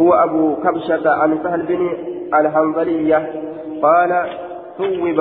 هو 0.00 0.14
أبو 0.14 0.56
كبشة 0.56 1.10
عن 1.10 1.38
سهل 1.42 1.62
بن 1.62 1.90
الحنظلية 2.34 3.32
قال 3.82 4.26
ثوب 4.78 5.20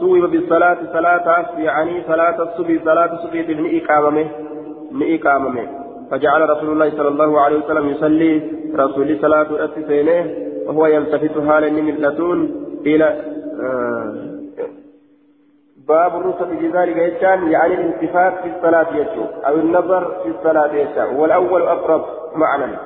ثوب 0.00 0.30
بالصلاة 0.30 0.78
صلاة 0.92 1.46
يعني 1.58 2.02
صلاة 2.08 2.42
الصبح 2.42 2.84
صلاة 2.84 3.12
الصبح 3.12 3.48
من 3.48 3.80
إقامته 3.80 4.30
من 4.92 5.14
إقامته 5.14 5.68
فجعل 6.10 6.50
رسول 6.50 6.72
الله 6.72 6.90
صلى 6.90 7.08
الله 7.08 7.40
عليه 7.40 7.58
وسلم 7.64 7.88
يصلي 7.88 8.42
رسول 8.74 9.18
صلاة 9.20 9.42
الأتسينه 9.50 10.30
وهو 10.66 10.86
يلتفت 10.86 11.48
حالا 11.48 11.70
من 11.70 11.88
إلى 12.86 13.04
آه 13.62 14.28
باب 15.88 16.16
الرخصة 16.16 16.46
في 16.46 16.68
ذلك 16.68 16.96
يجان 16.96 17.50
يعني 17.50 17.74
الالتفات 17.74 18.34
في 18.42 18.56
الصلاة 18.56 18.96
يجو 18.96 19.24
أو 19.46 19.54
النظر 19.54 20.14
في 20.22 20.28
الصلاة 20.28 20.74
يجو 20.74 21.20
والأول 21.20 21.62
أقرب 21.62 22.04
معنى. 22.34 22.76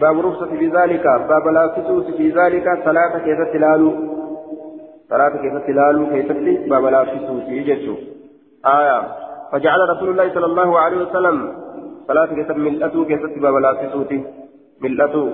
باب 0.00 0.20
الرخصة 0.20 0.46
في 0.46 0.66
ذلك 0.66 1.02
باب 1.02 1.48
لا 1.54 1.74
في 2.16 2.30
ذلك 2.30 2.64
صلاة 2.84 3.18
كيف 3.18 3.52
تلالو. 3.52 4.19
صلاة 5.10 5.28
كيف 5.42 5.54
تلالو 5.66 6.06
كيف 6.06 6.28
باب 6.70 6.84
لا 6.84 7.04
في 7.04 7.16
يجو 7.48 7.94
آية 8.66 8.98
فجعل 9.52 9.80
رسول 9.92 10.08
الله 10.10 10.34
صلى 10.34 10.46
الله 10.46 10.78
عليه 10.78 10.98
وسلم 11.04 11.36
صلاة 12.08 12.26
كيف 12.26 12.50
ملأته 12.50 13.04
كيف 13.04 13.22
باب 13.44 13.54
لا 13.54 13.74
في 13.74 14.22
ملأته 14.80 15.24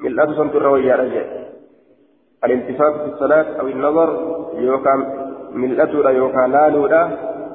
ملأته 0.00 0.32
سنت 0.36 0.54
الروية 0.54 0.94
رجع 0.94 1.24
الالتفات 2.44 2.94
في 2.94 3.08
الصلاة 3.12 3.60
أو 3.60 3.66
النظر 3.66 4.08
يوكا 4.58 4.94
ملأته 5.52 6.10
يوكا 6.10 6.46
لالو 6.54 6.82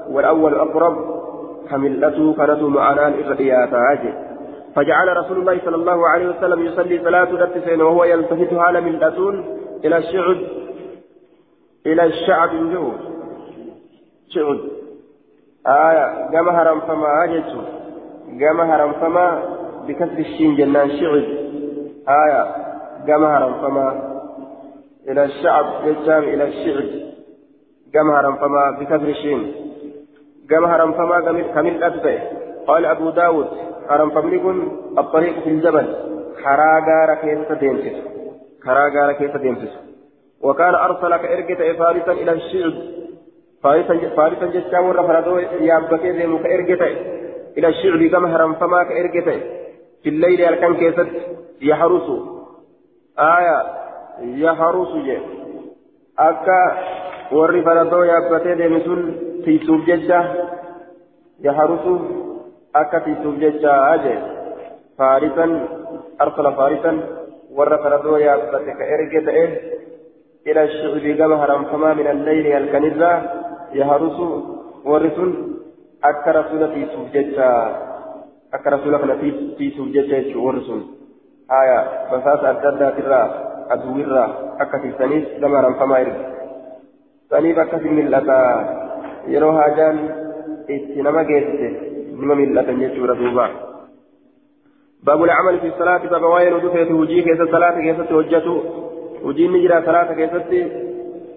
والأول 0.09 0.53
أقرب 0.55 0.95
كملأته 1.69 2.33
كانت 2.33 2.61
معنا 2.61 3.07
الإغريات 3.07 3.73
عاجل 3.73 4.13
فجعل 4.75 5.17
رسول 5.17 5.37
الله 5.37 5.59
صلى 5.65 5.75
الله 5.75 6.07
عليه 6.07 6.27
وسلم 6.29 6.65
يصلي 6.65 6.99
صلاة 7.03 7.43
التسعين 7.43 7.81
وهو 7.81 8.03
يلتفت 8.03 8.53
على 8.53 8.81
ملأتون 8.81 9.45
إلى 9.85 9.97
الشعب 9.97 10.37
إلى 11.85 12.03
الشعب 12.03 12.49
جو. 12.49 12.91
شعب 14.29 14.59
آية. 15.67 16.05
قام 16.33 16.49
هرم 16.49 16.79
فما 16.79 17.23
أجت 17.23 17.51
قام 18.41 18.61
هرم 18.61 18.91
فما 18.93 19.43
بكسر 19.87 20.17
الشين 20.19 20.55
جنان 20.55 20.89
شعب 20.89 21.23
آية. 22.09 22.43
قام 23.07 23.23
هرم 23.23 23.53
فما 23.61 23.87
إلى 25.09 25.23
الشعب 25.23 25.65
يجام 25.87 26.23
إلى 26.23 26.43
الشعب 26.43 26.89
قام 27.95 28.11
هرم 28.11 28.35
فما 28.35 28.71
بكسر 28.79 29.07
الشين. 29.07 29.53
قام 30.51 30.65
هرم 30.65 30.91
فما 30.91 31.21
كمل 31.55 31.83
أتبع 31.83 32.19
قال 32.67 32.85
أبو 32.85 33.09
داود 33.09 33.47
هرم 33.89 34.09
فملكن 34.09 34.71
الطريق 34.97 35.39
في 35.43 35.49
الجبل. 35.49 36.11
خراغار 36.43 37.15
كيف 37.21 37.51
تديمسس 37.51 37.97
خراغار 38.65 39.11
كيف 39.13 39.37
تديمسس 39.37 39.90
وكان 40.43 40.75
أرسل 40.75 41.17
كإرقة 41.17 41.73
فارسا 41.73 42.11
إلى 42.11 42.31
الشعب. 42.31 42.73
فارسا 43.63 43.93
فارسا 44.17 44.45
جتا 44.45 44.79
ورا 44.79 45.01
فردو 45.07 45.37
يابكي 45.37 46.13
زي 46.13 46.25
كإرقة 46.43 46.85
إلى 47.57 47.67
الشعب 47.67 48.01
كما 48.11 48.53
فما 48.53 48.83
كإرقة 48.83 49.39
في 50.03 50.09
الليل 50.09 50.45
أركان 50.45 50.73
كيست 50.75 51.09
يحرس. 51.61 52.07
آية 53.19 53.57
يحرس 54.21 54.93
جي. 55.05 55.17
أكا 56.19 56.61
warri 57.31 57.61
faradoo 57.63 58.03
yaabbatee 58.07 58.55
deeme 58.59 58.79
sun 58.85 59.01
tiisuuf 59.43 59.85
jecha 59.89 60.19
yaharusu 61.45 61.93
akka 62.79 62.99
tiisuuf 63.05 63.37
jecha 63.43 63.75
jee 64.05 64.17
faarisan 64.97 65.53
arsala 66.25 66.51
faarisan 66.59 66.99
warra 67.59 67.77
faradoo 67.85 68.17
yaabbate 68.25 68.71
ka 68.79 68.89
haramfamaa 70.45 71.95
min 71.95 72.07
alleyli 72.07 72.51
halkanirraa 72.51 73.17
yaharusu 73.73 74.25
warri 74.85 75.11
sun 75.15 75.31
akka 76.01 76.31
rasuula 76.31 76.67
tiisuuf 76.67 77.11
jecha 77.13 77.47
akka 78.51 78.69
rasuula 78.69 78.99
kana 78.99 79.15
tiisuuf 79.57 79.87
jecha 79.93 80.21
jechuu 80.21 80.45
warri 80.45 80.65
sun 80.65 80.81
haya 81.47 81.77
basaasa 82.11 82.49
adda 82.49 82.69
addaatirraa 82.69 83.27
aduwirraa 83.69 84.29
akka 84.59 84.79
tiisaniif 84.79 85.39
gama 85.39 85.57
haramfamaa 85.57 85.99
erge 86.05 86.21
saniif 87.29 87.57
akkasi 87.57 87.89
mil'ata 87.89 88.37
yeroo 89.33 89.51
haajaan 89.59 89.99
itti 90.67 91.01
nama 91.01 91.23
geessite 91.23 91.69
nima 92.21 92.35
mil'atan 92.35 92.81
jechuudha 92.85 93.19
duuba 93.23 93.49
باب 95.01 95.23
العمل 95.23 95.59
في 95.59 95.67
الصلاة 95.67 95.97
باب 95.97 96.23
وين 96.23 96.53
ودفت 96.53 96.91
وجيه 96.91 97.21
كيس 97.23 97.41
الصلاة 97.41 97.81
كيس 97.81 98.09
توجته 98.09 98.63
وجيه 99.23 99.47
نجرى 99.47 99.85
صلاة 99.85 100.13
كيس 100.13 100.29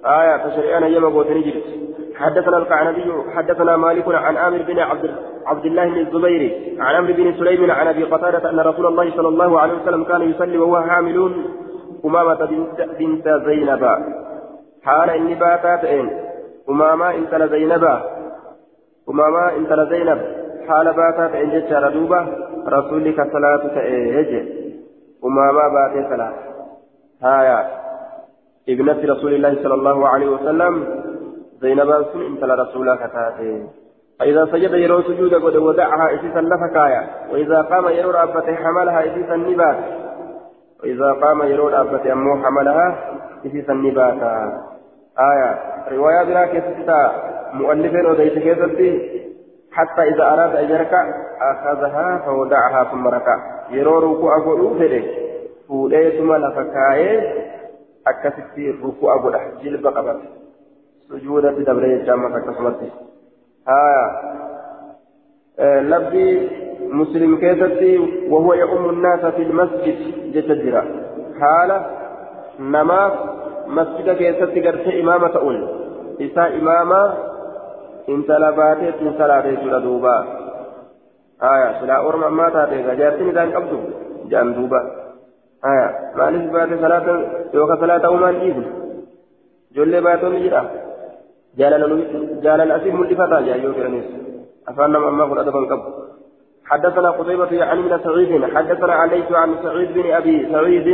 آية 0.07 0.37
تشريعنا 0.37 0.87
يما 0.87 1.09
قوتني 1.09 1.41
جرت 1.41 1.65
حدثنا 2.17 2.57
القعنبي 2.57 3.13
حدثنا 3.35 3.77
مالك 3.77 4.09
عن 4.09 4.37
عامر 4.37 4.63
بن 4.63 4.79
عبد 4.79 5.11
عبد 5.47 5.67
الله 5.67 5.89
بن 5.89 5.99
الزبير 5.99 6.43
عن 6.79 6.95
عمرو 6.95 7.13
بن 7.13 7.35
سليم 7.39 7.71
عن 7.71 7.87
أبي 7.87 8.05
قتادة 8.05 8.51
أن 8.51 8.61
رسول 8.61 8.87
الله 8.87 9.11
صلى 9.17 9.29
الله 9.29 9.61
عليه 9.61 9.75
وسلم 9.75 10.05
كان 10.05 10.23
يصلي 10.23 10.59
وهو 10.59 10.81
حامل 10.83 11.33
أمامة 12.05 12.67
بنت 12.99 13.29
زينب. 13.47 13.99
حال 14.85 15.11
إني 15.11 15.35
باتات 15.35 15.85
إن. 15.85 16.11
أماما 16.69 17.15
إن 17.15 17.31
تلا 17.31 17.47
زينبا 17.47 18.03
أماما 19.11 19.57
إن 19.57 19.69
تلا 19.69 19.85
زينب 19.85 20.21
حال 20.69 20.93
باتات 20.93 21.35
إن 21.35 21.51
جتش 21.51 21.73
ردوبة 21.73 22.27
رسولك 22.69 23.33
صلاة 23.33 23.67
تأيج 23.75 24.49
أماما 25.25 25.69
باتي 25.69 26.09
صلاة 26.09 26.54
هايا 27.25 27.59
ابنة 28.69 29.15
رسول 29.15 29.35
الله 29.35 29.63
صلى 29.63 29.75
الله 29.75 30.09
عليه 30.09 30.29
وسلم. 30.29 31.05
زينبا 31.61 32.03
سن 32.13 32.21
إن 32.21 32.41
تلا 32.41 32.55
رسولك 32.55 32.99
تاتي. 32.99 33.67
فإذا 34.21 34.47
سجد 34.47 34.73
يرو 34.73 35.03
سجود 35.03 35.35
قد 35.35 35.57
ودعها 35.57 36.15
إسيسا 36.15 36.41
لفكايا 36.41 37.03
وإذا 37.33 37.63
قام 37.63 37.89
يرو 37.89 38.11
رابته 38.11 38.55
حملها 38.55 39.01
إسيسا 39.07 39.37
نبات. 39.37 39.77
وإذا 40.83 41.13
قام 41.13 41.43
يرو 41.43 41.69
رابته 41.69 42.13
أمو 42.13 42.45
حملها 42.45 42.89
إسيسا 43.47 43.73
نباتا 43.73 44.63
آية. 45.19 45.51
رواية 45.93 46.25
بلا 46.25 46.47
كيستا 46.47 47.13
مؤلفين 47.53 48.07
وديت 48.07 48.39
كيستي 48.39 48.91
حتى 49.73 50.03
إذا 50.03 50.23
أراد 50.23 50.57
أن 50.57 50.71
يركع 50.71 51.05
أخذها 51.41 52.23
فودعها 52.27 52.85
ثم 52.85 53.09
ركع. 53.09 53.37
يرو 53.71 53.99
ركوع 53.99 54.37
أقول 54.37 54.61
ثم 56.19 56.33
لفكاية 56.35 57.45
أكستي 58.07 58.71
ركوع 58.85 59.15
أقول 59.15 59.37
جلب 59.65 59.87
قبط 59.87 60.21
سجودة 61.09 61.51
بدبرية 61.51 62.05
جامعة 62.05 62.41
كسمت 62.41 62.81
آية 63.69 64.07
آه 65.59 65.81
لبي 65.81 66.49
مسلم 66.81 67.37
كيستي 67.37 67.99
وهو 68.31 68.55
يؤم 68.55 68.91
الناس 68.91 69.21
في 69.25 69.43
المسجد 69.43 69.97
جتجرا 70.33 70.85
حالة 71.41 71.87
نماذ 72.61 73.13
مسجد 73.67 74.17
كيست 74.17 74.67
قرت 74.67 74.87
إمامة 74.89 75.37
أول 75.37 75.69
إساء 76.21 76.59
إمامة 76.59 77.15
إن 78.09 78.27
تلباتت 78.27 79.03
من 79.03 79.15
صلاة 79.19 79.47
يجول 79.47 79.83
دوبا 79.83 80.25
آية 81.43 81.81
سلا 81.81 81.97
أورم 81.97 82.37
ما 82.37 82.49
تاتي 82.51 82.97
جارتني 82.97 83.33
ذان 83.33 83.53
قبضو 83.53 83.79
جان 84.29 84.55
دوبا 84.55 85.04
آية 85.71 85.89
مالس 86.17 86.51
بات 86.53 86.69
صلاة 86.81 87.07
يوكا 87.55 87.77
صلاة 87.81 88.09
أمان 88.15 88.35
إيبن 88.35 88.65
جولي 89.75 90.01
باتون 90.01 90.43
جرا. 90.43 90.63
جالل 91.59 91.83
جالل 92.45 92.73
أسيب 92.73 92.95
ملفتا 92.95 93.41
جا 93.41 93.55
يوكرنيس 93.57 94.05
أفانا 94.69 94.99
مما 94.99 95.25
قل 95.25 95.39
أدبا 95.39 95.59
قبض 95.71 95.95
حدثنا 96.71 97.11
قتيبة 97.11 97.65
عن 97.65 97.79
ابن 97.79 97.99
سعيد 98.05 98.45
حدثنا 98.55 98.93
عليك 98.93 99.33
عن 99.33 99.55
سعيد 99.63 99.93
بن 99.95 100.11
أبي 100.11 100.49
سعيد 100.53 100.89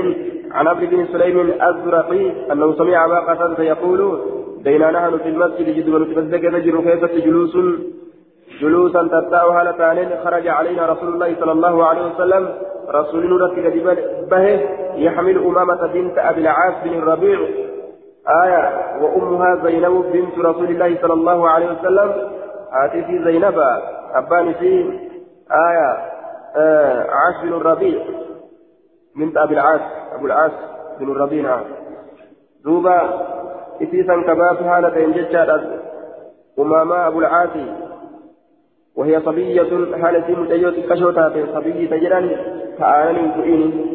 عن 0.53 0.67
عبد 0.67 0.85
بن 0.91 1.07
سليم 1.13 1.39
الزرقي 1.69 2.53
أنه 2.53 2.75
سمع 2.79 3.05
أبا 3.05 3.19
قتادة 3.19 3.63
يقول 3.65 4.21
بينا 4.65 4.91
نحن 4.91 5.19
في 5.19 5.29
المسجد 5.29 5.67
جد 5.77 5.89
ونتبزك 5.89 6.45
نجر 6.45 6.81
كيف 6.81 7.25
جلوس 7.25 7.57
جلوسا 8.61 9.09
تتاو 9.09 9.51
هالتان 9.51 10.25
خرج 10.25 10.49
علينا 10.49 10.87
رسول 10.87 11.09
الله 11.15 11.37
صلى 11.41 11.53
الله 11.53 11.87
عليه 11.89 12.15
وسلم. 12.15 12.55
رسول 12.89 13.27
نورك 13.27 13.55
به 14.31 14.47
يحمل 14.95 15.39
أمامة 15.39 15.87
بنت 15.87 16.19
أبي 16.19 16.41
العاص 16.41 16.75
بن 16.85 16.99
الربيع. 16.99 17.39
آية 18.45 18.63
وأمها 19.03 19.51
زينب 19.65 20.13
بنت 20.13 20.39
رسول 20.39 20.69
الله 20.71 20.99
صلى 21.03 21.13
الله 21.13 21.49
عليه 21.49 21.69
وسلم. 21.73 22.31
آتي 22.73 23.25
زينب 23.25 23.59
أبان 24.15 24.53
في 24.53 24.99
آية 25.69 25.91
آه 26.57 27.07
عاص 27.11 27.43
بن 27.43 27.53
الربيع. 27.53 28.05
من 29.17 29.39
أبي 29.39 29.55
العاص 29.55 29.81
أبو 30.15 30.27
العاص 30.27 30.53
بن 31.01 31.13
الربيع 31.13 31.43
نعم. 31.43 31.65
دوبا 32.65 32.99
إتيسا 33.83 34.23
كباب 34.27 34.57
حالة 34.69 34.97
جتشا 35.17 35.61
أماما 36.59 37.07
أبو 37.07 37.19
العاص. 37.21 37.57
وهي 38.97 39.21
صبية 39.21 39.97
حالة 40.03 40.41
متأيوت 40.41 40.75
كشوتات 40.75 41.33
صبية 41.55 41.91
تجران 41.91 42.31
كآن 42.79 43.33
تؤين 43.35 43.87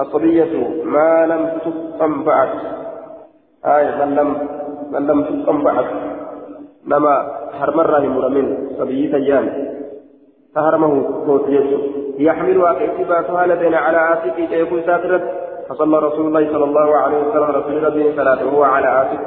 الصبية 0.00 0.52
ما 0.84 1.26
لم 1.26 1.58
تقم 1.64 2.24
بعد. 2.24 2.48
آية 3.66 4.04
من 4.04 4.14
لم 4.14 4.48
من 4.92 5.06
لم 5.06 5.22
تقم 5.22 5.62
بعد. 5.62 5.86
لما 6.86 7.14
حرمر 7.60 8.00
مرمين 8.00 8.68
صبية 8.78 9.12
تجران. 9.12 9.74
فهرمه 10.54 11.24
قوت 11.26 11.48
يحملها 12.18 12.72
كاتباتها 12.72 13.46
لدينا 13.46 13.78
على 13.78 13.96
عاتقه 13.96 14.46
كيكون 14.50 14.82
ساترت. 14.86 15.44
فصلى 15.68 15.98
رسول 15.98 16.26
الله 16.26 16.52
صلى 16.52 16.64
الله 16.64 16.96
عليه 16.96 17.18
وسلم 17.18 17.44
رسول 17.44 17.84
ربه 17.84 18.16
صلاته 18.16 18.66
على 18.66 18.86
عاتق 18.86 19.20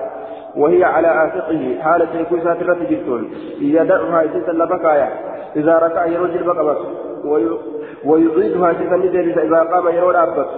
وهي 0.57 0.83
على 0.83 1.07
عاتقه 1.07 1.77
حالة 1.81 2.19
يكون 2.19 2.39
ساترة 2.43 2.73
جلتون 2.73 3.31
يدعها 3.59 4.21
إذا 4.21 4.51
لبكايا. 4.51 5.09
إذا 5.55 5.75
ركع 5.79 6.05
يرجل 6.05 6.43
بقبس 6.43 6.77
ويعيدها 8.05 8.69
إذا 8.71 9.41
إذا 9.41 9.59
قام 9.71 9.87
يرول 9.87 10.15
أبس 10.15 10.49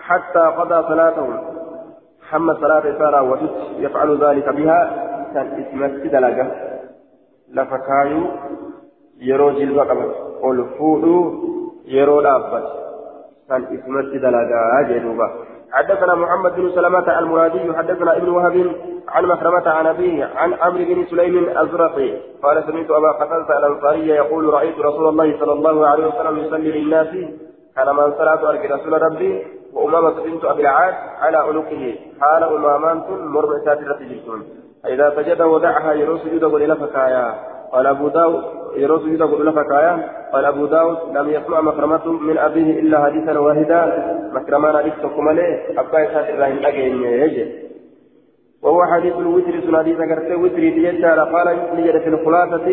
حتى 0.00 0.44
قضى 0.58 0.88
صلاته. 0.88 1.28
حمى 2.28 2.54
صلاة 2.54 2.98
سارة 2.98 3.22
وجد 3.30 3.50
يفعل 3.78 4.24
ذلك 4.24 4.48
بها. 4.48 4.80
كان 5.34 5.46
اسمه 5.60 5.86
دلقة 5.86 6.46
لفكايو 7.54 8.22
jilba 9.18 9.86
qaban 9.88 10.10
ol 10.42 10.58
fuudhuu 10.76 11.22
yeroo 11.88 12.20
dhaabbatu 12.22 12.70
kan 13.48 13.62
ismatti 13.72 14.18
dalagaa 14.20 14.84
jedhuuba 14.90 15.26
حدثنا 15.76 16.14
محمد 16.14 16.56
بن 16.56 16.70
سلمة 16.74 17.18
المرادي 17.18 17.76
حدثنا 17.76 18.16
ابن 18.16 18.28
وهب 18.28 18.56
عن 19.08 19.24
مخرمة 19.24 19.68
عن 19.68 19.86
أبيه 19.86 20.30
عن 20.36 20.54
عمرو 20.54 20.84
بن 20.84 21.06
سليم 21.10 21.58
الزرقي 21.58 22.10
قال 22.42 22.64
سمعت 22.66 22.90
أبا 22.90 23.10
قتادة 23.12 23.58
الأنصاري 23.58 24.08
يقول 24.08 24.54
رأيت 24.54 24.78
رسول 24.78 25.08
الله 25.08 25.38
صلى 25.40 25.52
الله 25.52 25.86
عليه 25.86 26.06
وسلم 26.06 26.38
يصلي 26.38 26.70
للناس 26.80 27.08
كان 27.76 27.96
من 27.96 28.12
صلاة 28.18 28.50
أرك 28.50 28.70
رسول 28.70 29.02
ربي 29.02 29.32
وأمامة 29.72 30.10
بنت 30.24 30.44
أبي 30.44 30.62
العاد 30.62 30.94
على 31.20 31.36
عنقه 31.36 31.98
حال 32.20 32.42
أمامان 32.44 33.02
مربع 33.34 33.58
ساترة 33.64 33.98
جلسون. 34.00 34.42
فإذا 34.84 35.12
سجد 35.16 35.42
ودعها 35.42 35.92
يرو 35.92 36.18
سجود 36.18 36.44
وليل 36.44 36.76
فكايا 36.76 37.34
قال 37.72 37.86
أبو 37.86 38.08
داود 38.08 38.44
يرو 38.76 38.98
سجود 38.98 39.22
وليل 39.22 39.52
فكايا 39.52 40.08
قال 40.32 40.44
أبو 40.44 40.66
داود 40.66 40.96
لم 41.14 41.30
يسمع 41.30 41.60
مكرمة 41.60 42.12
من 42.12 42.38
أبيه 42.38 42.80
إلا 42.80 43.04
حديثا 43.04 43.38
واحدا. 43.38 43.80
مكرمان 44.32 44.76
أبيك 44.76 44.94
تقوم 45.02 45.28
عليه 45.28 45.80
أبا 45.80 45.98
يسات 46.00 46.28
الله 46.30 46.68
أجين 46.68 47.04
يجي. 47.04 47.46
وهو 48.62 48.84
حديث 48.84 49.16
الوتر 49.16 49.60
سناديس 49.66 49.96
كرت 49.96 50.30
وتر 50.32 50.62
تجدار 50.76 51.20
قال 51.20 51.46
نجد 51.76 51.98
في 51.98 52.08
الخلاصة. 52.08 52.68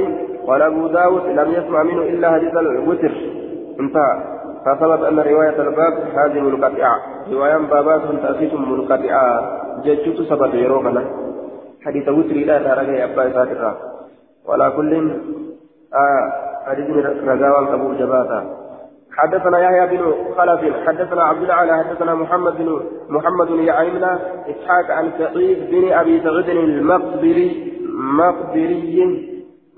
قال 0.47 0.61
أبو 0.61 0.87
داود 0.87 1.25
لم 1.25 1.51
يسمع 1.51 1.83
منه 1.83 2.01
إلا 2.01 2.31
حديث 2.31 2.57
الوتر. 2.57 3.11
انتهى. 3.79 4.15
فثبت 4.65 5.01
أن 5.09 5.19
رواية 5.19 5.61
الباب 5.61 5.93
هذه 6.15 6.39
منقطعة. 6.39 6.95
رواية 7.31 7.57
بابات 7.57 8.01
تأسيس 8.23 8.53
منقطعة. 8.53 9.63
جدت 9.85 10.21
سبت 10.29 10.53
يرومنا 10.53 11.03
حديث 11.85 12.09
وتر 12.09 12.35
لا 12.35 12.57
ترى 12.57 13.03
أبا 13.03 13.33
ساترا 13.33 13.77
ولا 14.47 14.69
كل 14.69 15.11
آه 15.95 16.31
حديث 16.67 16.89
رجاوة 17.27 17.73
أبو 17.73 17.93
جباتا. 17.93 18.39
حدثنا 19.17 19.59
يحيى 19.59 19.97
بن 19.97 20.13
خلف 20.37 20.87
حدثنا 20.87 21.23
عبد 21.23 21.41
الله 21.41 21.83
حدثنا 21.83 22.15
محمد 22.15 22.57
بن 22.57 22.81
محمد 23.09 23.49
يعيمنا 23.49 24.19
إسحاق 24.49 24.91
عن 24.97 25.11
سعيد 25.17 25.57
بن 25.71 25.93
أبي 25.93 26.21
سعيد 26.23 26.49
المقبري 26.49 27.73
مقبري 28.19 29.29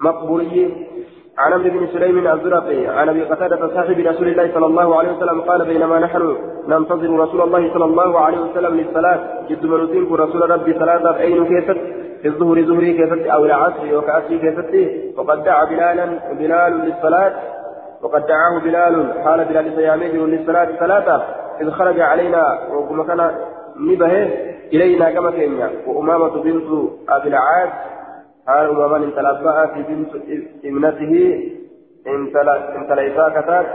مقبري. 0.01 0.87
عن 1.37 1.53
عمرو 1.53 1.69
بن 1.69 1.87
سليم 1.93 2.27
الزرقي 2.27 2.87
عن 2.87 3.09
أبي 3.09 3.23
قتادة 3.23 3.67
صاحب 3.75 3.99
رسول 3.99 4.27
الله 4.27 4.53
صلى 4.53 4.65
الله 4.65 4.95
عليه 4.99 5.11
وسلم 5.11 5.41
قال 5.41 5.65
بينما 5.65 5.99
نحن 5.99 6.37
ننتظر 6.67 7.19
رسول 7.19 7.41
الله 7.41 7.73
صلى 7.73 7.85
الله 7.85 8.19
عليه 8.19 8.39
وسلم 8.39 8.77
للصلاة. 8.77 9.19
جد 9.49 9.65
منوتين 9.65 10.13
رسول 10.13 10.49
ربي 10.49 10.73
صلاه 10.73 11.19
اين 11.19 11.45
كيست 11.45 11.77
في 12.25 12.31
الظهر 12.31 12.63
ظهري 12.63 12.93
كيست 12.93 13.27
أو 13.27 13.45
العصر 13.45 13.97
وكاسي 13.97 14.37
كيست 14.39 14.73
وقد 15.17 15.43
دعا 15.43 15.65
بلالا 15.65 16.05
بلال 16.33 16.73
للصلاة. 16.73 17.33
وقد 18.01 18.25
دعاه 18.25 18.59
بلال 18.63 19.13
حال 19.23 19.45
بلال 19.45 19.75
سيامين 19.75 20.25
للصلاة 20.25 20.65
ثلاثة. 20.65 21.23
إذ 21.61 21.69
خرج 21.69 21.99
علينا 21.99 22.43
وكما 22.73 23.03
كان 23.03 23.31
نبه 23.77 24.13
إلينا 24.73 25.11
كما 25.11 25.31
كينيا 25.31 25.69
وأمامة 25.87 26.43
بنت 26.43 26.89
أبي 27.09 27.27
العاص 27.29 27.69
حال 28.47 28.69
أماما 28.69 28.97
انتلبأ 28.97 29.65
في 29.65 29.83
بنت 29.83 30.11
ابنته 30.65 31.13
انتليسا 32.77 33.29
كتات 33.29 33.65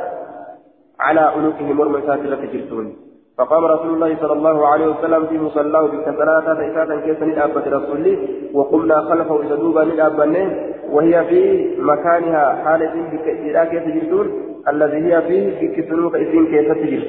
على 1.01 1.21
عنقه 1.21 1.73
مرمى 1.73 2.01
ساتلة 2.07 2.45
جلسون. 2.53 2.97
فقام 3.41 3.65
رسول 3.65 3.95
الله 3.95 4.17
صلى 4.21 4.33
الله 4.33 4.67
عليه 4.67 4.87
وسلم 4.87 5.27
في 5.27 5.39
مصلاه 5.39 5.83
بالكسرات 5.83 6.45
فإساتا 6.45 7.01
كيسا 7.01 7.25
للأبة 7.25 7.63
رسوله 7.67 8.19
وقمنا 8.55 9.01
خلفه 9.01 9.43
إذا 9.43 9.55
دوبا 9.55 9.81
للأبنين 9.81 10.73
وهي 10.91 11.25
في 11.25 11.75
مكانها 11.79 12.65
حالة 12.65 12.95
بكثيرا 13.13 13.65
كيف 13.65 13.85
تجلسون 13.85 14.27
الذي 14.69 14.97
هي 14.97 15.23
فيه 15.23 15.69
بكثنون 15.69 16.13
كيسين 16.13 16.47
كيف 16.47 16.73
تجلس 16.73 17.07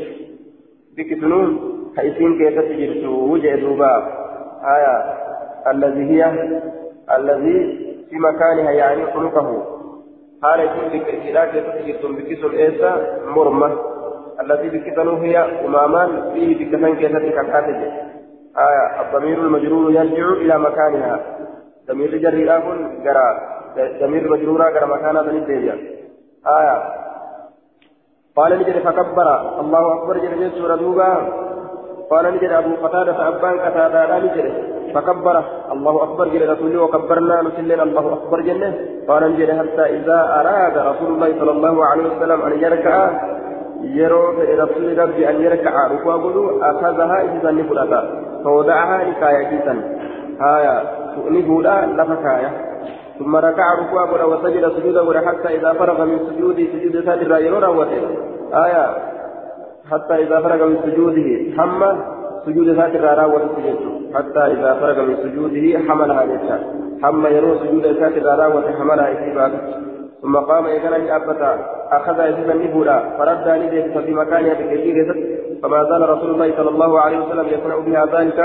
بكثنون 0.97 1.59
كيسين 1.95 2.38
كيف 2.38 2.59
تجلس 2.59 3.05
وجه 3.05 3.55
دوبا. 3.55 3.97
آية. 4.75 5.13
الذي 5.71 6.03
هي 6.11 6.21
الذي 7.17 7.57
في 8.09 8.15
مكانها 8.15 8.71
يعني 8.71 9.05
خلقه. 9.05 9.65
حالة 10.43 10.73
بكثيرا 10.93 11.45
كيف 11.45 11.65
تجلسون 11.69 12.15
بكثن 12.15 12.55
إيسا 12.55 13.19
مرمى. 13.36 13.90
التي 14.41 14.69
بكثنون 14.69 15.21
هي 15.25 15.65
أماما 15.65 16.31
فيه 16.33 16.49
بكثن 16.59 16.95
كيف 16.95 17.11
تجلس 17.11 17.93
آية 18.57 19.01
الضمير 19.01 19.37
المجرور 19.37 19.91
يرجع 19.91 20.27
إلى 20.29 20.57
مكانها. 20.57 21.19
ضمير 21.87 22.17
جري 22.17 22.45
لكن 22.45 23.03
جرى. 23.03 23.39
ضمير 24.01 24.31
مجرورا 24.31 24.69
كما 24.69 24.95
مكانا 24.95 25.23
تنبيه 25.23 25.73
آية 26.47 26.83
قال 28.35 28.59
نجد 28.59 28.79
فكبر. 28.79 29.59
الله 29.59 29.93
أكبر 29.93 30.17
جل 30.17 30.51
سورة 30.51 30.75
دوبا 30.75 31.11
قال 32.11 32.35
نجد 32.35 32.51
أبو 32.51 32.87
قتادة 32.87 33.27
أبان 33.27 33.59
قتادة 33.59 34.05
لا 34.05 34.19
نجد. 34.19 34.71
فكبر. 34.95 35.43
الله 35.71 36.03
أكبر 36.03 36.27
جل 36.27 36.49
رسوله 36.49 36.83
وكبرنا 36.83 37.41
نسلين 37.41 37.79
الله 37.79 38.13
أكبر 38.13 38.41
جل 38.41 38.73
قال 39.07 39.33
نجد 39.33 39.49
حتى 39.59 39.85
إذا 39.97 40.19
أراد 40.39 40.77
رسول 40.77 41.13
الله 41.13 41.39
صلى 41.39 41.51
الله 41.51 41.85
عليه 41.85 42.05
وسلم 42.15 42.41
أن 42.41 42.59
يركع 42.59 43.09
yarka'a 45.41 45.89
rukuu 45.93 46.17
godhu 46.21 46.61
akazahaa 46.61 47.23
isisan 47.23 47.55
ni 47.55 47.63
fudhata. 47.63 48.01
Fawda'ahaa 48.43 49.03
ni 49.05 49.13
kaaya. 49.21 49.41
Kiisan 49.49 49.79
haya 50.41 50.75
ni 51.29 51.43
fuudha 51.43 51.86
lafa 51.97 52.15
kaaya 52.15 52.51
ثم 53.19 53.36
ركع 53.36 53.65
ركوع 53.79 54.05
قد 54.05 54.21
وسجد 54.21 54.65
سجودا 54.69 55.01
قد 55.01 55.17
حتى 55.17 55.55
إذا 55.55 55.73
فرغ 55.73 56.05
من 56.05 56.19
سجود 56.19 56.57
سجود 56.73 57.05
سادر 57.05 57.32
يرون 57.38 57.63
آية 58.53 58.86
حتى 59.91 60.15
إذا 60.23 60.41
فرغ 60.41 60.65
من 60.65 60.77
سجوده 60.86 61.29
حمى 61.57 61.91
سجود 62.45 62.75
سادر 62.75 63.03
راوة 63.03 63.41
حتى 64.15 64.39
إذا 64.39 64.73
فرغ 64.73 65.05
من 65.05 65.15
سجوده 65.23 65.79
حملها 65.86 66.25
جتا 66.25 66.57
حمى 67.03 67.29
يرون 67.29 67.57
سجود 67.59 67.84
سادر 67.99 68.25
راوة 68.25 68.71
حملها 68.79 69.11
إتباك 69.11 69.51
ثم 70.22 70.38
قام 70.38 70.65
إذن 70.65 71.09
أبتا 71.09 71.51
أخذ 71.91 72.19
إذن 72.19 72.51
النبولا 72.51 73.17
فرد 73.17 73.49
نديك 73.49 73.99
في 74.05 74.13
مكانها 74.13 74.53
بكثير 74.53 75.07
فما 75.63 75.84
زال 75.84 76.09
رسول 76.09 76.30
الله 76.30 76.57
صلى 76.57 76.69
الله 76.69 76.99
عليه 76.99 77.19
وسلم 77.19 77.47
يصنع 77.47 77.76
بها 77.76 78.05
ذلك. 78.05 78.39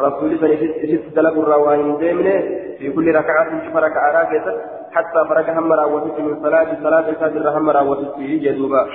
رسول 0.00 0.38
ست 0.38 1.16
دلق 1.16 1.32
الرواهن 1.32 1.98
ديمنه 1.98 2.42
في 2.78 2.92
كل 2.92 3.14
ركعة 3.14 3.66
شوف 3.66 3.76
ركعة 3.76 4.12
راكزة 4.12 4.60
حتى 4.92 5.28
فرق 5.28 5.50
هم 5.50 5.72
راوتت 5.72 6.20
من 6.20 6.42
صلاة 6.42 6.66
صلاة 6.82 7.08
الفجر 7.08 7.48
هم 7.48 7.70
راوتت 7.70 8.14
في 8.16 8.38
جدوبا. 8.38 8.86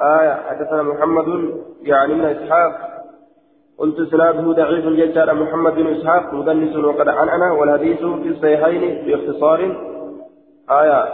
آية 0.00 0.34
حدثنا 0.50 0.82
محمد 0.82 1.54
يعني 1.82 2.14
من 2.14 2.24
إسحاق. 2.24 2.72
قلت 3.78 4.10
سناده 4.10 4.52
ضعيف 4.52 4.86
الججار 4.86 5.34
محمد 5.34 5.74
بن 5.74 5.86
إسحاق 5.86 6.34
مدلس 6.34 6.76
وقد 6.76 7.08
عن 7.08 7.28
أنا 7.28 7.52
والحديث 7.52 7.98
في 7.98 8.28
الصحيحين 8.28 9.06
باختصار. 9.06 9.60
آية 10.70 11.04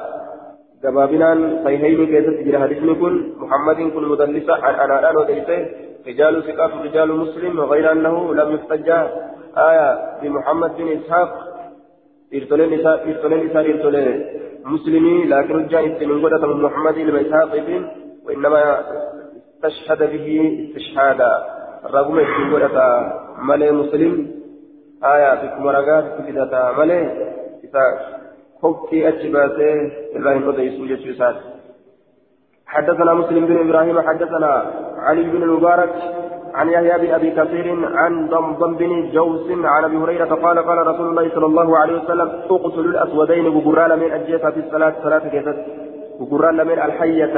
جبابنا 0.84 1.61
صحيحين 1.64 2.07
كيف 2.07 2.26
تجري 2.26 2.59
حديث 2.59 2.78
كن 2.78 3.32
محمد 3.36 3.76
كن 3.76 4.09
مدلسة 4.09 4.55
عن 4.64 4.74
أنا 4.74 4.98
الآن 4.98 5.16
ودلسه 5.16 5.68
رجال 6.07 6.42
ثقات 6.42 6.70
رجال 6.84 7.09
مسلم 7.16 7.59
وغير 7.59 7.92
أنه 7.92 8.34
لم 8.34 8.55
يحتج. 8.55 8.88
آية 9.57 10.18
بمحمد 10.22 10.76
بن 10.76 10.88
إسحاق. 10.88 11.30
إرسلين 12.34 12.80
إسحاق 12.80 13.01
إرسلين 13.01 13.51
إسحاق 13.51 13.64
إرسلين. 13.64 14.26
مسلمي 14.64 15.24
لكن 15.24 15.57
رجع 15.57 15.80
من 15.80 16.26
قدرة 16.26 16.46
محمد 16.46 16.94
بن 16.94 17.16
إسحاق 17.16 17.57
بن 17.57 17.88
وإنما 18.24 18.80
استشهد 19.64 19.98
به 19.98 20.26
استشهادا. 20.68 21.32
رغم 21.84 22.14
من 22.14 22.55
قدرة 22.55 22.78
ملي 23.42 23.70
مسلم. 23.70 24.30
آية 25.05 25.34
بكم 25.42 25.68
رقات 25.68 26.05
كفدة 26.18 26.72
ملي 26.78 27.01
إذا 27.64 27.84
خبتي 28.62 29.08
أجباته 29.08 29.90
الله 30.16 30.46
قد 30.46 30.58
يسوع 30.58 30.86
يسوع 30.86 31.34
حدثنا 32.66 33.14
مسلم 33.14 33.46
بن 33.46 33.68
إبراهيم 33.68 34.00
حدثنا 34.00 34.72
علي 34.98 35.22
بن 35.22 35.42
المبارك 35.42 35.94
عن 36.54 36.68
يحيى 36.68 36.98
بن 36.98 37.14
ابي 37.14 37.30
كثير 37.30 37.96
عن 37.96 38.28
ضمضم 38.28 38.74
بن 38.74 39.11
جوس 39.11 39.46
عن 39.64 39.84
ابي 39.84 39.96
هريره 39.96 40.34
قال 40.34 40.58
قال 40.58 40.86
رسول 40.86 41.06
الله 41.08 41.30
صلى 41.34 41.46
الله 41.46 41.78
عليه 41.78 42.02
وسلم 42.02 42.28
اقتلوا 42.50 42.84
الاسودين 42.84 43.61
بقران 43.61 43.98
من 43.98 44.12
الجيفه 44.12 44.50
في 44.50 44.61
الصلاه 44.61 44.94
صلاه 45.02 45.18
كيست 45.18 45.56
بقران 46.20 46.66
من 46.66 46.78
الحيه 46.86 47.34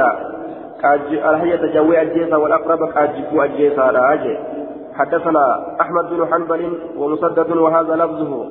الحيه 1.30 1.72
جوي 1.74 2.02
الجيفه 2.02 2.38
والاقرب 2.38 2.92
كاجبوا 2.92 3.44
الجيفه 3.44 3.90
راجع 3.90 4.36
حدثنا 4.94 5.76
احمد 5.80 6.04
بن 6.10 6.26
حنبل 6.32 6.78
ومسدد 6.96 7.56
وهذا 7.56 7.96
لفظه 7.96 8.46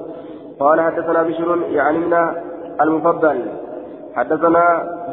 قال 0.60 0.82
حدثنا 0.82 1.24
بشر 1.24 1.58
يعني 1.70 1.98
المفضل. 2.82 3.38
حدثنا 4.16 4.64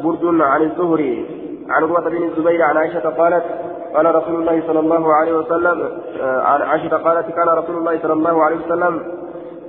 برد 0.03 0.41
عن 0.41 0.61
الزهري 0.61 1.25
عن 1.69 1.83
عروة 1.83 2.09
بن 2.09 2.23
الزبير 2.23 2.61
عن 2.61 2.77
عائشة 2.77 3.09
قالت 3.09 3.43
قال 3.95 4.15
رسول 4.15 4.35
الله 4.35 4.63
صلى 4.67 4.79
الله 4.79 5.13
عليه 5.13 5.37
وسلم 5.37 5.89
آه، 6.21 6.41
عن 6.41 6.61
عائشة 6.61 6.97
قالت 6.97 7.27
كان 7.27 7.49
رسول 7.49 7.77
الله 7.77 7.99
صلى 8.01 8.13
الله 8.13 8.43
عليه 8.43 8.57
وسلم 8.65 9.01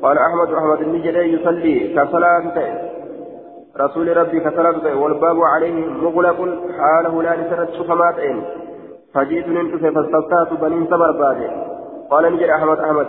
قال 0.03 0.19
أحمد 0.19 0.55
أحمد 0.55 0.79
بن 0.79 0.95
يصلي 0.95 1.95
كصلاة 1.95 2.53
رسول 3.81 4.17
ربي 4.17 4.41
كصلاة 4.41 4.97
والباب 4.97 5.37
عليه 5.55 5.87
مغلق 5.87 6.37
حاله 6.79 7.23
لا 7.23 7.37
لسنة 7.37 7.69
شفمات. 7.79 8.17
فجئت 9.15 9.49
ننتف 9.49 9.81
فاستفتأت 9.81 10.61
بنين 10.61 10.87
سبر 10.87 11.13
بعد 11.13 11.51
قال 12.11 12.33
نجد 12.33 12.49
أحمد 12.49 12.79
أحمد. 12.79 13.07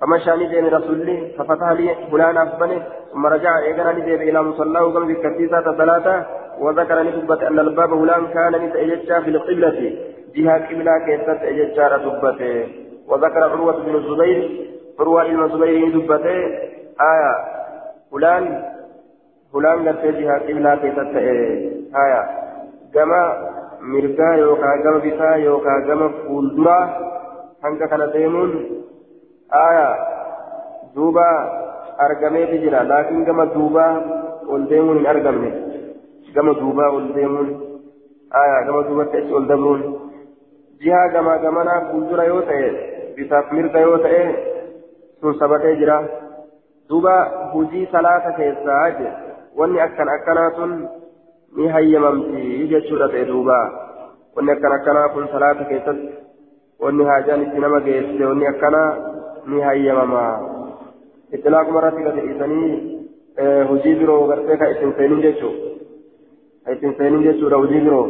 فمشى 0.00 0.30
نجي 0.30 0.60
رسولي 0.60 1.16
ففتح 1.38 1.70
لي 1.70 1.88
فلانا 2.12 2.44
فبني 2.44 2.78
ثم 3.12 3.26
رجع 3.26 3.58
إيقنا 3.58 3.92
نجي 3.92 4.14
إلى 4.14 4.42
مصلاة 4.42 4.92
كم 4.92 5.06
بالكثيسة 5.06 5.62
ثلاثة 5.80 6.26
وذكر 6.60 7.02
نثبت 7.02 7.42
أن 7.42 7.58
الباب 7.58 7.90
فلان 8.00 8.26
كان 8.26 8.52
نتأججا 8.64 9.20
في 9.20 9.30
القبلة 9.30 9.96
جهة 10.36 10.66
قبلة 10.68 10.98
كيست 11.06 11.40
أججا 11.50 11.96
دبته 12.04 12.68
وذكر 13.08 13.42
عروة 13.44 13.78
بن 13.84 13.94
الزبير 13.94 14.42
عروة 15.00 15.24
بن 15.28 15.42
الزبير 15.44 15.98
دبته 15.98 16.38
آية 17.12 17.32
فلان 18.12 18.44
فلان 19.52 19.88
قد 19.88 20.18
جهة 20.20 20.38
قبلة 20.38 20.74
كيست 20.82 21.12
آية 22.04 22.22
كما 22.94 23.50
mirgaa 23.80 24.36
yookaan 24.36 24.82
gama 24.82 25.00
bitaa 25.00 25.36
yookaan 25.36 25.86
gama 25.88 26.08
fuulduraa 26.16 26.84
hanga 27.62 27.88
kana 27.88 28.06
deemuun 28.14 28.52
آية 29.54 29.96
دوبا 30.94 31.30
أرقمي 32.00 32.46
تجرى 32.46 32.80
لكن 32.82 33.24
كما 33.24 33.44
دوبا 33.44 33.86
والديمون 34.46 35.06
أرقمني 35.06 35.52
كما 36.34 36.52
دوبا 36.52 36.88
والديمون 36.88 37.48
آية 38.34 38.66
كما 38.66 38.82
دوبا 38.82 39.04
تأتي 39.04 39.32
والدمون 39.32 39.80
جهة 40.82 41.12
كما 41.12 41.36
كمانا 41.36 41.90
فوزر 41.92 42.22
يوتئ 42.22 42.72
بتاف 43.16 43.52
مرقى 43.52 43.82
يوتئ 43.82 44.50
sun 45.20 45.36
sabatee 45.38 45.76
jira 45.76 45.96
duuba 46.88 47.14
hujii 47.52 47.88
salaata 47.92 48.32
keessaa 48.32 48.88
wanni 49.56 49.80
akkan 49.80 50.08
akkanaa 50.08 50.50
sun 50.56 50.72
ni 51.56 51.68
hayyamamti 51.68 52.68
jechuudha 52.70 53.08
ta'e 53.08 53.24
duuba 53.28 53.58
wanni 54.36 54.52
akkan 54.52 54.72
akkanaa 54.72 55.08
kun 55.08 55.28
salaata 55.32 55.64
keessatti 55.64 56.08
wanni 56.80 57.04
haajaan 57.04 57.42
itti 57.42 57.60
nama 57.64 57.80
geesse 57.80 58.24
gadi 62.04 62.20
dhiisanii 62.20 62.72
hojii 63.68 63.94
biroo 63.94 64.26
gartee 64.26 64.56
ka 64.56 64.70
ittiin 64.70 64.94
seenin 64.96 65.22
jechuu 65.22 65.52
ka 66.64 66.72
ittiin 66.72 66.94
seenin 66.98 67.22
jechuudha 67.22 67.56
hojii 67.56 67.80
biroo 67.80 68.06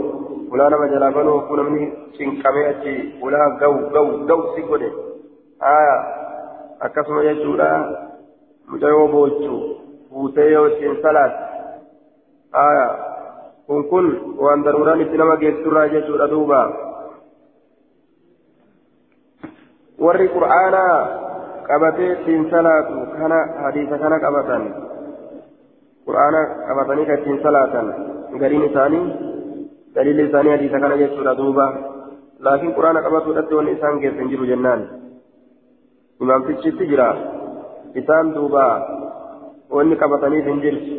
ulaa 0.52 0.70
nama 0.70 0.88
jalaa 0.88 1.12
banuu 1.12 1.40
kun 1.48 1.56
namni 1.62 1.92
cinqamee 2.16 2.66
achi 2.70 2.94
ulaa 3.22 3.50
gahu 3.60 3.78
gahu 3.94 4.24
gahu 4.30 4.54
si 4.54 4.62
godhe 4.70 4.90
aayaa 5.72 6.00
akkasuma 6.88 7.22
jechuudha 7.28 7.68
mucayyoo 8.72 9.08
boochuu 9.14 9.60
fuutee 10.10 10.50
yoo 10.52 10.66
ittiin 10.66 11.02
salaat 11.02 11.32
aya 12.52 12.86
kun 13.66 13.84
kun 13.90 14.06
waan 14.44 14.64
daruuraan 14.64 15.00
itti 15.00 15.18
nama 15.18 15.36
geessurraa 15.36 15.88
jechuudha 15.88 16.30
duuba 16.30 16.60
warri 20.00 20.28
qur'aanaa 20.36 20.98
qabatee 21.68 22.12
ittiin 22.12 22.46
salaatu 22.50 22.94
kana 23.16 23.38
hadiisa 23.64 23.98
kana 24.02 24.20
qabatan 24.24 24.62
qur'aana 26.06 26.40
qabatanii 26.68 27.06
ka 27.10 27.18
ittiin 27.18 27.42
salaatan 27.42 27.86
gariin 28.42 28.64
isaanii 28.70 29.04
daliilli 29.94 30.24
isaanii 30.28 30.54
hadiisa 30.56 30.80
kana 30.84 30.96
jechuudha 31.02 31.34
duuba 31.40 31.66
laakiin 32.46 32.74
qur'aana 32.78 33.04
qabatuudhatti 33.06 33.54
wanni 33.58 33.76
isaan 33.76 34.00
geessan 34.04 34.30
jiru 34.32 34.48
jennaan 34.52 34.86
imaamtichitti 36.26 36.88
jira 36.92 37.08
isaan 38.02 38.32
duuba 38.34 38.64
wanni 39.76 40.00
qabataniif 40.04 40.48
hin 40.52 40.62
jirtu 40.64 40.96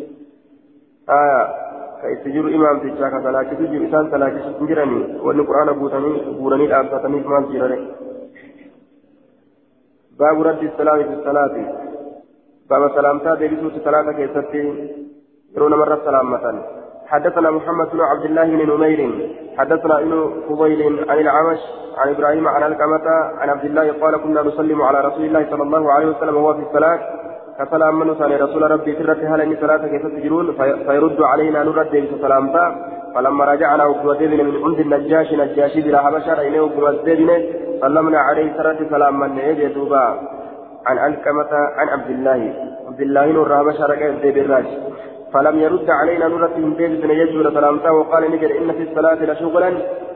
ka 1.08 2.12
itti 2.14 2.34
jiru 2.38 2.54
imaamtichaa 2.60 3.10
ka 3.16 3.24
salaachisu 3.26 3.72
jiru 3.74 3.90
isaan 3.90 4.12
salaachisu 4.14 4.54
hin 4.60 4.72
jirani 4.74 5.02
wanni 5.26 5.48
quraana 5.50 5.74
guuranii 5.82 6.70
dhaabbataniif 6.76 7.26
maal 7.34 7.50
jirare 7.56 7.82
baabu 10.22 10.46
raddi 10.50 10.68
salaami 10.80 11.04
fi 11.10 11.16
salaati 11.28 11.64
baaba 12.70 12.88
salaamtaa 12.98 13.40
deebisuuti 13.42 13.86
salaata 13.88 14.18
keessatti 14.20 14.62
yeroo 15.54 15.72
namarra 15.74 16.04
salaammatan 16.06 16.60
حدثنا 17.12 17.50
محمد 17.52 17.88
بن 17.94 18.02
عبد 18.12 18.26
الله 18.26 18.48
بن 18.56 18.62
نمير. 18.72 19.00
حدثنا 19.58 19.96
ابن 20.00 20.14
فضيل 20.48 20.82
عن 21.10 21.18
العمش 21.26 21.62
عن 22.00 22.08
إبراهيم 22.14 22.46
عن 22.48 22.64
الكمة 22.70 23.08
عن 23.40 23.48
عبد 23.50 23.66
الله 23.66 23.88
قال 24.02 24.14
كنا 24.24 24.42
نسلم 24.50 24.80
على 24.82 25.00
رسول 25.08 25.24
الله 25.26 25.44
صلى 25.52 25.64
الله 25.64 25.84
عليه 25.94 26.08
وسلم 26.12 26.36
وهو 26.38 26.54
في 26.54 26.64
الصلاة. 26.68 27.00
كسلام 27.60 28.00
من 28.00 28.08
رسول 28.46 28.72
ربي 28.72 28.92
في 28.96 29.02
الرد 29.02 29.24
هل 29.32 29.58
صلاة 29.62 29.84
كيف 29.88 30.04
تجرون 30.16 30.48
فيرد 30.88 31.20
علينا 31.32 31.64
نرد 31.64 31.94
بسلامتا 32.12 32.66
فلما 33.16 33.46
رجعنا 33.46 33.86
وقوتين 33.86 34.32
من 34.46 34.64
عند 34.64 34.80
النجاش 34.80 35.34
نجاشي 35.34 35.82
بلا 35.82 36.00
حبشة 36.06 36.34
رأيناه 36.34 36.62
وقوتين 36.62 37.30
سلمنا 37.82 38.20
عليه 38.28 38.48
سرد 38.58 38.80
سلام 38.90 39.20
من 39.20 39.38
يجي 39.38 39.68
دوبا 39.76 40.06
عن 40.88 40.98
الكمة 41.08 41.52
عن 41.78 41.88
عبد 41.96 42.10
الله. 42.16 42.42
عبد 42.88 43.02
الله 43.02 43.26
نور 43.26 43.50
حبشة 43.58 43.86
رأيناه 43.86 44.32
بالراج 44.36 44.68
فلم 45.34 45.56
يرد 45.60 45.90
علينا 45.90 46.28
من 46.28 46.74
بيت 46.74 46.94
بن 47.04 47.12
يجور 47.22 47.46
سلامتا 47.58 47.90
وقال 47.90 48.24
نجد 48.32 48.52
إن 48.60 48.72
في 48.72 48.84
الصلاة 48.88 49.20
لشغلا 49.30 49.72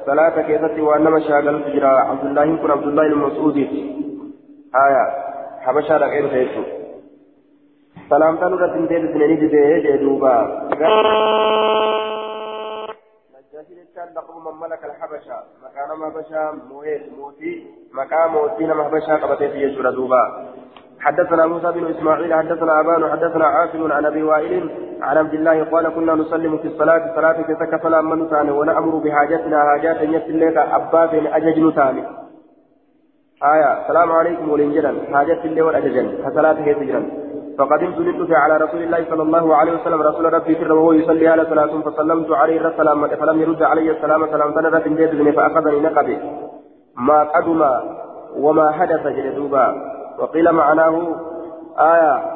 صلاة 0.05 0.35
كيست 0.47 0.79
وأنما 0.79 1.19
شاغل 1.19 1.63
تجرى 1.65 1.93
عبد 2.09 2.25
الله 2.29 2.55
كن 2.61 2.71
عبد 2.71 2.87
الله 2.87 3.05
المسعودي 3.05 3.65
آية. 4.85 5.05
حبشة 5.65 5.97
رأيناه 5.97 6.35
يجور 6.43 6.67
salaamtaan 8.09 8.53
irratti 8.53 8.77
hin 8.79 8.89
deebisneni 8.89 9.35
didee 9.41 9.81
jee 9.85 9.97
najjaashi 14.05 14.13
jechaan 14.13 14.13
laqabuma 14.13 14.51
malaka 14.51 14.87
alhabasha 14.87 15.43
maqaa 15.63 15.87
nama 15.87 16.05
habashaa 16.05 16.53
mootii 17.17 17.67
maqaa 17.93 18.27
mootii 18.27 18.67
nama 18.67 18.83
habashaa 18.83 19.17
qabateeti 19.17 19.59
jechuudha 19.59 19.91
duuba 19.91 20.45
حدثنا 20.95 21.45
موسى 21.45 21.71
بن 21.71 21.85
إسماعيل 21.85 22.33
حدثنا 22.33 22.79
أبان 22.79 23.11
حدثنا 23.11 23.45
عاصم 23.45 23.91
عن 23.91 24.05
أبي 24.05 24.23
وائل 24.23 24.69
عن 25.01 25.17
عبد 25.17 25.33
الله 25.33 25.63
قال 25.63 25.89
كنا 25.89 26.15
نسلم 26.15 26.57
في 26.57 26.67
الصلاة 26.67 27.15
صلاة 27.15 27.41
كسك 27.41 27.83
سلام 27.83 28.09
من 28.09 28.29
ثاني 28.29 28.51
ونأمر 28.51 28.95
بحاجتنا 28.95 29.63
حاجات 29.63 30.01
يسلك 30.01 30.57
عباس 30.57 31.09
أجج 31.13 31.73
ثاني 31.75 32.03
آية. 33.43 33.81
السلام 33.81 34.11
عليكم 34.11 34.49
ولنجلا 34.49 34.93
حاجات 35.13 35.45
اللي 35.45 35.61
والاججن 35.61 36.07
فصلاة 36.23 36.57
هي 36.65 36.73
تجرا 36.73 37.24
فقدمت 37.57 37.99
ندفع 37.99 38.37
على 38.37 38.57
رسول 38.57 38.81
الله 38.83 39.05
صلى 39.09 39.23
الله 39.23 39.55
عليه 39.55 39.71
وسلم. 39.73 40.01
رسول 40.01 40.33
ربي 40.33 40.55
سر 40.55 40.73
وهو 40.73 40.91
يصلي 40.93 41.27
على 41.27 41.45
صلاة 41.45 41.81
فسلمت 41.81 42.31
عليه 42.31 42.67
السلام. 42.67 43.07
فلم 43.07 43.41
يرد 43.41 43.63
علي 43.63 43.91
السلام. 43.91 44.27
سلام 44.31 44.51
تنرى 44.51 44.81
في 44.81 44.89
البيت 44.89 45.35
فأخذني 45.35 45.79
نقبي. 45.79 46.19
ما 46.97 47.23
قدم 47.23 47.61
وما 48.37 48.71
حدث 48.71 49.07
جلدوبا 49.07 49.75
وقيل 50.19 50.51
معناه 50.51 51.15
آية 51.79 52.35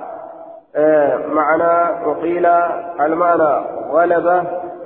آه 0.75 1.27
معنى 1.27 2.05
وقيل 2.07 2.45
المعنى 3.01 3.65
غلب 3.91 4.27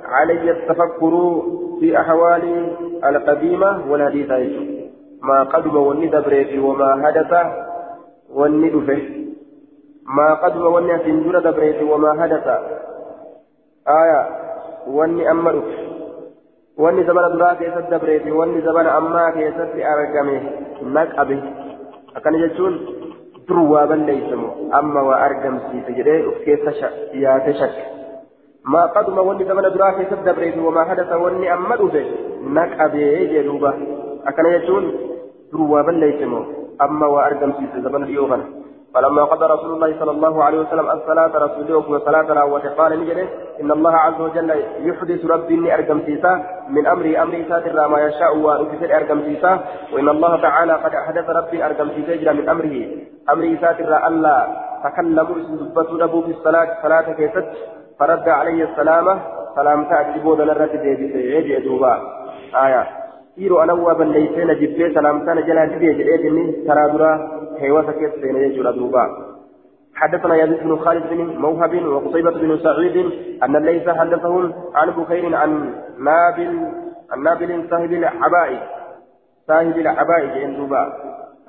علي 0.04 0.50
التفكر 0.50 1.42
في 1.80 2.00
أحوالي 2.00 2.76
القديمة 3.04 3.90
والحديثة. 3.90 4.74
ما 5.22 5.42
قدم 5.42 5.76
والندبر 5.76 6.46
وما 6.58 7.06
حدث 7.06 7.32
والندفه 8.34 9.23
ما 10.06 10.34
قدم 10.34 10.66
وني 10.66 10.98
سنجر 10.98 11.38
دبريت 11.38 11.82
وما 11.82 12.22
حدث 12.22 12.46
آية 13.88 14.20
وني 14.86 15.30
أمرك 15.30 15.64
وني 16.78 17.04
زمن 17.04 17.38
درا 17.38 17.54
كيست 17.54 17.88
دبريت 17.90 18.26
وني 18.26 18.60
زمن 18.60 18.86
أما 18.86 19.30
كيست 19.30 19.72
أرقمه 19.92 20.42
نقبه 20.82 21.42
أكن 22.16 22.34
يجون 22.34 22.74
دروا 23.48 23.94
ليسمو. 23.94 24.48
أما 24.78 25.00
وأرقم 25.00 25.58
سيسجده 25.72 26.30
كيف 26.44 26.64
يا 27.14 27.38
تشك. 27.38 27.74
ما 28.64 28.86
قدم 28.86 29.18
وني 29.18 29.44
زمن 29.44 29.62
درا 29.62 29.90
كيست 29.90 30.20
دبريت 30.26 30.56
وما 30.58 30.84
حدث 30.84 31.12
وني 31.12 31.54
أمرك 31.54 31.94
نقبه 32.44 33.10
جلوبه 33.32 33.74
أكن 34.26 34.46
يجون 34.46 34.84
دروا 35.52 35.90
ليسمو. 35.90 36.40
أما 36.82 37.06
وأرقم 37.06 37.52
سيسجده 37.52 37.88
زمن 37.88 38.02
اليوغن. 38.02 38.63
فلما 38.94 39.24
قضى 39.24 39.46
رسول 39.46 39.74
الله 39.74 39.98
صلى 40.00 40.10
الله 40.10 40.44
عليه 40.44 40.58
وسلم 40.58 40.90
الصلاة 40.90 41.38
رسوله 41.38 41.90
وصلاة 41.90 42.32
راوته 42.32 42.68
قال 42.68 43.00
نجده 43.00 43.28
إن 43.60 43.70
الله 43.70 43.94
عز 43.96 44.20
وجل 44.20 44.50
يحدث 44.78 45.24
ربي 45.24 45.54
إني 45.54 45.74
أرقم 45.74 46.00
سيسا 46.06 46.44
من 46.68 46.86
أمري 46.86 47.22
أمري 47.22 47.44
ساتر 47.48 47.88
ما 47.88 48.00
يشاء 48.00 48.36
وأكثر 48.36 48.96
أرقم 48.96 49.22
سيسا 49.22 49.60
وإن 49.92 50.08
الله 50.08 50.42
تعالى 50.42 50.72
قد 50.72 50.94
أحدث 50.94 51.30
ربي 51.30 51.66
أرقم 51.66 51.88
سيسا 52.06 52.32
من 52.32 52.48
أمره. 52.48 52.86
أمري 53.32 53.58
ساتر 53.60 54.06
ألا 54.08 54.46
تكلموا 54.84 55.36
اسم 55.40 56.02
نبو 56.02 56.22
في 56.22 56.30
الصلاة 56.30 56.68
صلاة 56.82 57.12
كيست 57.12 57.44
فرد 57.98 58.28
عليه 58.28 58.64
السلامة 58.64 59.20
سلام 59.56 59.84
تأكتبوا 59.84 60.36
دلرة 60.36 60.66
ديبي 60.66 61.34
يجي 61.36 61.56
دوبا 61.68 61.94
آية. 62.54 63.03
Dhiiroo 63.36 63.60
anawwaa 63.60 63.94
balleeysee 64.00 64.44
na 64.44 64.54
jibbee 64.54 64.94
salaamtaa 64.94 65.34
na 65.34 65.42
jalaa 65.42 65.66
dibee 65.66 65.94
jedheetini 66.00 66.52
taraa 66.66 66.88
dura 66.88 67.12
heewasa 67.60 67.92
keessa 67.92 68.20
seene 68.20 68.48
jechuudha 68.48 68.72
duuba. 68.72 69.04
حدثنا 69.94 70.34
يزيد 70.36 70.60
بن 70.62 70.76
خالد 70.76 71.02
بن 71.10 71.36
موهب 71.38 71.86
وقصيبة 71.86 72.30
بن 72.30 72.58
سعيد 72.58 72.96
أن 73.44 73.56
ليس 73.56 73.88
حدثهم 73.88 74.52
عن 74.74 74.90
بخير 74.90 75.36
عن 75.36 75.74
نابل 75.98 76.68
عن 77.12 77.22
نابل 77.22 77.66
صاحب 77.70 77.92
العبائي 77.92 78.58
صاحب 79.48 79.78
العبائي 79.78 80.26
جين 80.34 80.56
دوبا 80.56 80.82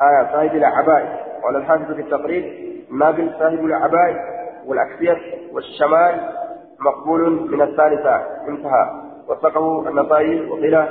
آية 0.01 0.31
صاحب 0.33 0.55
العبائي 0.55 1.07
قال 1.43 1.55
الحافظ 1.55 1.93
في 1.93 2.01
التقريب 2.01 2.43
نابل 2.91 3.31
صاحب 3.39 3.65
العبائي 3.65 4.15
والأكسية 4.65 5.17
والشمال 5.53 6.15
مقبول 6.79 7.49
من 7.51 7.61
الثالثة 7.61 8.15
انتهى 8.49 8.85
وثقه 9.27 9.89
النصائي 9.89 10.49
وقيل 10.49 10.85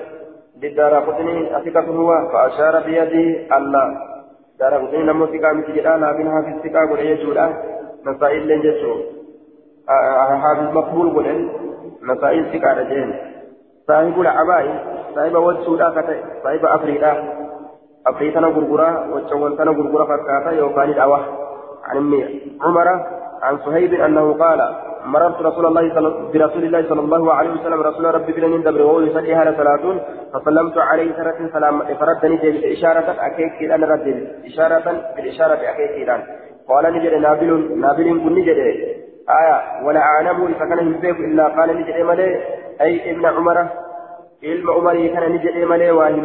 للدار 0.62 0.94
قطني 0.94 1.57
أثقة 1.57 1.86
هو 1.86 2.28
فأشار 2.32 2.82
بيده 2.86 3.57
الله 3.57 3.96
دار 4.59 4.74
قطني 4.74 5.02
لما 5.02 5.26
ثقة 5.26 5.52
مثل 5.52 5.76
لا 5.76 6.12
منها 6.12 6.42
في 6.42 6.48
الثقة 6.48 6.90
قل 6.90 6.98
يجولا 6.98 7.52
نسائل 8.07 8.48
لن 8.48 8.61
يجو 8.61 8.94
حافظ 10.42 10.76
مقبول 10.76 11.11
قل 11.16 11.48
نسائل 12.02 12.61
ثقة 12.61 12.72
رجين 12.72 13.14
صاحب 13.88 14.20
العباء 14.20 14.84
صاحب 15.14 15.34
والسودا 15.34 15.90
صاحب 16.44 16.64
أفريقا 16.64 17.44
أبريتنا 18.07 18.46
غرغرة 18.46 19.14
وتشوانتنا 19.14 19.70
غرغرة 19.70 20.05
فكاتا 20.05 20.50
يوكان 20.50 20.90
الأوى 20.90 21.20
عن 21.84 21.96
ابن 21.96 22.40
عمر 22.62 22.88
عن 23.42 23.59
صهيب 23.59 23.94
أنه 23.94 24.32
قال 24.32 24.74
مررت 25.05 25.42
رسول 25.42 25.66
الله 25.66 25.94
صلى 25.94 26.09
برسول 26.32 26.64
الله 26.64 26.88
صلى 26.88 27.00
الله 27.00 27.32
عليه 27.32 27.50
وسلم 27.50 27.80
رسول 27.80 28.05
ربي 28.05 28.32
بن 28.32 28.62
دبر 28.62 28.82
وهو 28.82 29.00
يصلي 29.00 29.34
هذا 29.34 29.55
صلاة 29.57 30.00
فسلمت 30.32 30.78
عليه 30.78 31.12
سنة 31.12 31.48
سلام 31.52 31.84
فردني 32.00 32.72
إشارة 32.72 33.09
أكيد 33.26 33.48
كيران 33.59 33.84
رد 33.84 34.07
إشارة 34.46 34.86
بالإشارة 35.16 35.61
أكيد 35.72 35.90
كيران 35.96 36.22
قال 36.68 36.84
نجد 36.94 37.14
نابل 37.14 37.50
نابل 37.80 38.07
كن 38.22 38.32
نجد 38.34 38.59
آية 39.38 39.57
ولا 39.84 40.00
أعلم 40.00 40.46
إذا 40.46 40.64
كان 40.68 40.78
يمسك 40.86 41.18
إلا 41.28 41.44
قال 41.57 41.68
نجد 41.76 42.00
ملي. 42.00 42.28
أي 42.80 43.11
ابن 43.11 43.26
عمر 43.26 43.59
علم 44.44 44.70
عمر 44.70 45.07
كان 45.14 45.32
نجد 45.32 45.57
ملي 45.70 45.90
وهم 45.90 46.24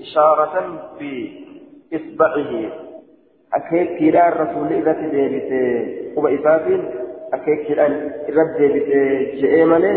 إشارة 0.00 0.54
بإصبعه 0.98 2.52
akeekkiidhaan 3.56 4.36
rasuulli 4.40 4.78
irratti 4.80 5.08
deebise 5.12 5.58
quba 6.14 6.28
isaatiin 6.36 6.82
akeekkiidhaan 6.82 7.11
je'ee 9.40 9.64
malee 9.72 9.96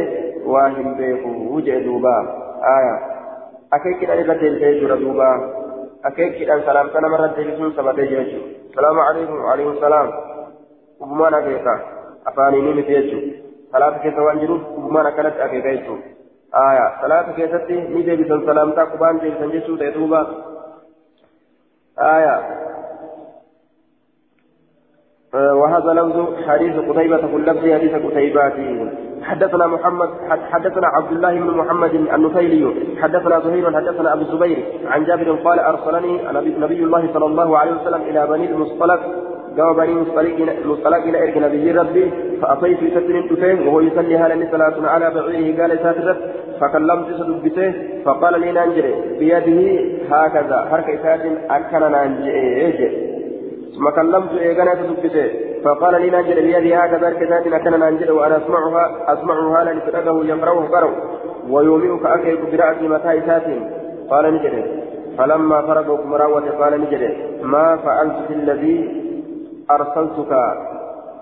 waa 0.54 0.68
hin 0.78 0.90
beeku 1.00 1.62
jee 1.68 1.80
duuba 1.86 2.14
akeekkiidhaan 3.78 4.22
irratti 4.24 4.46
deebise 4.46 4.72
jechuudha 4.74 4.98
duuba 5.04 5.28
akeekkiidhaan 6.10 6.64
salaamta 6.70 7.02
namarratti 7.06 7.42
deebisuun 7.42 7.76
sabatee 7.80 8.08
jira 8.12 8.24
jechuudha 8.30 8.76
salaamu 8.76 9.02
alaikum 9.08 9.46
alaikum 9.54 9.80
salaam 9.86 10.12
ufumaan 11.06 11.38
akeeka 11.40 11.74
afaaniin 12.32 12.76
miti 12.80 12.98
jechuudha 12.98 13.34
salaata 13.72 14.04
keessa 14.06 14.28
waan 14.28 14.40
jiruuf 14.44 14.64
ufumaan 14.78 15.12
akkanatti 15.12 15.42
akeeka 15.48 15.74
jechuudha 15.78 16.90
salaata 17.02 17.38
keessatti 17.40 17.82
ni 17.96 18.06
deebisan 18.10 18.46
salaamtaa 18.52 18.86
qubaan 18.94 19.22
deebisan 19.24 19.56
jechuu 19.58 19.78
ta'e 19.82 19.94
duuba 19.98 20.22
وهذا 25.36 25.94
لفظ 25.94 26.18
حديث 26.48 26.76
قتيبة 26.90 27.18
كل 27.18 27.46
لفظ 27.46 27.64
حديث 27.74 27.96
قتيبات 28.06 28.54
حدثنا 29.24 29.68
محمد 29.68 30.10
حدثنا 30.52 30.88
عبد 30.88 31.12
الله 31.12 31.34
بن 31.36 31.58
محمد 31.58 31.94
النفيلي. 31.94 32.74
حدثنا 33.02 33.40
زهير 33.40 33.76
حدثنا 33.76 34.14
أبو 34.14 34.22
الزبير. 34.22 34.58
عن 34.88 35.04
جابر 35.06 35.32
قال 35.32 35.60
أرسلني 35.60 36.20
نبي 36.60 36.84
الله 36.84 37.10
صلى 37.14 37.26
الله 37.26 37.58
عليه 37.58 37.72
وسلم 37.72 38.02
إلى 38.10 38.28
بني 38.28 38.50
المصطلق. 38.50 39.00
قام 39.58 39.76
بني 39.76 39.94
مصطلق 40.66 41.04
إلى 41.04 41.24
إرك 41.24 41.38
نبي 41.38 41.72
ربي. 41.72 42.12
فأتيت 42.42 42.80
ستر 42.80 43.22
تفيه 43.30 43.68
وهو 43.68 43.80
يصلي 43.82 44.18
هذا 44.18 44.48
صلاة 44.52 44.90
على 44.90 45.12
بعيره 45.16 45.62
قال 45.62 45.80
ساترت 45.80 46.18
فكلمت 46.62 47.08
سدبته 47.20 47.74
فقال 48.06 48.42
لي 48.42 48.52
ننجري 48.52 48.94
بيده 49.20 49.60
هكذا. 50.12 50.68
حركة 50.72 51.04
سات 51.04 51.22
اكن 51.50 51.80
ننجري 51.80 53.15
ثم 53.76 53.90
كلمت 53.90 54.32
إيغانا 54.32 54.74
تدبته. 54.74 55.46
فقال 55.66 56.02
لي 56.02 56.10
نانجل 56.10 56.36
بيدي 56.42 56.76
هكذا 56.76 57.10
كتاب 57.20 57.54
أكن 57.54 57.80
نانجل 57.80 58.12
وأنا 58.12 58.38
أسمعها 58.38 59.14
أسمعها 59.14 59.64
لن 59.64 59.82
تلقه 59.86 60.26
يقرأه 60.26 60.66
قرأ 60.74 60.92
ويومئك 61.50 62.06
أكيك 62.06 62.42
برأسي 62.52 62.88
متى 62.88 63.22
سات 63.28 63.48
قال 64.10 64.34
نجل 64.36 64.56
فلما 65.18 65.62
فرغ 65.62 66.06
مراوة 66.06 66.50
قال 66.60 66.82
نجل 66.82 67.04
ما 67.44 67.76
فعلت 67.76 68.18
في 68.28 68.34
الذي 68.34 68.78
أرسلتك؟ 69.72 70.32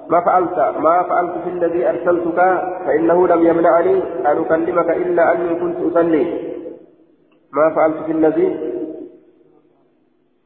ما 0.09 0.19
فعلت 0.25 0.57
ما 0.85 1.03
فعلت 1.09 1.33
في 1.43 1.49
الذي 1.49 1.89
أرسلتك؟ 1.89 2.39
فإنه 2.85 3.27
لم 3.27 3.47
يمنعني 3.47 3.95
أن 4.31 4.37
أكلمك 4.45 4.89
إلا 4.89 5.33
أني 5.33 5.59
كنت 5.59 5.77
أصلي. 5.91 6.25
ما 7.53 7.75
فعلت 7.75 7.97
في 8.05 8.11
الذي؟ 8.11 8.47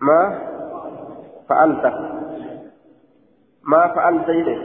ما؟ 0.02 0.22
فعلت 1.50 1.94
ما 3.64 3.88
فعلت 3.96 4.30
يده 4.30 4.58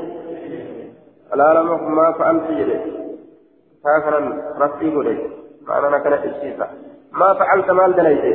لا 1.34 1.54
لا 1.54 1.62
ما 1.98 2.12
فعلت 2.18 2.50
يده 2.50 2.80
هكذا 3.86 4.18
رفعي 4.58 4.94
قولي 4.94 5.18
معنى 5.66 6.04
كانت 6.04 6.24
الشيطة 6.24 6.66
ما 7.12 7.34
فعلت 7.34 7.70
مال 7.70 7.96
دليته 7.96 8.34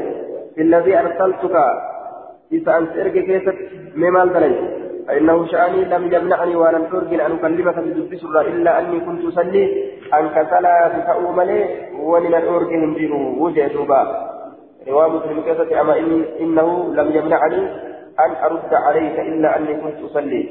في 0.56 0.62
الذي 0.62 1.00
أرسلتك. 1.00 1.56
إذا 2.52 2.78
أنت 2.78 2.92
إرقى 2.98 3.22
كيست 3.22 3.58
مال 3.96 4.34
دليته 4.34 4.68
فإنه 5.08 5.46
شأني 5.46 5.86
لم 5.86 6.14
يمنعني 6.14 6.56
ولم 6.56 6.84
ترجل 6.92 7.22
أن 7.22 7.32
أكلمك 7.32 7.78
بدب 7.80 8.16
سرة 8.16 8.42
إلا 8.42 8.80
أني 8.80 9.00
كنت 9.00 9.26
أصلي. 9.26 9.64
أن 10.14 10.30
كسلا 10.30 10.76
تفأومني 10.88 11.60
ولمن 12.00 12.44
أرجل 12.56 12.82
من 12.88 13.12
وجه 13.40 13.68
دوبا. 13.68 14.02
رواه 14.88 15.08
مسلم 15.08 15.42
كيست 15.42 15.72
أما 15.72 15.98
إنه 16.40 16.94
لم 16.94 17.08
يمنعني. 17.18 17.62
أن 18.20 18.32
أرد 18.46 18.74
عليك 18.74 19.20
إلا 19.20 19.58
أني 19.58 19.74
كنت 19.74 20.00
أصلي. 20.06 20.44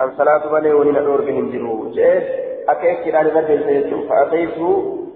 أن 0.00 0.10
صلاة 0.18 0.42
بني 0.52 0.72
ولن 0.72 0.96
أدور 0.96 1.20
بهم 1.20 1.50
جنوب. 1.50 1.92
جئت 1.92 2.26
أكيد 2.68 2.96
كلا 3.04 3.22
لنجل 3.22 3.64
سيجو 3.64 3.98
فأتيته 4.08 4.70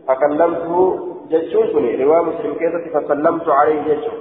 فكلمته 0.09 0.99
جتشون 1.31 1.67
سني. 1.73 2.05
رواه 2.05 2.23
مسلم 2.23 2.55
كيسة 2.55 2.85
فسلمت 2.95 3.49
عليه 3.49 3.79
جتشو 3.89 4.17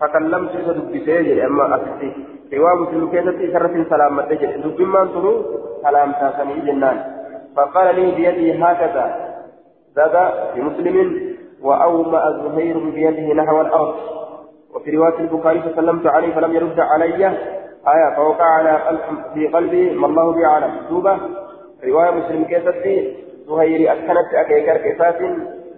فكلمت 0.00 0.50
إذا 0.54 0.72
دبسي 0.72 1.46
أما 1.46 1.74
أتتي 1.74 2.10
رواه 2.52 2.74
مسلم 2.74 3.10
كيسة 3.12 3.52
سرة 3.52 3.74
سلامة 3.90 4.22
جت 4.40 4.54
دب 4.64 4.80
ما 4.80 5.04
تنو 5.12 5.32
سلام 5.82 6.12
تاسني 6.20 6.54
جنان. 6.66 6.98
فقال 7.56 7.86
لي 7.96 8.06
بيدي 8.16 8.52
هكذا. 8.62 9.04
زاد 9.96 10.14
في 10.54 10.60
مسلم 10.60 10.96
وأومأ 11.62 12.24
زهير 12.42 12.78
بيده 12.78 13.34
نحو 13.34 13.60
الأرض. 13.60 13.94
وفي 14.78 14.90
رواية 14.90 15.18
البخاري 15.18 15.62
فسلمت 15.62 16.06
عليه 16.06 16.34
فلم 16.34 16.54
يرد 16.54 16.80
علي. 16.80 17.26
آية 17.94 18.16
فوقع 18.16 18.44
على 18.44 18.98
في 19.34 19.46
قلبي 19.46 19.90
ما 19.90 20.06
الله 20.06 20.32
بأعلم 20.32 20.72
توبة 20.88 21.18
رواية 21.84 22.10
مسلم 22.10 22.44
كيستي 22.44 23.16
زهيري 23.48 23.92
أكنت 23.92 24.34
أكيكر 24.34 24.76
كيسات 24.76 25.18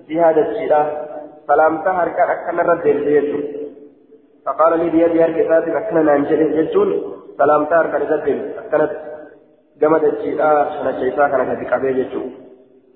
جهاد 0.09 0.39
الشيلة 0.39 1.07
سلامتها 1.47 1.93
هركان 1.93 2.31
أكن 2.31 2.91
الجيش 2.91 3.45
فقال 4.47 4.79
لي 4.79 4.91
بيدي 4.91 5.25
هركسات 5.25 5.69
أكن 5.69 6.05
نانجل 6.05 6.41
الجيشون 6.41 7.03
سلامتها 7.39 7.81
هركان 7.81 8.03
الرد 8.03 8.53
أكنت 8.73 8.91
جمد 9.81 10.05
الشيلة 10.05 10.71
شنا 10.71 10.91
الشيطان 10.91 11.31
كانت 11.31 11.67
تكابي 11.67 11.93
جيشون 11.93 12.50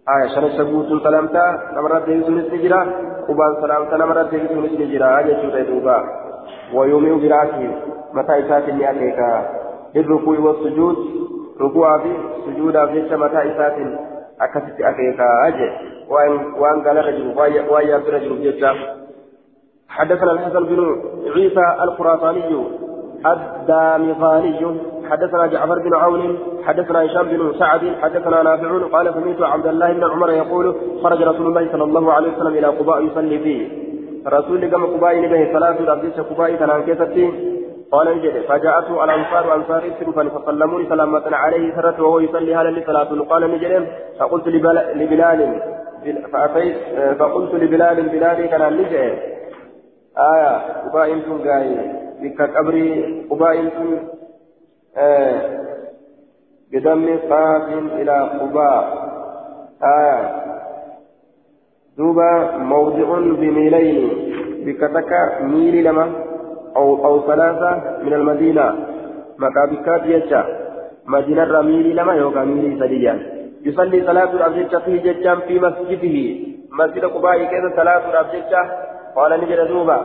آية 0.09 0.35
شنا 0.35 0.47
الشبوت 0.47 1.03
سلامتها 1.03 1.73
نمرد 1.77 2.09
يسون 2.09 2.39
السجرة 2.39 2.83
قبان 3.29 3.55
سلامتها 3.61 3.99
نمرد 3.99 4.33
يسون 4.33 4.65
السجرة 4.65 5.19
آية 5.19 5.43
شوطة 5.43 5.63
دوبا. 5.63 6.05
ويومئ 6.75 7.29
برأسه 7.29 7.71
متى 8.15 8.47
إسات 8.47 8.69
نياتيك 8.69 9.19
بالركوع 9.95 10.39
والسجود 10.39 10.97
ركوع 11.61 11.99
في 11.99 12.13
سجود 12.47 12.87
في 12.87 13.17
متى 13.17 13.53
إسات 13.53 13.77
أكست 14.41 14.81
أكيك 14.81 15.21
أجل 15.21 15.73
وأن 16.09 16.33
وأن 16.61 16.83
قال 16.87 16.97
رجل 16.97 17.39
وأن 17.71 18.03
رجل 18.09 18.43
جدا. 18.43 18.73
حدثنا 19.89 20.33
الحسن 20.33 20.65
بن 20.65 21.03
عيسى 21.35 21.83
الخراساني 21.83 22.67
الدامغاني. 23.27 24.94
حدثنا 25.11 25.47
جعفر 25.47 25.79
بن 25.79 25.95
عون 25.95 26.39
حدثنا 26.65 27.05
هشام 27.07 27.29
بن 27.29 27.53
سعد 27.59 27.81
حدثنا 28.03 28.43
نافع 28.43 28.87
قال 28.93 29.15
سمعت 29.15 29.53
عبد 29.53 29.67
الله 29.67 29.93
بن 29.93 30.05
عمر 30.05 30.31
يقول 30.31 30.77
خرج 31.03 31.23
رسول 31.23 31.47
الله 31.47 31.73
صلى 31.73 31.85
الله 31.85 32.13
عليه 32.13 32.33
وسلم 32.33 32.55
إلى 32.55 32.67
قباء 32.67 33.03
يصلي 33.03 33.39
فيه. 33.39 33.69
رسول 34.27 34.67
كما 34.67 34.87
قباء 34.87 35.21
به 35.27 35.53
ثلاث 35.53 35.81
الابديس 35.81 36.21
قباء 36.21 36.55
كان 36.55 36.83
كيستي 36.83 37.33
قال 37.93 38.17
نجد 38.17 38.43
فجاءته 38.49 39.05
الأنصار 39.05 39.55
أنصار 39.55 39.83
سرفا 40.01 40.29
فسلموني 40.29 40.89
سلامة 40.89 41.37
عليه 41.37 41.75
سرت 41.77 42.01
وهو 42.01 42.19
يصلي 42.19 42.55
هذا 42.55 42.71
لصلاة. 42.71 43.11
قال 43.31 43.43
نجد 43.51 43.87
فقلت 44.19 44.49
لبلال 44.49 45.41
فأتيت 46.33 46.77
فقلت 47.19 47.55
لبلال 47.55 48.09
بلال 48.09 48.47
كان 48.47 48.73
نجد 48.73 48.93
آية 50.19 50.53
قباء 50.89 51.09
بك 52.23 52.57
قبري 52.57 52.89
قباء 53.31 53.57
آه. 54.97 55.65
بدم 56.73 57.19
قاف 57.31 57.69
إلى 57.73 58.39
قباء. 58.41 58.85
آية 59.83 60.45
دوبا 61.99 62.57
موضع 62.57 63.19
بميلين. 63.19 64.11
بكتك 64.65 65.13
ميل 65.41 65.85
لما؟ 65.85 66.13
أو 66.77 67.07
أو 67.07 67.27
ثلاثة 67.27 68.03
من 68.03 68.13
المدينة. 68.13 68.75
مكابكات 69.39 70.03
يجا. 70.07 70.45
مدينة 71.07 71.45
رميل 71.45 71.97
لما 71.97 72.13
يوكا 72.13 72.45
ميل 72.45 72.81
سديا. 72.81 73.19
يصلي 73.63 74.07
صلاة 74.07 74.33
الأبجد 74.33 74.79
فيه 74.79 75.03
ججام 75.03 75.41
في 75.41 75.59
مسجده. 75.59 76.17
مسجد 76.71 77.05
قباء 77.05 77.45
كذا 77.45 77.73
صلاة 77.77 78.11
الأبجد 78.11 78.55
قال 79.17 79.41
نجد 79.41 79.69
دوبا. 79.69 80.05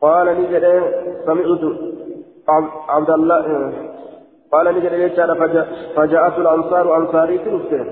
قال 0.00 0.26
نجد 0.26 0.64
سمعت 1.26 1.60
عبد 2.88 3.10
الله 3.10 3.72
قال 4.52 4.74
نجد 4.74 4.92
يجعل 4.92 5.36
فجاءت 5.96 6.38
الأنصار 6.38 6.96
أنصاري 6.96 7.38
تنفسه 7.38 7.86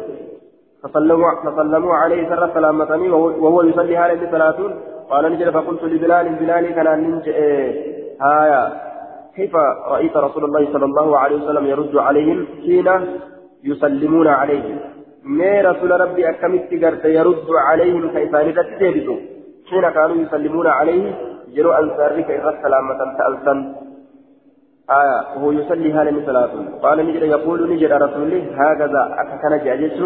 فسلموا 0.82 1.30
فسلموا 1.44 1.94
عليه 1.94 2.28
سر 2.28 2.54
سلامتني 2.54 3.10
وهو 3.10 3.62
يصلي 3.62 3.96
هذه 3.96 4.30
ثلاثون 4.30 4.80
قال 5.10 5.32
نجد 5.32 5.50
فقلت 5.50 5.84
لبلال 5.84 6.34
بلال 6.34 6.74
كان 6.74 7.00
ننجئ 7.02 7.38
هايا. 8.22 8.92
كيف 9.36 9.56
رأيت 9.94 10.16
رسول 10.16 10.44
الله 10.44 10.72
صلى 10.72 10.84
الله 10.84 11.18
عليه 11.18 11.36
وسلم 11.36 11.66
يرد 11.66 11.96
عليهم 11.96 12.46
حين 12.62 12.88
يسلمون 13.64 14.28
عليه؟ 14.28 14.66
ما 15.24 15.60
رسول 15.60 16.00
ربي 16.00 16.30
أكملت 16.30 16.84
قرت 16.84 17.04
يرد 17.04 17.48
عليهم 17.68 18.10
كيف 18.10 18.34
نتتبسوا 18.34 19.16
حين 19.70 19.90
كانوا 19.90 20.16
يسلمون 20.16 20.66
عليه 20.66 21.14
جروا 21.54 21.78
أنصارك 21.80 22.30
إذا 22.30 22.58
سلامة 22.62 22.98
تألسن 23.18 23.74
آية 24.90 25.36
وهو 25.36 25.52
يصلي 25.52 25.92
هذا 25.92 26.26
صلاة 26.26 26.50
قال 26.82 27.06
نجد 27.06 27.22
يقول 27.22 27.72
نجد 27.72 27.92
رسوله 27.92 28.46
هكذا 28.54 29.14
أككنت 29.18 29.66
أجلس 29.66 30.00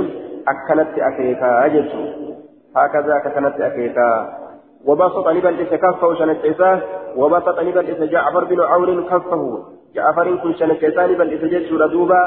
أكنت 0.49 0.99
أكيكا 0.99 1.67
أجلس 1.67 1.93
هكذا 2.77 3.17
أككنت 3.17 3.61
أكيكا 3.61 4.37
وبسط 4.85 5.29
نبل 5.29 5.63
كفه 5.63 6.15
شنكيسا 6.15 6.81
وبسط 7.17 7.61
نبل 7.61 8.09
جعفر 8.11 8.45
بن 8.45 8.61
عون 8.61 9.05
كفه. 9.05 9.65
جعفر 9.95 10.37
كن 10.37 10.55
شنكيسا 10.55 11.07
نبل 11.07 11.49
جيش 11.51 11.73
دوبا 11.73 12.23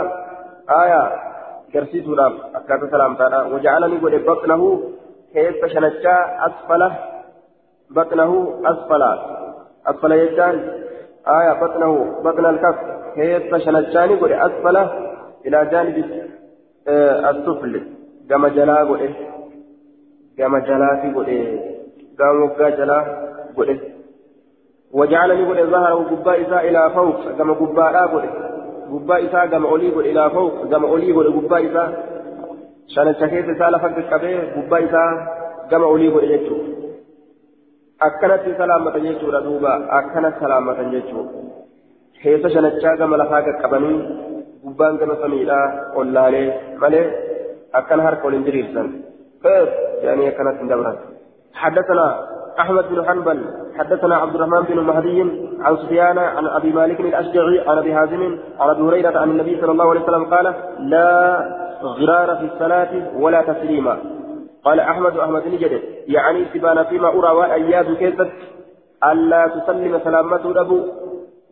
آية 0.69 1.11
كرسيت 1.73 2.07
لام 2.07 2.33
أكاد 2.55 2.91
سلام 2.91 3.15
تعالى 3.15 3.41
وجعلني 3.53 3.97
قد 3.97 4.25
بطنه 4.25 4.81
كيف 5.33 5.65
شنكا 5.65 6.15
أسفله. 6.47 6.91
بطنه 7.89 8.31
أسفل 8.65 9.03
أسفل 9.87 10.11
يجان 10.11 10.88
آية 11.27 11.53
بطنه 11.61 12.21
بطن 12.23 12.45
الكف. 12.45 12.75
كيف 13.15 13.55
شنكاني 13.55 14.15
قد 14.15 14.31
أسفله 14.31 14.91
إلى 15.45 15.65
جانب 15.71 16.05
آه 16.87 17.29
السفل. 17.29 17.81
كما 18.29 18.49
جلا 18.49 18.83
قد 18.83 19.13
كما 20.37 20.59
جلا 20.59 21.01
في 21.01 21.13
قد 21.13 21.59
كما 22.19 22.69
جلا 22.69 23.29
قد 23.57 23.79
وجعلني 24.93 25.43
قد 25.49 25.69
ظهره 25.69 26.15
قباء 26.15 26.69
إلى 26.69 26.91
فوق 26.95 27.31
كما 27.37 27.53
قباء 27.53 28.07
قد 28.07 28.29
قباء 28.91 29.25
إساء 29.25 29.47
كما 29.47 29.69
أولي 29.69 29.89
إلى 29.89 30.29
فوق 30.29 30.65
كما 30.71 30.87
أولي 30.87 31.11
قد 31.11 31.25
قباء 31.25 31.71
إساء. 31.71 32.09
شنكا 32.87 33.27
كيف 33.27 33.49
إساء 33.49 33.69
لفق 33.69 34.13
قباء 34.13 34.85
إساء 34.85 35.39
كما 35.71 35.85
أولي 35.85 36.09
قد 36.09 36.23
يجو 36.23 36.57
akkanatti 38.07 38.55
salaamatan 38.61 39.05
jechuudha 39.07 39.41
duuba. 39.47 39.73
Akkana 39.99 40.31
salaamatan 40.39 40.91
jechuudha 40.95 41.31
keessa 42.21 42.49
shanachaa 42.55 42.97
gama 43.01 43.21
lafaa 43.21 43.45
qaqqabanii 43.47 43.97
gubbaan 44.63 44.99
gama 45.01 45.15
samiidhaa 45.23 45.67
ollaalee 45.99 46.47
malee 46.81 47.05
akkana 47.81 48.03
harka 48.07 48.27
waliin 48.27 48.47
diriirsan. 48.47 48.89
يعني 50.03 50.31
كانت 50.31 50.63
دبرا 50.71 50.95
حدثنا 51.53 52.25
احمد 52.59 52.85
بن 52.89 53.05
حنبل 53.07 53.45
حدثنا 53.77 54.15
عبد 54.15 54.35
الرحمن 54.35 54.61
بن 54.69 54.79
مهدي 54.79 55.21
عن 55.59 55.77
سفيان 55.77 56.17
عن 56.17 56.45
ابي 56.47 56.71
مالك 56.71 56.99
الاشجعي 56.99 57.59
عن 57.67 57.77
ابي 57.77 57.93
هازم 57.93 58.37
عن 58.59 58.69
ابي 58.69 58.81
هريره 58.81 59.19
عن 59.19 59.29
النبي 59.31 59.61
صلى 59.61 59.71
الله 59.71 59.89
عليه 59.89 60.01
وسلم 60.01 60.25
قال 60.25 60.53
لا 60.79 61.39
غرار 61.83 62.35
في 62.35 62.45
الصلاه 62.45 62.91
ولا 63.19 63.41
تسليما 63.41 63.97
قال 64.63 64.79
أحمد 64.79 65.17
أحمد 65.17 65.47
نجد 65.47 65.81
يعني 66.09 66.45
سبان 66.53 66.83
فيما 66.83 67.07
أرى 67.07 67.31
وأياد 67.37 67.93
كيست 68.01 68.31
ألا 69.11 69.41
تسلم 69.47 69.99
سلامته 70.03 70.61
أبو 70.61 70.79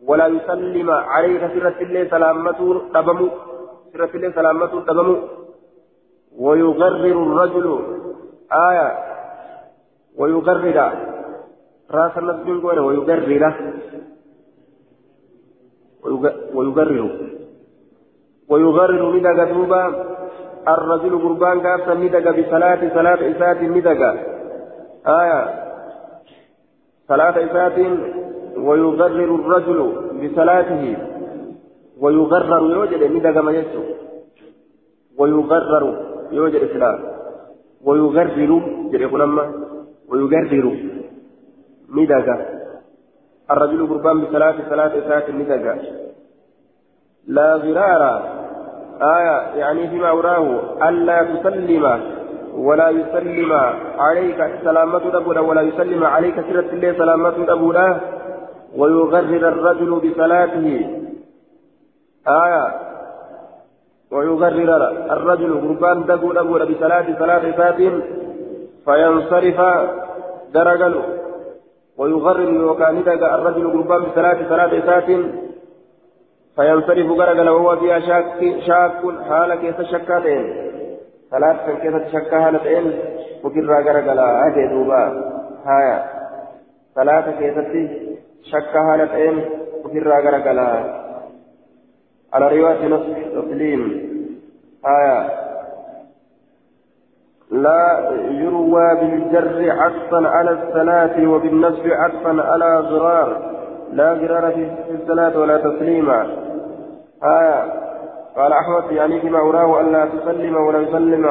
ولا 0.06 0.26
يسلم 0.26 0.90
عليك 0.90 1.42
سرة 1.54 1.78
الله 1.80 2.02
سلامته 2.14 2.68
أبمو 2.94 3.28
سرة 3.92 4.12
الله 4.14 4.30
سلامته 4.38 4.78
أبمو 4.90 5.16
ويغرر 6.38 7.16
الرجل 7.26 7.66
آية 8.68 8.88
ويغرر 10.18 10.78
رأس 11.90 12.18
الناس 12.18 12.40
من 12.46 12.60
قوله 12.60 12.82
ويغرر 12.82 13.30
ويغرر. 16.54 17.10
ويغرر 18.50 19.02
قدوبا 19.38 19.82
الرجل 20.68 21.12
قربان 21.24 21.56
قابسا 21.66 21.94
ندق 21.94 22.26
بصلاة 22.36 22.80
صلاة 22.94 23.20
إسات 23.30 23.60
ندق 23.62 24.00
آية 25.08 25.40
صلاة 27.08 27.44
إسات 27.44 27.78
ويغرر 28.56 29.34
الرجل 29.34 29.78
بصلاته. 30.20 30.96
ويغرر 32.00 32.62
يوجد 32.70 33.02
ندق 33.12 33.40
ما 33.40 33.52
يسو 33.52 33.82
ويغرر 35.18 35.84
يوجد 36.32 36.62
إسلام. 36.70 36.98
ويغرر 37.84 38.62
جريق 38.92 39.14
لما 39.14 39.52
ويغرر 40.08 40.66
ندق 41.96 42.28
الرجل 43.50 43.86
قربان 43.88 44.20
بصلاة 44.20 44.56
صلاة 44.70 44.92
إسات 44.98 45.30
ندق 45.30 45.64
لا 47.26 47.54
غرار 47.54 48.02
آية 49.02 49.56
يعني 49.60 49.88
فيما 49.88 50.10
أراه 50.10 50.44
ألا 50.88 51.22
تسلم. 51.22 51.84
ولا 52.56 52.88
يسلم 52.90 53.52
عليك 53.98 54.50
سلامة 54.64 55.16
أبونا 55.16 55.40
ولا 55.40 55.62
يسلم 55.62 56.04
عليك 56.04 56.34
سيرة 56.40 56.68
الله 56.72 56.92
سلامة 56.92 57.34
أبونا 57.48 58.00
ويغرر 58.76 59.48
الرجل 59.48 59.90
بصلاته. 59.90 60.66
آية. 62.28 62.66
ويغرر 64.12 64.82
الرجل 65.10 65.60
قربان 65.60 66.04
دقون 66.06 66.38
أبونا 66.38 66.64
بصلاة 66.64 67.06
صلاة 67.18 67.50
فاتهم 67.50 68.02
فينصرف 68.84 69.60
درجل. 70.54 71.02
ويغرر 71.98 72.64
وكان 72.64 72.96
الرجل 73.08 73.70
قربان 73.72 74.02
بصلاة 74.02 74.38
صلاة 74.48 74.80
فاتهم 74.80 75.32
فينصرف 76.56 77.10
غرقل 77.10 77.48
وهو 77.48 77.76
فيها 77.76 78.00
شاك 78.00 78.60
شاك 78.66 79.04
حال 81.32 81.56
كيس 81.82 82.12
شكاتين 82.12 82.12
ثلاث 82.12 82.12
كيس 82.12 82.12
شكا 82.12 82.40
حالتين 82.40 82.92
وكرا 83.44 83.80
غرقل 83.80 84.18
أجي 84.18 84.66
دوبا 84.66 85.02
هايا 85.64 86.04
ثلاث 86.94 87.38
كيس 87.38 87.90
شكا 88.42 88.80
حالتين 88.80 89.44
وكرا 89.84 90.20
غرقل 90.20 90.58
على 92.32 92.58
رواية 92.58 92.88
نصف 92.88 93.44
تسليم 93.44 94.08
آية 94.86 95.48
لا 97.50 98.10
يروى 98.30 98.94
بالجر 99.00 99.70
عطفا 99.70 100.28
على 100.28 100.50
الصلاة 100.50 101.28
وبالنصب 101.28 101.86
عطفا 101.86 102.42
على 102.42 102.78
غرار 102.78 103.58
لا 103.92 104.12
غرار 104.12 104.52
في 104.52 104.94
الصلاة 105.02 105.38
ولا 105.38 105.56
تسليما 105.56 106.26
آية 107.24 107.87
قال 108.38 108.52
أحمد 108.52 108.92
يعني 108.92 109.20
فيما 109.20 109.38
أراه 109.38 109.80
ألا 109.80 110.04
تسلم 110.04 110.56
ولا 110.56 110.78
يسلم 110.78 111.24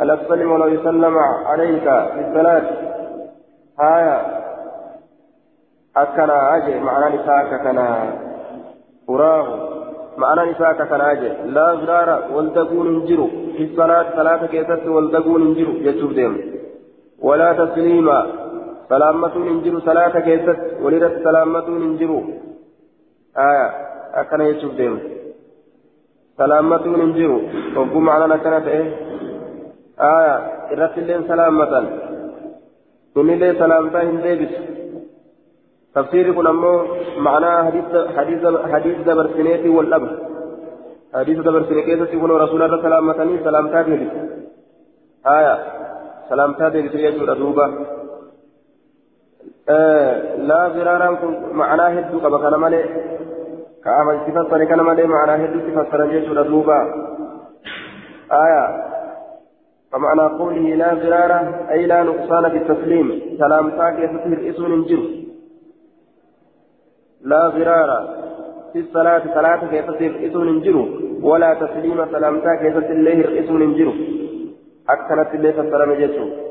ألا 0.00 0.14
تسلم 0.14 0.52
ولا 0.52 0.66
يسلم 0.66 1.18
عليك 1.46 1.82
في 1.84 2.20
الصلاة. 2.28 2.62
آية 3.80 4.16
أكنا 5.96 6.56
أجي 6.56 6.80
معنى 6.80 7.16
نساك 7.16 7.60
كنا 7.64 7.86
أراه. 9.10 9.68
معنى 10.18 10.50
نساك 10.50 10.88
كنا 10.88 11.12
أجي. 11.12 11.28
لا 11.28 11.70
غرار 11.70 12.10
ولتكون 12.34 12.86
انجروا 12.86 13.28
في 13.56 13.62
الصلاة 13.64 14.06
صلاة 14.16 14.46
كيست 14.46 14.86
ولتكون 14.86 15.42
انجروا 15.42 15.74
يجوب 15.74 16.12
ديم. 16.12 16.34
ولا 17.22 17.52
تسليما 17.52 18.26
سلامة 18.88 19.36
انجروا 19.36 19.80
صلاة 19.80 20.20
كيست 20.20 20.58
ولدت 20.82 21.24
سلامة 21.24 21.66
انجروا 21.68 22.22
آية 23.38 23.66
أكنا 24.14 24.44
يجوب 24.44 24.76
ديم. 24.76 25.23
سلامة 26.38 26.84
من 27.00 27.10
جرو 27.18 27.38
وقو 27.76 27.98
معنا 28.08 28.36
كانت 28.36 28.66
إيه 28.66 28.86
آية 30.00 30.34
إرت 30.72 30.98
اللين 30.98 31.22
سلامة 31.28 31.80
من 33.16 33.30
اللي 33.34 33.58
سلامة 33.62 33.94
هندبس 34.02 34.52
تفسير 35.94 36.26
كن 36.36 36.46
أمو 36.46 36.72
معناه 37.26 37.56
حديث 38.16 38.40
حديث 38.72 38.96
دبر 39.08 39.26
سنيتي 39.36 39.68
والأب 39.68 40.04
حديث 41.14 41.38
دبر 41.46 41.62
سنيتي 41.68 42.06
تقول 42.12 42.30
رسول 42.44 42.62
الله 42.62 42.82
سلامة 42.82 43.18
سلامة 43.44 43.80
هندبس 43.80 44.12
آية 45.36 45.54
سلامة 46.30 46.58
هندبس 46.68 46.94
يجور 46.94 47.32
أدوبة 47.32 47.66
آه 49.68 50.36
لا 50.48 50.60
غرارا 50.74 51.08
معناه 51.52 51.88
هدو 51.88 52.20
كما 52.20 52.38
كان 52.38 52.54
مالي 52.54 52.80
كأمن 53.84 54.16
تفسر 54.26 54.64
كان 54.64 54.80
ما 54.80 54.94
دي 54.94 55.02
معنى 55.02 55.44
هدو 55.44 55.58
تفسر 55.66 56.06
جيش 56.06 56.28
دوبا 56.28 56.78
آية 58.32 58.64
فمعنى 59.92 60.24
قوله 60.38 60.74
لا 60.74 60.90
غرارة 60.92 61.40
أي 61.70 61.86
لا 61.86 62.02
نقصان 62.02 62.44
في 62.50 62.56
التسليم 62.56 63.06
سلام 63.38 63.70
تاكي 63.70 64.08
فتهر 64.08 64.38
اسم 64.50 64.64
انجر 64.64 65.02
لا 67.30 67.42
غرارة 67.46 68.00
في 68.72 68.78
الصلاة 68.80 69.22
صلاة 69.34 69.60
كيف 69.70 69.90
تصير 69.90 70.12
اسم 70.26 70.48
انجر 70.48 70.76
ولا 71.22 71.54
تسليم 71.54 71.98
سلام 72.12 72.34
تاكي 72.40 72.70
تصير 72.70 73.44
اسم 73.44 73.62
انجر 73.62 73.88
أكثرت 74.88 75.34
الله 75.34 75.50
فسر 75.50 75.94
جيشه 75.94 76.44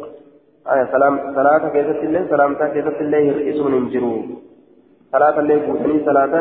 آية 0.71 0.86
سلام 0.91 1.34
صلاة 1.36 1.69
كيست 1.69 2.03
الله 2.07 2.27
سلامتا 2.29 2.67
كيست 2.73 3.01
الله 3.01 3.17
يرئسون 3.17 3.73
انجروا 3.73 4.21
صلاة 5.11 5.39
اللي 5.39 5.55
بوتني 5.65 6.05
صلاة 6.05 6.34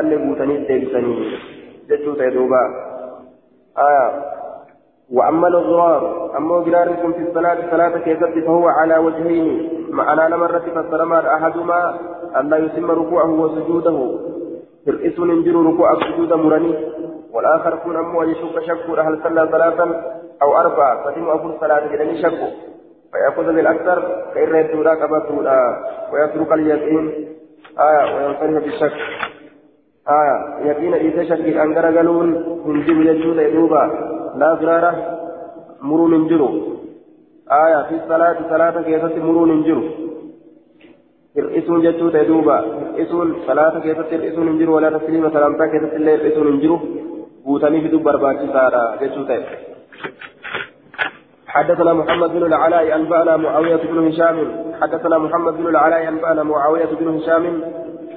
اللي 0.00 0.16
بوتني 0.16 0.56
ديبسني. 0.56 1.38
جدو 1.88 2.14
تيدوبا. 2.14 2.62
آية. 3.78 4.34
وأما 5.12 5.48
الإضرار 5.48 6.30
أما 6.36 6.58
إضراركم 6.58 7.12
في 7.12 7.18
الصلاة 7.18 7.70
صلاة 7.70 7.98
كيست 7.98 8.44
فهو 8.46 8.68
على 8.68 8.96
وجهين. 8.98 9.70
معنا 9.90 10.28
نمرة 10.28 10.64
فالسلام 10.74 11.12
أحدهما 11.12 11.98
أن 12.40 12.48
لا 12.50 12.56
يتم 12.56 12.90
ركوعه 12.90 13.30
وسجوده. 13.30 14.18
يرئسون 14.86 15.30
انجروا 15.30 15.72
ركوع 15.72 15.92
السجود 15.92 16.32
مرني. 16.32 16.74
والآخر 17.32 17.76
كون 17.76 17.96
أمو 17.96 18.22
أن 18.22 18.28
يشك 18.28 18.60
شك 18.60 18.98
هل 18.98 19.20
صلى 19.24 19.48
صلاة 19.52 19.88
أو 20.42 20.56
أربعة. 20.56 21.04
فتم 21.04 21.28
أفضل 21.28 21.54
صلاة 21.60 21.92
جدني 21.92 22.22
شك 22.22 22.38
فيأخذ 23.12 23.52
بالأكثر 23.52 24.24
يدورا 24.36 24.94
كبتولا 24.94 25.58
ويترك 26.12 26.52
اليقين. 26.52 27.28
آية. 27.78 28.16
وينصرف 28.16 28.64
بالشك. 28.64 29.23
آية 30.08 30.66
يقين 30.68 30.94
إذا 30.94 31.24
شك 31.24 31.56
أنقر 31.56 31.96
قالون 31.96 32.28
هنجم 32.66 33.02
يجود 33.02 33.38
يدوبا 33.38 33.84
لا 34.36 34.54
ضرارة 34.54 34.92
مرون 35.82 36.14
انجروا 36.14 36.52
آية 37.64 37.82
في 37.88 37.94
الصلاة 37.94 38.36
صلاة 38.50 38.82
كيست 38.82 39.18
مرون 39.18 39.50
jechuu 41.34 42.10
ta'e 42.14 42.26
duuba 42.28 42.56
hir'isuun 42.62 43.28
salaata 43.46 43.80
keessatti 43.84 44.14
hir'isuun 44.16 44.48
hin 44.48 44.58
jiru 44.58 44.74
walaa 44.74 44.90
tasliima 44.94 45.30
salaamtaa 45.34 45.66
keessatti 45.72 45.96
illee 46.00 46.16
hir'isuun 46.16 46.46
hin 46.50 46.60
jiru 46.64 46.76
guutanii 47.46 47.80
fiduu 47.86 48.02
barbaachisaadha 48.08 48.82
jechuu 49.00 49.24
ta'e. 49.30 49.44
حدثنا 51.54 51.92
محمد 51.92 52.30
بن 52.34 52.42
العلاء 52.50 52.96
أنبأنا 52.96 53.36
معاوية 53.36 53.76
بن 53.76 53.98
هشام. 54.06 54.36
حدثنا 54.80 55.18
محمد 55.18 55.54
بن 55.56 55.66
العلاء 55.66 56.08
أنبأنا 56.08 56.42
معاوية 56.42 56.90
بن 57.00 57.08
هشام. 57.08 57.44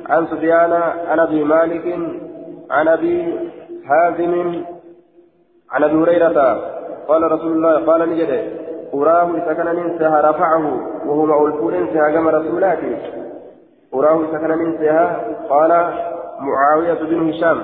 عن 0.10 0.28
سفيان 0.28 0.74
عن 1.08 1.20
أبي 1.20 1.44
مالك 1.44 2.00
عن 2.72 2.88
أبي 2.88 3.40
حازم 3.86 4.64
عن 5.72 5.84
أبي 5.84 5.96
هريرة. 5.96 6.62
قال 7.08 7.32
رسول 7.32 7.52
الله 7.52 7.86
قال 7.86 8.10
نجد 8.10 8.52
أراه 8.94 9.54
كان 9.54 9.76
ننسها 9.76 10.32
رفعه 10.32 10.66
وهو 11.06 11.26
مألفون 11.26 11.74
انسها 11.74 12.10
كما 12.10 12.32
رسولاته. 12.32 12.98
أراه 13.94 14.32
كان 14.32 14.58
ننسها 14.58 15.26
قال 15.50 15.94
معاوية 16.40 16.94
بن 16.94 17.30
هشام 17.30 17.64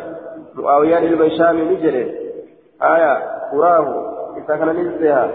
معاوية 0.56 1.16
بن 1.16 1.22
هشام 1.22 1.58
نجد. 1.58 1.96
آية 2.84 3.18
أراه 3.54 4.14
كان 4.48 4.68
ننسها 4.68 5.30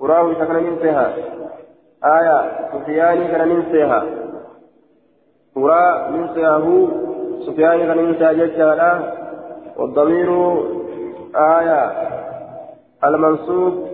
قراه 0.00 0.30
إذا 0.30 0.44
كان 0.44 0.64
ننسيها 0.64 1.14
آية 2.04 2.50
سفياني 2.72 3.28
كان 3.28 3.48
ننسيها 3.48 4.04
قرى 5.56 6.08
ننسيها 6.10 6.56
هو 6.56 6.88
سفياني 7.46 7.86
كان 7.86 7.98
ننسيها 7.98 8.32
ججالا 8.32 8.92
والضمير 9.76 10.30
آية 11.36 11.92
المنصوب 13.04 13.86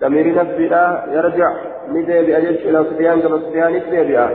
ضمير 0.00 0.34
نفسه 0.34 1.12
يرجع 1.12 1.50
ندي 1.88 2.22
بأجج 2.26 2.66
إلى 2.68 2.84
سفيان 2.90 3.20
كما 3.20 3.38
سفيان 3.38 3.74
يكتب 3.74 4.30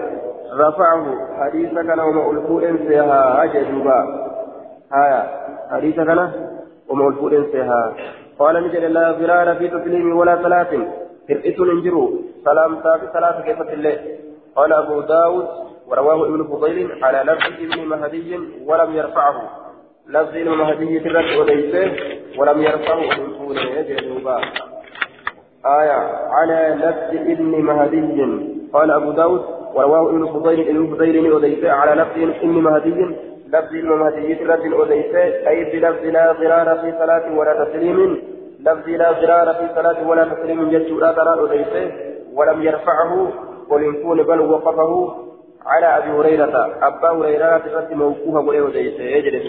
رفعه 0.53 1.05
حديث 1.39 1.73
كان 1.73 1.99
وما 1.99 2.31
ألفو 2.31 2.59
انسيها 2.59 3.43
أجدوبا 3.43 3.99
آية 4.93 5.23
حديث 5.71 5.95
كان 5.95 6.31
وما 6.89 7.07
ألفو 7.07 7.27
انسيها 7.27 7.93
قال 8.39 8.63
نجد 8.63 8.83
لا 8.83 9.13
فرار 9.13 9.55
في 9.55 9.67
تسليم 9.67 10.17
ولا 10.17 10.43
صلاة 10.43 10.71
فرئت 11.27 11.59
انجروا 11.59 12.09
سلام 12.45 12.75
في 12.75 13.07
صلاة 13.13 13.41
كيف 13.41 13.61
الله 13.61 13.97
قال 14.55 14.73
أبو 14.73 15.01
داود 15.01 15.66
ورواه 15.87 16.25
ابن 16.27 16.43
فضيل 16.43 17.03
على 17.03 17.31
لفظ 17.31 17.53
ابن 17.61 17.87
مهدي 17.87 18.39
ولم 18.65 18.95
يرفعه. 18.95 19.49
لفظ 20.09 20.35
ابن 20.35 20.49
مهدي 20.49 20.99
ترك 20.99 21.39
وليسه 21.39 21.95
ولم 22.37 22.61
يرفعه 22.61 22.99
من 22.99 23.37
طول 23.37 23.57
يجدوبا 23.57 24.37
آية 25.65 25.99
على 26.37 26.75
لفظ 26.79 27.29
ابن 27.31 27.45
مهدي 27.45 28.47
قال 28.73 28.91
أبو 28.91 29.11
داود 29.11 29.41
ورواه 29.73 30.09
ابن 30.09 30.25
فضيل 30.27 30.67
ابن 30.69 30.95
فضيل 30.95 31.33
وليسه 31.33 31.71
على 31.71 32.01
لفظ 32.01 32.17
ابن 32.43 32.61
مهدي 32.67 33.15
لفظ 33.47 33.73
المهدي 33.73 34.33
رد 34.33 34.73
أوديسة 34.73 35.49
أي 35.49 35.63
بلفظ 35.71 36.03
لا 36.05 36.31
ضرار 36.31 36.77
في 36.79 36.91
صلاة 36.99 37.37
ولا 37.37 37.65
تسليم. 37.65 38.21
لفظ 38.59 38.89
لا 38.89 39.11
ضرار 39.11 39.53
في 39.53 39.75
صلاة 39.75 40.07
ولا 40.07 40.23
تسليم 40.33 40.69
جدت 40.69 40.91
لا 40.91 41.11
ضرار 41.11 41.39
أوديسة 41.39 41.91
ولم 42.33 42.61
يرفعه. 42.61 43.31
ولنكون 43.69 44.23
بل 44.23 44.39
وقفه. 44.39 45.15
على 45.67 45.85
أبي 45.97 46.09
هريرة 46.11 46.75
أبا 46.81 47.09
هريرة 47.09 47.63
رد 47.75 47.93
موقوفة 47.93 48.39
وليه 48.39 48.59
أوديسة 48.59 49.03
يجري 49.03 49.39